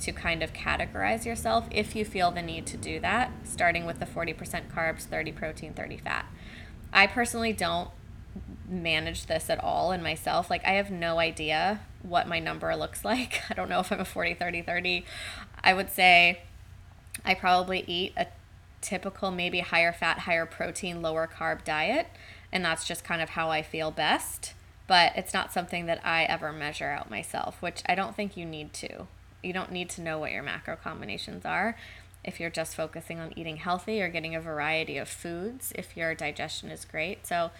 to 0.00 0.10
kind 0.10 0.42
of 0.42 0.52
categorize 0.52 1.24
yourself 1.24 1.68
if 1.70 1.94
you 1.94 2.04
feel 2.04 2.32
the 2.32 2.42
need 2.42 2.66
to 2.66 2.76
do 2.76 2.98
that, 2.98 3.30
starting 3.44 3.86
with 3.86 4.00
the 4.00 4.06
40% 4.06 4.68
carbs, 4.68 5.02
30 5.02 5.32
protein, 5.32 5.72
30 5.72 5.98
fat. 5.98 6.26
I 6.92 7.06
personally 7.06 7.52
don't 7.52 7.90
manage 8.68 9.26
this 9.26 9.48
at 9.50 9.62
all 9.62 9.92
in 9.92 10.02
myself. 10.02 10.50
Like, 10.50 10.64
I 10.64 10.72
have 10.72 10.90
no 10.90 11.18
idea 11.18 11.80
what 12.02 12.28
my 12.28 12.38
number 12.38 12.74
looks 12.76 13.04
like. 13.10 13.42
I 13.50 13.54
don't 13.54 13.68
know 13.70 13.80
if 13.80 13.92
I'm 13.92 14.00
a 14.00 14.04
40, 14.04 14.34
30, 14.34 14.62
30. 14.62 15.04
I 15.62 15.74
would 15.74 15.90
say 15.90 16.40
I 17.24 17.34
probably 17.34 17.84
eat 17.86 18.12
a 18.16 18.26
typical, 18.80 19.30
maybe 19.30 19.60
higher 19.60 19.92
fat, 19.92 20.20
higher 20.20 20.46
protein, 20.46 21.02
lower 21.02 21.26
carb 21.28 21.64
diet. 21.64 22.08
And 22.52 22.64
that's 22.64 22.86
just 22.86 23.04
kind 23.04 23.20
of 23.20 23.30
how 23.30 23.50
I 23.50 23.62
feel 23.62 23.90
best. 23.90 24.54
but 24.86 25.12
it's 25.16 25.34
not 25.34 25.52
something 25.52 25.86
that 25.86 26.00
I 26.04 26.24
ever 26.24 26.52
measure 26.52 26.90
out 26.90 27.10
myself, 27.10 27.60
which 27.60 27.82
I 27.86 27.94
don't 27.94 28.14
think 28.14 28.36
you 28.36 28.44
need 28.44 28.72
to. 28.74 29.08
You 29.42 29.52
don't 29.52 29.72
need 29.72 29.90
to 29.90 30.00
know 30.00 30.18
what 30.18 30.32
your 30.32 30.42
macro 30.42 30.76
combinations 30.76 31.44
are 31.44 31.76
if 32.24 32.40
you're 32.40 32.50
just 32.50 32.74
focusing 32.74 33.20
on 33.20 33.32
eating 33.36 33.56
healthy 33.56 34.00
or 34.02 34.08
getting 34.08 34.34
a 34.34 34.40
variety 34.40 34.96
of 34.98 35.08
foods 35.08 35.72
if 35.76 35.96
your 35.96 36.14
digestion 36.14 36.70
is 36.70 36.84
great. 36.84 37.26
So, 37.26 37.50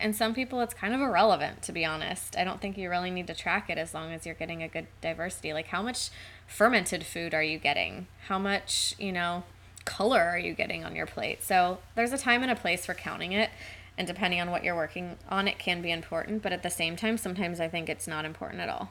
and 0.00 0.14
some 0.14 0.34
people 0.34 0.60
it's 0.60 0.74
kind 0.74 0.94
of 0.94 1.00
irrelevant 1.00 1.62
to 1.62 1.72
be 1.72 1.84
honest. 1.84 2.36
I 2.36 2.44
don't 2.44 2.60
think 2.60 2.78
you 2.78 2.90
really 2.90 3.10
need 3.10 3.26
to 3.26 3.34
track 3.34 3.68
it 3.70 3.78
as 3.78 3.94
long 3.94 4.12
as 4.12 4.24
you're 4.26 4.34
getting 4.34 4.62
a 4.62 4.68
good 4.68 4.86
diversity. 5.00 5.52
Like 5.52 5.68
how 5.68 5.82
much 5.82 6.10
fermented 6.46 7.04
food 7.04 7.34
are 7.34 7.42
you 7.42 7.58
getting? 7.58 8.06
How 8.26 8.38
much, 8.38 8.94
you 8.98 9.12
know, 9.12 9.44
color 9.84 10.20
are 10.20 10.38
you 10.38 10.54
getting 10.54 10.84
on 10.84 10.96
your 10.96 11.06
plate? 11.06 11.42
So, 11.42 11.78
there's 11.94 12.12
a 12.12 12.18
time 12.18 12.42
and 12.42 12.50
a 12.50 12.56
place 12.56 12.84
for 12.84 12.94
counting 12.94 13.32
it. 13.32 13.50
And 13.96 14.06
depending 14.06 14.40
on 14.40 14.50
what 14.50 14.62
you're 14.62 14.76
working 14.76 15.16
on, 15.28 15.48
it 15.48 15.58
can 15.58 15.82
be 15.82 15.90
important. 15.90 16.42
But 16.42 16.52
at 16.52 16.62
the 16.62 16.70
same 16.70 16.94
time, 16.94 17.18
sometimes 17.18 17.58
I 17.58 17.68
think 17.68 17.88
it's 17.88 18.06
not 18.06 18.24
important 18.24 18.60
at 18.60 18.68
all. 18.68 18.90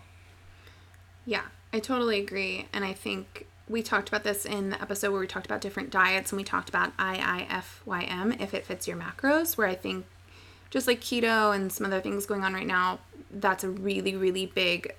Yeah, 1.25 1.43
I 1.71 1.79
totally 1.79 2.19
agree. 2.19 2.67
And 2.73 2.83
I 2.83 2.91
think 2.91 3.47
we 3.69 3.81
talked 3.81 4.09
about 4.09 4.23
this 4.23 4.45
in 4.45 4.71
the 4.71 4.81
episode 4.81 5.11
where 5.11 5.21
we 5.21 5.27
talked 5.27 5.45
about 5.45 5.61
different 5.61 5.91
diets 5.91 6.31
and 6.31 6.37
we 6.37 6.43
talked 6.43 6.67
about 6.67 6.95
IIFYM, 6.97 8.41
if 8.41 8.53
it 8.53 8.65
fits 8.65 8.87
your 8.87 8.97
macros, 8.97 9.57
where 9.57 9.67
I 9.67 9.75
think 9.75 10.05
just 10.77 10.87
like 10.87 11.01
keto 11.01 11.55
and 11.55 11.71
some 11.71 11.87
other 11.87 11.99
things 11.99 12.27
going 12.27 12.43
on 12.43 12.53
right 12.53 12.67
now, 12.67 12.99
that's 13.31 13.63
a 13.63 13.69
really, 13.69 14.15
really 14.15 14.45
big, 14.45 14.93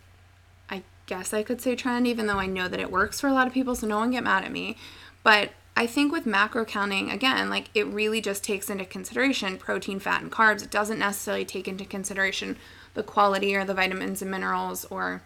I 0.68 0.82
guess 1.06 1.32
I 1.32 1.44
could 1.44 1.60
say 1.60 1.76
trend, 1.76 2.04
even 2.04 2.26
though 2.26 2.40
I 2.40 2.46
know 2.46 2.66
that 2.66 2.80
it 2.80 2.90
works 2.90 3.20
for 3.20 3.28
a 3.28 3.32
lot 3.32 3.46
of 3.46 3.52
people, 3.52 3.76
so 3.76 3.86
no 3.86 3.98
one 3.98 4.10
get 4.10 4.24
mad 4.24 4.42
at 4.42 4.50
me. 4.50 4.76
But 5.22 5.50
I 5.76 5.86
think 5.86 6.10
with 6.10 6.26
macro 6.26 6.64
counting, 6.64 7.12
again, 7.12 7.48
like 7.48 7.70
it 7.74 7.86
really 7.86 8.20
just 8.20 8.42
takes 8.42 8.68
into 8.68 8.84
consideration 8.84 9.56
protein, 9.56 10.00
fat, 10.00 10.20
and 10.20 10.32
carbs. 10.32 10.64
It 10.64 10.72
doesn't 10.72 10.98
necessarily 10.98 11.44
take 11.44 11.68
into 11.68 11.84
consideration 11.84 12.56
the 12.94 13.04
quality 13.04 13.54
or 13.54 13.64
the 13.64 13.74
vitamins 13.74 14.20
and 14.20 14.32
minerals 14.32 14.84
or 14.86 15.22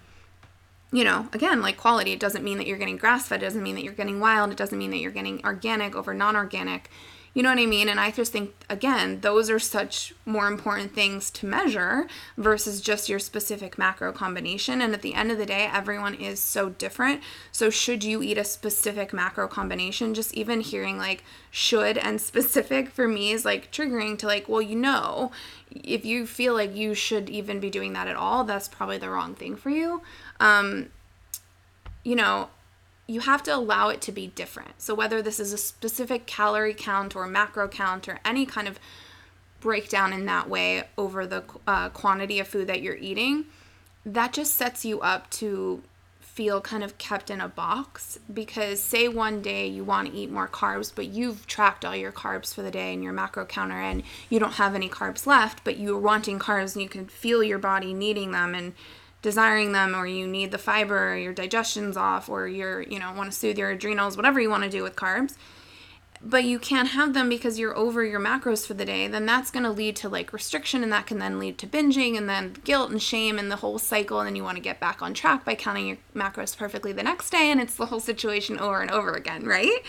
you 0.95 1.05
know, 1.05 1.27
again, 1.33 1.63
like 1.63 1.79
quality, 1.79 2.13
it 2.13 2.21
doesn't 2.21 2.45
mean 2.45 2.59
that 2.59 2.67
you're 2.67 2.77
getting 2.77 2.99
grass 2.99 3.27
fed, 3.27 3.43
it 3.43 3.47
doesn't 3.47 3.63
mean 3.63 3.77
that 3.77 3.85
you're 3.85 3.95
getting 3.95 4.21
wild, 4.21 4.51
it 4.51 4.59
doesn't 4.59 4.79
mean 4.79 4.91
that 4.91 4.99
you're 4.99 5.11
getting 5.11 5.43
organic 5.43 5.97
over 5.97 6.13
non 6.13 6.37
organic. 6.37 6.91
You 7.35 7.43
know 7.43 7.49
what 7.49 7.59
I 7.59 7.67
mean? 7.67 7.89
And 7.89 7.99
I 7.99 8.11
just 8.11 8.31
think, 8.31 8.55
again, 8.69 9.21
those 9.23 9.49
are 9.49 9.59
such 9.59 10.13
more 10.27 10.47
important 10.47 10.95
things 10.95 11.31
to 11.31 11.47
measure 11.47 12.07
versus 12.37 12.83
just 12.83 13.09
your 13.09 13.19
specific 13.19 13.79
macro 13.79 14.13
combination. 14.13 14.83
And 14.83 14.93
at 14.93 15.01
the 15.01 15.15
end 15.15 15.33
of 15.33 15.39
the 15.39 15.47
day, 15.47 15.69
everyone 15.73 16.15
is 16.15 16.41
so 16.41 16.69
different. 16.69 17.23
So, 17.51 17.71
should 17.71 18.05
you 18.05 18.23
eat 18.23 18.37
a 18.37 18.45
specific 18.45 19.15
macro 19.15 19.49
combination? 19.49 20.13
Just 20.13 20.35
even 20.35 20.61
hearing 20.61 20.99
like 20.99 21.25
should 21.51 21.97
and 21.97 22.21
specific 22.21 22.91
for 22.91 23.09
me 23.09 23.33
is 23.33 23.47
like 23.47 23.73
triggering 23.73 24.19
to 24.19 24.27
like, 24.27 24.47
well, 24.47 24.63
you 24.63 24.77
know, 24.77 25.33
if 25.71 26.05
you 26.05 26.27
feel 26.27 26.53
like 26.53 26.77
you 26.77 26.95
should 26.95 27.31
even 27.31 27.61
be 27.61 27.71
doing 27.71 27.95
that 27.95 28.09
at 28.09 28.17
all, 28.17 28.45
that's 28.45 28.69
probably 28.69 28.99
the 28.99 29.09
wrong 29.09 29.35
thing 29.35 29.57
for 29.57 29.71
you. 29.71 30.03
Um, 30.39 30.91
you 32.05 32.15
know, 32.15 32.51
you 33.13 33.21
have 33.21 33.43
to 33.45 33.55
allow 33.55 33.89
it 33.89 34.01
to 34.03 34.13
be 34.13 34.29
different. 34.29 34.81
So, 34.81 34.95
whether 34.95 35.21
this 35.21 35.39
is 35.39 35.53
a 35.53 35.59
specific 35.59 36.27
calorie 36.27 36.75
count 36.75 37.15
or 37.15 37.27
macro 37.27 37.69
count 37.69 38.09
or 38.09 38.21
any 38.25 38.47
kind 38.47 38.67
of 38.67 38.79
breakdown 39.61 40.13
in 40.13 40.27
that 40.27 40.49
way 40.49 40.85
over 40.97 41.27
the 41.27 41.45
uh, 41.67 41.89
quantity 41.91 42.41
of 42.41 42.49
food 42.49 42.67
that 42.69 42.83
you're 42.83 42.97
eating, 42.97 43.45
that 44.05 44.33
just 44.33 44.55
sets 44.55 44.85
you 44.85 45.01
up 45.01 45.31
to 45.31 45.83
feel 46.21 46.63
kind 46.63 46.83
of 46.83 46.97
kept 46.97 47.29
in 47.29 47.43
a 47.43 47.49
box 47.49 48.19
because 48.33 48.81
say 48.81 49.07
one 49.07 49.43
day 49.43 49.67
you 49.67 49.85
want 49.85 50.09
to 50.09 50.17
eat 50.17 50.31
more 50.31 50.49
carbs 50.49 50.91
but 50.95 51.07
you've 51.07 51.47
tracked 51.47 51.85
all 51.85 51.95
your 51.95 52.11
carbs 52.11 52.55
for 52.55 52.63
the 52.63 52.71
day 52.71 52.95
in 52.95 53.03
your 53.03 53.13
macro 53.13 53.45
counter 53.45 53.79
and 53.79 54.03
you 54.31 54.41
don't 54.41 54.55
have 54.55 54.75
any 54.75 54.89
carbs 54.89 55.27
left 55.27 55.63
but 55.63 55.77
you're 55.77 55.99
wanting 55.99 56.39
carbs 56.39 56.75
and 56.75 56.83
you 56.83 56.89
can 56.89 57.05
feel 57.05 57.43
your 57.43 57.59
body 57.59 57.93
needing 57.93 58.31
them 58.31 58.55
and 58.55 58.73
desiring 59.23 59.73
them 59.73 59.95
or 59.95 60.07
you 60.07 60.27
need 60.27 60.51
the 60.51 60.59
fiber 60.59 61.13
or 61.13 61.17
your 61.17 61.33
digestion's 61.33 61.97
off 61.97 62.29
or 62.29 62.47
you're 62.49 62.83
you 62.83 62.99
know 62.99 63.13
want 63.13 63.31
to 63.31 63.37
soothe 63.37 63.57
your 63.57 63.71
adrenals 63.71 64.17
whatever 64.17 64.41
you 64.41 64.51
want 64.51 64.65
to 64.65 64.69
do 64.69 64.83
with 64.83 64.97
carbs. 64.97 65.37
But 66.25 66.45
you 66.45 66.61
can't 66.61 66.91
have 66.91 67.15
them 67.15 67.29
because 67.29 67.59
you're 67.59 67.77
over 67.77 68.05
your 68.05 68.21
macros 68.21 68.65
for 68.67 68.75
the 68.75 68.85
day 68.85 69.09
then 69.09 69.25
that's 69.27 69.51
going 69.51 69.65
to 69.65 69.71
lead 69.71 69.97
to 69.97 70.09
like 70.09 70.33
restriction 70.33 70.83
and 70.83 70.93
that 70.93 71.07
can 71.07 71.19
then 71.19 71.39
lead 71.39 71.59
to 71.59 71.67
binging 71.67 72.17
and 72.17 72.29
then 72.29 72.55
guilt 72.65 72.91
and 72.91 73.03
shame 73.03 73.39
and 73.39 73.51
the 73.51 73.57
whole 73.57 73.79
cycle 73.79 74.21
and 74.21 74.29
then 74.29 74.37
you 74.37 74.45
want 74.45 74.57
to 74.57 74.63
get 74.63 74.79
back 74.79 75.03
on 75.03 75.15
track 75.15 75.45
by 75.45 75.55
counting 75.55 75.87
your 75.87 75.99
macros 76.15 76.57
perfectly 76.57 76.93
the 76.93 77.03
next 77.03 77.31
day 77.31 77.51
and 77.51 77.61
it's 77.61 77.77
the 77.77 77.87
whole 77.87 78.01
situation 78.01 78.59
over 78.59 78.81
and 78.81 78.91
over 78.91 79.13
again 79.13 79.45
right? 79.45 79.81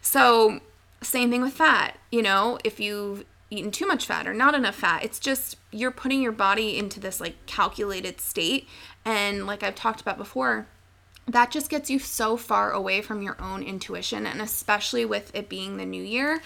So 0.00 0.60
same 1.00 1.30
thing 1.30 1.42
with 1.42 1.54
fat 1.54 1.98
you 2.12 2.22
know? 2.22 2.58
If 2.62 2.78
you've 2.78 3.24
eaten 3.52 3.70
too 3.70 3.86
much 3.86 4.06
fat 4.06 4.26
or 4.26 4.34
not 4.34 4.54
enough 4.54 4.76
fat. 4.76 5.04
It's 5.04 5.18
just 5.18 5.56
you're 5.70 5.90
putting 5.90 6.22
your 6.22 6.32
body 6.32 6.78
into 6.78 7.00
this 7.00 7.20
like 7.20 7.46
calculated 7.46 8.20
state. 8.20 8.68
And 9.04 9.46
like 9.46 9.62
I've 9.62 9.74
talked 9.74 10.00
about 10.00 10.18
before, 10.18 10.66
that 11.26 11.50
just 11.50 11.70
gets 11.70 11.90
you 11.90 11.98
so 11.98 12.36
far 12.36 12.72
away 12.72 13.00
from 13.00 13.22
your 13.22 13.40
own 13.40 13.62
intuition. 13.62 14.26
And 14.26 14.40
especially 14.40 15.04
with 15.04 15.34
it 15.34 15.48
being 15.48 15.76
the 15.76 15.86
new 15.86 16.02
year, 16.02 16.42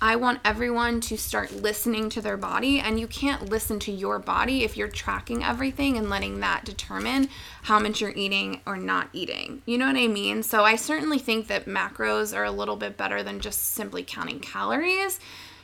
I 0.00 0.16
want 0.16 0.40
everyone 0.44 1.00
to 1.02 1.16
start 1.16 1.52
listening 1.52 2.10
to 2.10 2.20
their 2.20 2.36
body. 2.36 2.80
And 2.80 2.98
you 2.98 3.06
can't 3.06 3.48
listen 3.48 3.78
to 3.80 3.92
your 3.92 4.18
body 4.18 4.64
if 4.64 4.76
you're 4.76 4.88
tracking 4.88 5.44
everything 5.44 5.96
and 5.96 6.10
letting 6.10 6.40
that 6.40 6.64
determine 6.64 7.28
how 7.62 7.78
much 7.78 8.00
you're 8.00 8.10
eating 8.10 8.60
or 8.66 8.76
not 8.76 9.08
eating. 9.12 9.62
You 9.64 9.78
know 9.78 9.86
what 9.86 9.96
I 9.96 10.08
mean? 10.08 10.42
So 10.42 10.64
I 10.64 10.76
certainly 10.76 11.18
think 11.18 11.46
that 11.46 11.66
macros 11.66 12.36
are 12.36 12.44
a 12.44 12.50
little 12.50 12.76
bit 12.76 12.96
better 12.96 13.22
than 13.22 13.40
just 13.40 13.74
simply 13.74 14.02
counting 14.02 14.40
calories 14.40 15.20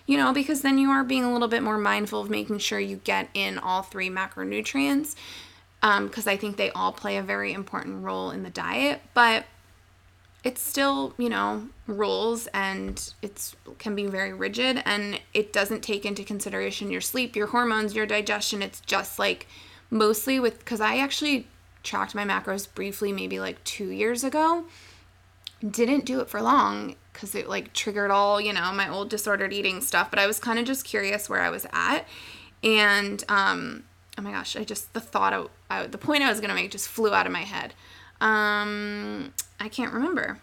you 0.09 0.17
know, 0.17 0.33
because 0.33 0.63
then 0.63 0.79
you 0.79 0.89
are 0.89 1.05
being 1.05 1.23
a 1.23 1.33
little 1.33 1.49
bit 1.49 1.63
more 1.63 1.77
mindful 1.77 2.23
of 2.23 2.31
making 2.31 2.59
sure 2.59 2.81
you 2.81 2.97
get 2.97 3.29
in 3.35 3.59
all 3.59 3.83
three 3.83 4.09
macronutrients 4.09 5.15
because 5.83 6.27
um, 6.27 6.33
I 6.33 6.35
think 6.35 6.57
they 6.57 6.71
all 6.71 6.93
play 6.93 7.19
a 7.19 7.23
very 7.23 7.53
important 7.53 8.03
role 8.03 8.31
in 8.31 8.43
the 8.43 8.49
diet. 8.49 9.03
But 9.13 9.45
it's 10.43 10.63
still, 10.63 11.13
you 11.19 11.29
know, 11.29 11.69
rules 11.87 12.47
and 12.55 13.13
it's 13.21 13.55
can 13.79 13.95
be 13.95 14.07
very 14.07 14.33
rigid 14.33 14.83
and 14.87 15.21
it 15.35 15.53
doesn't 15.53 15.83
take 15.83 16.07
into 16.07 16.25
consideration 16.25 16.91
your 16.91 17.03
sleep, 17.03 17.37
your 17.37 17.49
hormones, 17.49 17.95
your 17.95 18.07
digestion. 18.07 18.63
It's 18.63 18.81
just 18.81 19.19
like 19.19 19.47
mostly 19.91 20.41
with 20.41 20.59
because 20.61 20.81
I 20.81 20.97
actually 20.97 21.47
tracked 21.83 22.15
my 22.15 22.25
macros 22.25 22.67
briefly 22.75 23.13
maybe 23.13 23.39
like 23.39 23.63
2 23.65 23.91
years 23.91 24.25
ago. 24.25 24.65
Didn't 25.69 26.07
do 26.07 26.21
it 26.21 26.31
for 26.31 26.41
long 26.41 26.97
because 27.19 27.35
it 27.35 27.49
like 27.49 27.73
triggered 27.73 28.13
all, 28.13 28.41
you 28.41 28.53
know, 28.53 28.71
my 28.73 28.89
old 28.89 29.11
disordered 29.11 29.53
eating 29.53 29.81
stuff. 29.81 30.09
But 30.09 30.21
I 30.21 30.27
was 30.29 30.39
kind 30.39 30.57
of 30.57 30.65
just 30.65 30.85
curious 30.85 31.29
where 31.29 31.43
I 31.43 31.51
was 31.51 31.67
at. 31.73 32.07
And, 32.63 33.25
um, 33.29 33.83
oh 34.17 34.23
my 34.23 34.31
gosh, 34.31 34.55
I 34.55 34.63
just, 34.63 34.95
the 34.95 35.01
thought 35.01 35.33
of, 35.33 35.51
I, 35.69 35.89
the 35.89 35.99
point 35.99 36.23
I 36.23 36.29
was 36.29 36.39
going 36.39 36.51
to 36.51 36.55
make 36.55 36.71
just 36.71 36.87
flew 36.87 37.13
out 37.13 37.27
of 37.27 37.33
my 37.33 37.41
head. 37.41 37.75
Um, 38.21 39.35
I 39.59 39.69
can't 39.69 39.93
remember. 39.93 40.39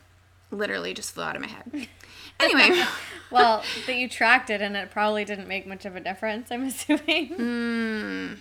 Literally 0.51 0.93
just 0.93 1.13
flew 1.13 1.23
out 1.23 1.35
of 1.35 1.41
my 1.41 1.47
head. 1.47 1.87
Anyway. 2.37 2.83
well, 3.31 3.63
that 3.87 3.95
you 3.95 4.09
tracked 4.09 4.49
it 4.49 4.61
and 4.61 4.75
it 4.75 4.91
probably 4.91 5.23
didn't 5.23 5.47
make 5.47 5.65
much 5.65 5.85
of 5.85 5.95
a 5.95 6.01
difference, 6.01 6.51
I'm 6.51 6.63
assuming. 6.67 7.29
Mm, 7.29 8.37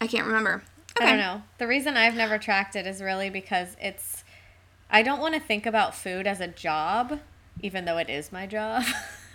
I 0.00 0.06
can't 0.06 0.28
remember. 0.28 0.62
Okay. 0.96 1.04
I 1.04 1.10
don't 1.10 1.18
know. 1.18 1.42
The 1.58 1.66
reason 1.66 1.96
I've 1.96 2.14
never 2.14 2.38
tracked 2.38 2.76
it 2.76 2.86
is 2.86 3.02
really 3.02 3.28
because 3.28 3.76
it's 3.80 4.21
I 4.92 5.02
don't 5.02 5.20
want 5.20 5.32
to 5.34 5.40
think 5.40 5.64
about 5.64 5.94
food 5.94 6.26
as 6.26 6.38
a 6.38 6.46
job, 6.46 7.20
even 7.62 7.86
though 7.86 7.96
it 7.96 8.10
is 8.10 8.30
my 8.30 8.46
job. 8.46 8.84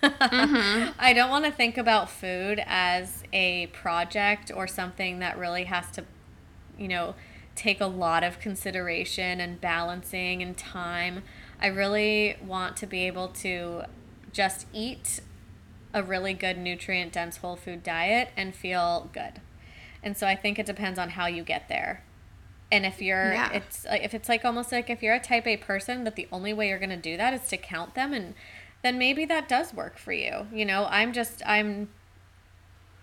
mm-hmm. 0.04 0.92
I 1.00 1.14
don't 1.14 1.32
want 1.32 1.46
to 1.46 1.52
think 1.52 1.80
about 1.80 2.12
food 2.12 2.62
as 2.68 3.24
a 3.34 3.66
project 3.68 4.52
or 4.56 4.68
something 4.68 5.18
that 5.20 5.36
really 5.36 5.64
has 5.64 5.90
to, 5.94 6.06
you 6.78 6.88
know, 6.88 7.16
take 7.56 7.82
a 7.82 7.88
lot 7.88 8.24
of 8.24 8.40
consideration 8.40 9.42
and 9.42 9.60
balancing 9.60 10.44
and 10.44 10.56
time. 10.56 11.24
I 11.60 11.68
really 11.68 12.38
want 12.40 12.78
to 12.78 12.86
be 12.86 13.08
able 13.08 13.30
to 13.30 13.86
just 14.32 14.68
eat 14.72 15.22
a 15.92 16.04
really 16.04 16.36
good 16.36 16.60
nutrient 16.60 17.12
dense 17.14 17.38
whole 17.38 17.56
food 17.56 17.82
diet 17.82 18.30
and 18.38 18.54
feel 18.54 19.10
good. 19.12 19.42
And 20.04 20.16
so 20.16 20.28
I 20.28 20.36
think 20.36 20.60
it 20.60 20.68
depends 20.68 21.00
on 21.00 21.10
how 21.10 21.26
you 21.26 21.42
get 21.42 21.68
there. 21.68 22.04
And 22.72 22.86
if 22.86 23.02
you're, 23.02 23.34
yeah. 23.34 23.52
it's 23.54 23.86
like 23.86 24.04
if 24.04 24.14
it's 24.14 24.28
like 24.28 24.44
almost 24.44 24.72
like 24.72 24.90
if 24.90 25.02
you're 25.02 25.16
a 25.16 25.20
type 25.20 25.48
A 25.48 25.58
person, 25.58 26.04
that 26.04 26.16
the 26.16 26.28
only 26.32 26.54
way 26.54 26.68
you're 26.68 26.80
going 26.80 26.90
to 26.90 26.98
do 26.98 27.16
that 27.16 27.34
is 27.34 27.48
to 27.48 27.58
count 27.58 27.96
them, 27.96 28.14
and 28.14 28.34
then 28.84 28.98
maybe 28.98 29.26
that 29.26 29.48
does 29.48 29.74
work 29.74 29.98
for 29.98 30.12
you. 30.12 30.48
You 30.52 30.66
know, 30.66 30.86
I'm 30.90 31.14
just 31.14 31.42
I'm 31.46 31.90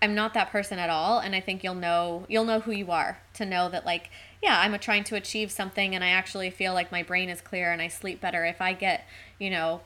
I'm 0.01 0.13
not 0.13 0.35
that 0.35 0.51
person 0.51 0.77
at 0.77 0.91
all, 0.91 1.17
and 1.17 1.35
I 1.35 1.39
think 1.39 1.63
you'll 1.63 1.73
know 1.73 2.25
you'll 2.29 2.45
know 2.45 2.59
who 2.59 2.71
you 2.71 2.91
are 2.91 3.19
to 3.33 3.45
know 3.45 3.67
that 3.69 3.85
like 3.85 4.11
yeah, 4.43 4.59
I'm 4.59 4.77
trying 4.77 5.03
to 5.05 5.15
achieve 5.15 5.51
something, 5.51 5.95
and 5.95 6.03
I 6.03 6.09
actually 6.09 6.51
feel 6.51 6.73
like 6.73 6.91
my 6.91 7.01
brain 7.01 7.29
is 7.29 7.41
clear 7.41 7.71
and 7.71 7.81
I 7.81 7.87
sleep 7.87 8.21
better 8.21 8.45
if 8.45 8.61
I 8.61 8.73
get 8.73 9.07
you 9.39 9.49
know 9.49 9.81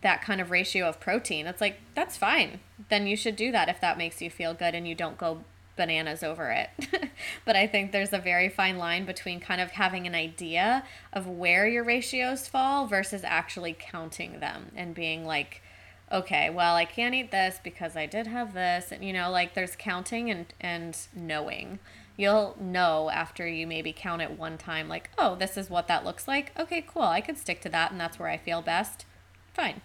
that 0.00 0.22
kind 0.22 0.40
of 0.40 0.50
ratio 0.50 0.88
of 0.88 0.98
protein. 0.98 1.46
It's 1.46 1.60
like 1.60 1.78
that's 1.94 2.16
fine. 2.16 2.60
Then 2.88 3.06
you 3.06 3.16
should 3.16 3.36
do 3.36 3.52
that 3.52 3.68
if 3.68 3.80
that 3.80 3.98
makes 3.98 4.20
you 4.20 4.30
feel 4.30 4.54
good 4.54 4.74
and 4.74 4.88
you 4.88 4.94
don't 4.96 5.18
go 5.18 5.44
bananas 5.76 6.22
over 6.22 6.50
it. 6.50 6.70
but 7.44 7.56
I 7.56 7.66
think 7.66 7.92
there's 7.92 8.12
a 8.12 8.18
very 8.18 8.48
fine 8.48 8.78
line 8.78 9.06
between 9.06 9.40
kind 9.40 9.60
of 9.60 9.70
having 9.72 10.06
an 10.06 10.14
idea 10.14 10.84
of 11.12 11.26
where 11.26 11.66
your 11.66 11.84
ratios 11.84 12.48
fall 12.48 12.86
versus 12.86 13.22
actually 13.24 13.76
counting 13.78 14.40
them 14.40 14.72
and 14.76 14.94
being 14.94 15.24
like, 15.24 15.62
okay, 16.12 16.50
well, 16.50 16.74
I 16.74 16.84
can't 16.84 17.14
eat 17.14 17.30
this 17.30 17.60
because 17.62 17.96
I 17.96 18.06
did 18.06 18.26
have 18.26 18.52
this. 18.52 18.90
And, 18.92 19.04
you 19.04 19.12
know, 19.12 19.30
like 19.30 19.54
there's 19.54 19.76
counting 19.76 20.30
and, 20.30 20.46
and 20.60 20.96
knowing. 21.14 21.78
You'll 22.16 22.56
know 22.60 23.08
after 23.08 23.46
you 23.46 23.66
maybe 23.66 23.94
count 23.94 24.20
it 24.20 24.38
one 24.38 24.58
time, 24.58 24.88
like, 24.88 25.08
oh, 25.16 25.36
this 25.36 25.56
is 25.56 25.70
what 25.70 25.88
that 25.88 26.04
looks 26.04 26.28
like. 26.28 26.52
Okay, 26.58 26.84
cool. 26.86 27.02
I 27.02 27.22
could 27.22 27.38
stick 27.38 27.62
to 27.62 27.70
that, 27.70 27.92
and 27.92 28.00
that's 28.00 28.18
where 28.18 28.28
I 28.28 28.36
feel 28.36 28.60
best. 28.60 29.06
Fine. 29.54 29.80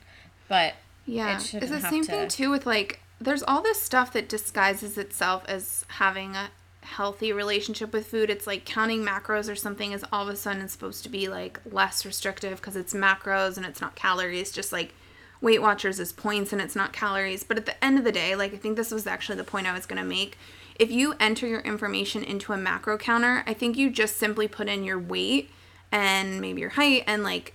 But 0.49 0.73
Yeah. 1.05 1.38
it 1.38 1.53
It's 1.53 1.69
the 1.71 1.79
same 1.79 2.03
to. 2.03 2.11
thing 2.11 2.27
too 2.27 2.49
with 2.49 2.65
like 2.65 2.99
there's 3.20 3.43
all 3.43 3.61
this 3.61 3.82
stuff 3.82 4.13
that 4.13 4.30
disguises 4.30 4.97
itself 4.97 5.43
as 5.47 5.86
having 5.88 6.36
a 6.36 6.49
healthy 6.82 7.34
relationship 7.34 7.91
with 7.91 8.07
food. 8.07 8.30
It's 8.30 8.47
like 8.47 8.66
counting 8.66 9.03
macros 9.03 9.51
or 9.51 9.55
something 9.55 9.91
is 9.91 10.05
all 10.11 10.28
of 10.28 10.34
a 10.34 10.36
sudden 10.36 10.68
supposed 10.68 11.03
to 11.03 11.09
be 11.09 11.28
like 11.28 11.59
less 11.70 12.05
restrictive 12.05 12.57
because 12.57 12.76
it's 12.76 12.93
macros 12.93 13.57
and 13.57 13.66
it's 13.66 13.82
not 13.82 13.95
calories. 13.95 14.51
Just 14.51 14.72
like 14.72 14.93
Weight 15.41 15.61
Watchers 15.61 15.99
is 15.99 16.13
points 16.13 16.53
and 16.53 16.61
it's 16.61 16.76
not 16.76 16.93
calories. 16.93 17.43
But 17.43 17.57
at 17.57 17.66
the 17.66 17.84
end 17.84 17.97
of 17.97 18.03
the 18.03 18.11
day, 18.11 18.36
like 18.36 18.53
I 18.53 18.57
think 18.57 18.78
this 18.78 18.91
was 18.91 19.07
actually 19.07 19.38
the 19.38 19.43
point 19.43 19.68
I 19.68 19.74
was 19.74 19.86
gonna 19.86 20.05
make. 20.05 20.38
If 20.78 20.91
you 20.91 21.16
enter 21.20 21.47
your 21.47 21.61
information 21.61 22.24
into 22.24 22.53
a 22.53 22.57
macro 22.57 22.97
counter, 22.97 23.43
I 23.47 23.53
think 23.53 23.78
you 23.78 23.89
just 23.89 24.18
simply 24.18 24.47
put 24.47 24.68
in 24.68 24.84
your 24.84 24.99
weight 24.99 25.49
and 25.91 26.41
maybe 26.41 26.61
your 26.61 26.72
height 26.72 27.03
and 27.07 27.24
like 27.24 27.53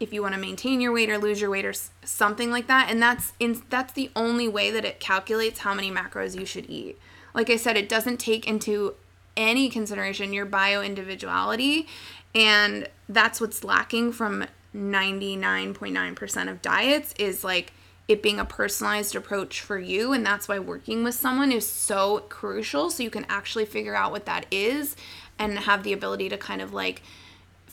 if 0.00 0.12
you 0.12 0.22
want 0.22 0.34
to 0.34 0.40
maintain 0.40 0.80
your 0.80 0.92
weight 0.92 1.10
or 1.10 1.18
lose 1.18 1.40
your 1.40 1.50
weight 1.50 1.66
or 1.66 1.74
something 2.04 2.50
like 2.50 2.66
that 2.66 2.90
and 2.90 3.00
that's 3.00 3.34
in 3.38 3.62
that's 3.68 3.92
the 3.92 4.10
only 4.16 4.48
way 4.48 4.70
that 4.70 4.84
it 4.84 4.98
calculates 4.98 5.60
how 5.60 5.74
many 5.74 5.90
macros 5.90 6.38
you 6.38 6.46
should 6.46 6.68
eat. 6.68 6.98
Like 7.34 7.50
i 7.50 7.56
said 7.56 7.76
it 7.76 7.88
doesn't 7.88 8.18
take 8.18 8.48
into 8.48 8.94
any 9.36 9.68
consideration 9.68 10.32
your 10.32 10.46
bio 10.46 10.82
individuality 10.82 11.86
and 12.34 12.88
that's 13.08 13.40
what's 13.40 13.62
lacking 13.64 14.12
from 14.12 14.46
99.9% 14.74 16.50
of 16.50 16.62
diets 16.62 17.14
is 17.18 17.42
like 17.42 17.72
it 18.06 18.22
being 18.22 18.40
a 18.40 18.44
personalized 18.44 19.14
approach 19.14 19.60
for 19.60 19.78
you 19.78 20.12
and 20.12 20.24
that's 20.24 20.48
why 20.48 20.58
working 20.58 21.04
with 21.04 21.14
someone 21.14 21.52
is 21.52 21.66
so 21.66 22.20
crucial 22.28 22.90
so 22.90 23.02
you 23.02 23.10
can 23.10 23.26
actually 23.28 23.64
figure 23.64 23.94
out 23.94 24.12
what 24.12 24.26
that 24.26 24.46
is 24.50 24.96
and 25.38 25.60
have 25.60 25.82
the 25.82 25.92
ability 25.92 26.28
to 26.28 26.36
kind 26.36 26.60
of 26.60 26.72
like 26.72 27.02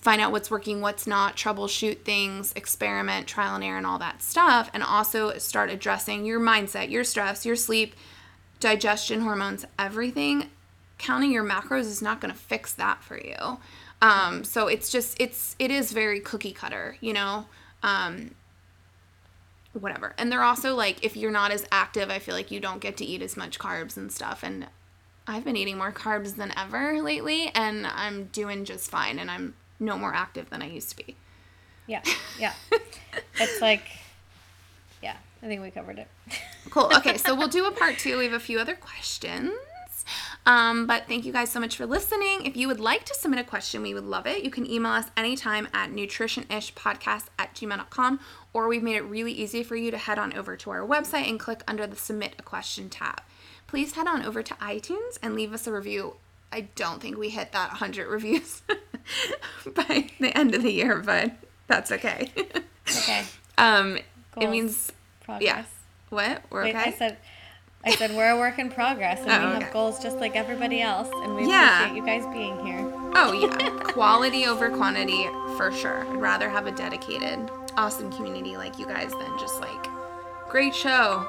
find 0.02 0.22
out 0.22 0.32
what's 0.32 0.52
working, 0.52 0.80
what's 0.80 1.08
not, 1.08 1.36
troubleshoot 1.36 2.00
things, 2.04 2.54
experiment, 2.56 3.28
trial 3.28 3.56
and 3.56 3.64
error, 3.64 3.78
and 3.78 3.86
all 3.86 4.00
that 4.00 4.22
stuff, 4.22 4.70
and 4.74 4.84
also 4.84 5.38
start 5.38 5.70
addressing 5.70 6.24
your 6.24 6.40
mindset, 6.40 6.90
your 6.90 7.04
stress, 7.04 7.46
your 7.46 7.56
sleep, 7.56 7.96
digestion, 8.60 9.22
hormones, 9.22 9.66
everything. 9.78 10.50
Counting 10.98 11.32
your 11.32 11.44
macros 11.44 11.82
is 11.82 12.02
not 12.02 12.22
going 12.22 12.34
to 12.34 12.40
fix 12.40 12.74
that 12.74 13.04
for 13.04 13.18
you. 13.18 13.60
Um, 14.02 14.44
so 14.44 14.68
it's 14.68 14.90
just 14.92 15.20
it's 15.20 15.56
it 15.60 15.72
is 15.72 15.92
very 15.92 16.20
cookie 16.20 16.54
cutter, 16.54 16.98
you 17.02 17.14
know. 17.14 17.46
Um, 17.84 18.32
whatever. 19.74 20.14
And 20.18 20.32
they're 20.32 20.44
also 20.44 20.76
like 20.76 21.04
if 21.04 21.18
you're 21.18 21.32
not 21.32 21.52
as 21.52 21.66
active, 21.72 22.10
I 22.10 22.20
feel 22.20 22.36
like 22.36 22.52
you 22.52 22.60
don't 22.60 22.82
get 22.82 22.98
to 22.98 23.06
eat 23.06 23.22
as 23.22 23.38
much 23.38 23.60
carbs 23.60 23.98
and 23.98 24.12
stuff. 24.12 24.42
And 24.44 24.68
I've 25.28 25.44
been 25.44 25.58
eating 25.58 25.78
more 25.78 25.92
carbs 25.92 26.36
than 26.36 26.58
ever 26.58 27.02
lately, 27.02 27.52
and 27.54 27.86
I'm 27.86 28.26
doing 28.26 28.64
just 28.64 28.90
fine, 28.90 29.20
and 29.20 29.30
I'm 29.30 29.56
no 29.80 29.98
more 29.98 30.14
active 30.14 30.50
than 30.50 30.62
I 30.62 30.70
used 30.70 30.90
to 30.90 30.98
be. 30.98 31.16
Yeah, 31.88 32.02
yeah. 32.40 32.54
it's 33.40 33.62
like, 33.62 33.84
yeah, 35.02 35.16
I 35.42 35.48
think 35.48 35.62
we 35.62 35.72
covered 35.72 36.00
it. 36.00 36.08
Cool. 36.70 36.92
Okay, 36.98 37.18
so 37.18 37.34
we'll 37.34 37.48
do 37.48 37.66
a 37.66 37.72
part 37.72 37.98
two. 37.98 38.18
We 38.18 38.26
have 38.26 38.34
a 38.34 38.40
few 38.40 38.60
other 38.60 38.76
questions. 38.76 39.52
Um, 40.46 40.88
but 40.88 41.08
thank 41.08 41.26
you 41.26 41.34
guys 41.34 41.52
so 41.52 41.60
much 41.60 41.76
for 41.76 41.86
listening. 41.86 42.46
If 42.46 42.56
you 42.56 42.68
would 42.68 42.80
like 42.80 43.04
to 43.06 43.14
submit 43.14 43.40
a 43.40 43.44
question, 43.44 43.82
we 43.82 43.94
would 43.94 44.06
love 44.06 44.26
it. 44.26 44.44
You 44.44 44.50
can 44.50 44.70
email 44.70 44.94
us 44.94 45.08
anytime 45.18 45.68
at 45.74 45.92
nutritionishpodcast 45.92 47.26
at 47.38 47.54
gmail.com, 47.54 48.20
or 48.54 48.68
we've 48.68 48.84
made 48.84 48.96
it 48.96 49.02
really 49.02 49.34
easy 49.34 49.62
for 49.64 49.76
you 49.76 49.92
to 49.92 49.98
head 49.98 50.18
on 50.18 50.34
over 50.38 50.56
to 50.56 50.70
our 50.70 50.88
website 50.88 51.30
and 51.30 51.40
click 51.40 51.64
under 51.68 51.86
the 51.86 51.98
Submit 51.98 52.36
a 52.40 52.44
Question 52.44 52.90
tab. 52.90 53.22
Please 53.68 53.94
head 53.94 54.08
on 54.08 54.24
over 54.24 54.42
to 54.42 54.54
iTunes 54.56 55.18
and 55.22 55.36
leave 55.36 55.54
us 55.54 55.68
a 55.68 55.74
review. 55.74 56.16
I 56.50 56.62
don't 56.62 57.02
think 57.02 57.18
we 57.18 57.30
hit 57.30 57.52
that 57.52 57.72
100 57.72 58.08
reviews 58.08 58.62
by 59.74 60.10
the 60.20 60.36
end 60.38 60.54
of 60.56 60.64
the 60.64 60.72
year, 60.72 60.98
but 61.00 61.32
that's 61.68 61.92
okay. 61.92 62.32
Okay. 62.90 63.24
um, 63.58 63.98
it 64.40 64.50
means, 64.50 64.92
Progress. 65.24 65.44
yeah. 65.46 65.64
What? 66.10 66.42
We're 66.50 66.64
Wait, 66.64 66.76
okay? 66.76 66.90
I 66.90 66.92
said, 66.92 67.18
I 67.84 67.92
said 67.96 68.12
we're 68.16 68.30
a 68.32 68.38
work 68.38 68.60
in 68.60 68.70
progress, 68.70 69.20
and 69.22 69.32
Oh, 69.32 69.50
we 69.50 69.56
okay. 69.56 69.64
have 69.66 69.74
goals 69.74 70.02
just 70.02 70.18
like 70.18 70.36
everybody 70.36 70.82
else, 70.82 71.10
and 71.24 71.36
we 71.36 71.48
Yeah. 71.48 71.86
appreciate 71.86 71.98
you 71.98 72.06
guys 72.06 72.26
being 72.34 72.66
here. 72.66 72.80
Oh 73.16 73.34
yeah, 73.34 73.70
quality 73.84 74.46
over 74.46 74.70
quantity 74.70 75.26
for 75.58 75.72
sure. 75.72 76.06
I'd 76.08 76.16
rather 76.22 76.50
have 76.50 76.68
a 76.68 76.72
dedicated, 76.72 77.50
awesome 77.76 78.12
community 78.12 78.56
like 78.58 78.78
you 78.80 78.86
guys 78.86 79.12
than 79.12 79.40
just 79.40 79.60
like 79.62 79.88
great 80.50 80.74
show, 80.76 81.28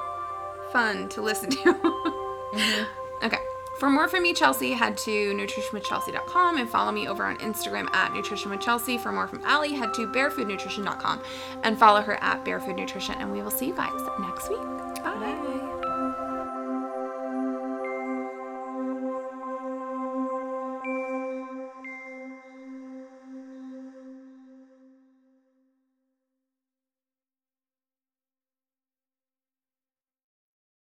fun 0.71 1.09
to 1.09 1.21
listen 1.21 1.49
to. 1.49 2.87
Okay. 3.23 3.37
For 3.79 3.89
more 3.89 4.09
from 4.09 4.23
me, 4.23 4.33
Chelsea, 4.33 4.73
head 4.73 4.97
to 4.99 5.33
nutritionwithchelsea.com 5.33 6.57
and 6.57 6.69
follow 6.69 6.91
me 6.91 7.07
over 7.07 7.23
on 7.23 7.37
Instagram 7.37 7.87
at 7.95 8.11
nutritionwithchelsea. 8.11 8.99
For 8.99 9.13
more 9.13 9.25
from 9.25 9.41
Allie, 9.45 9.73
head 9.73 9.93
to 9.93 10.05
barefoodnutrition.com 10.05 11.21
and 11.63 11.79
follow 11.79 12.01
her 12.01 12.21
at 12.21 12.43
barefoodnutrition. 12.43 13.15
And 13.21 13.31
we 13.31 13.41
will 13.41 13.51
see 13.51 13.67
you 13.67 13.75
guys 13.75 14.01
next 14.19 14.49
week. 14.49 14.59
Bye. 14.59 15.15
Bye. 15.15 15.68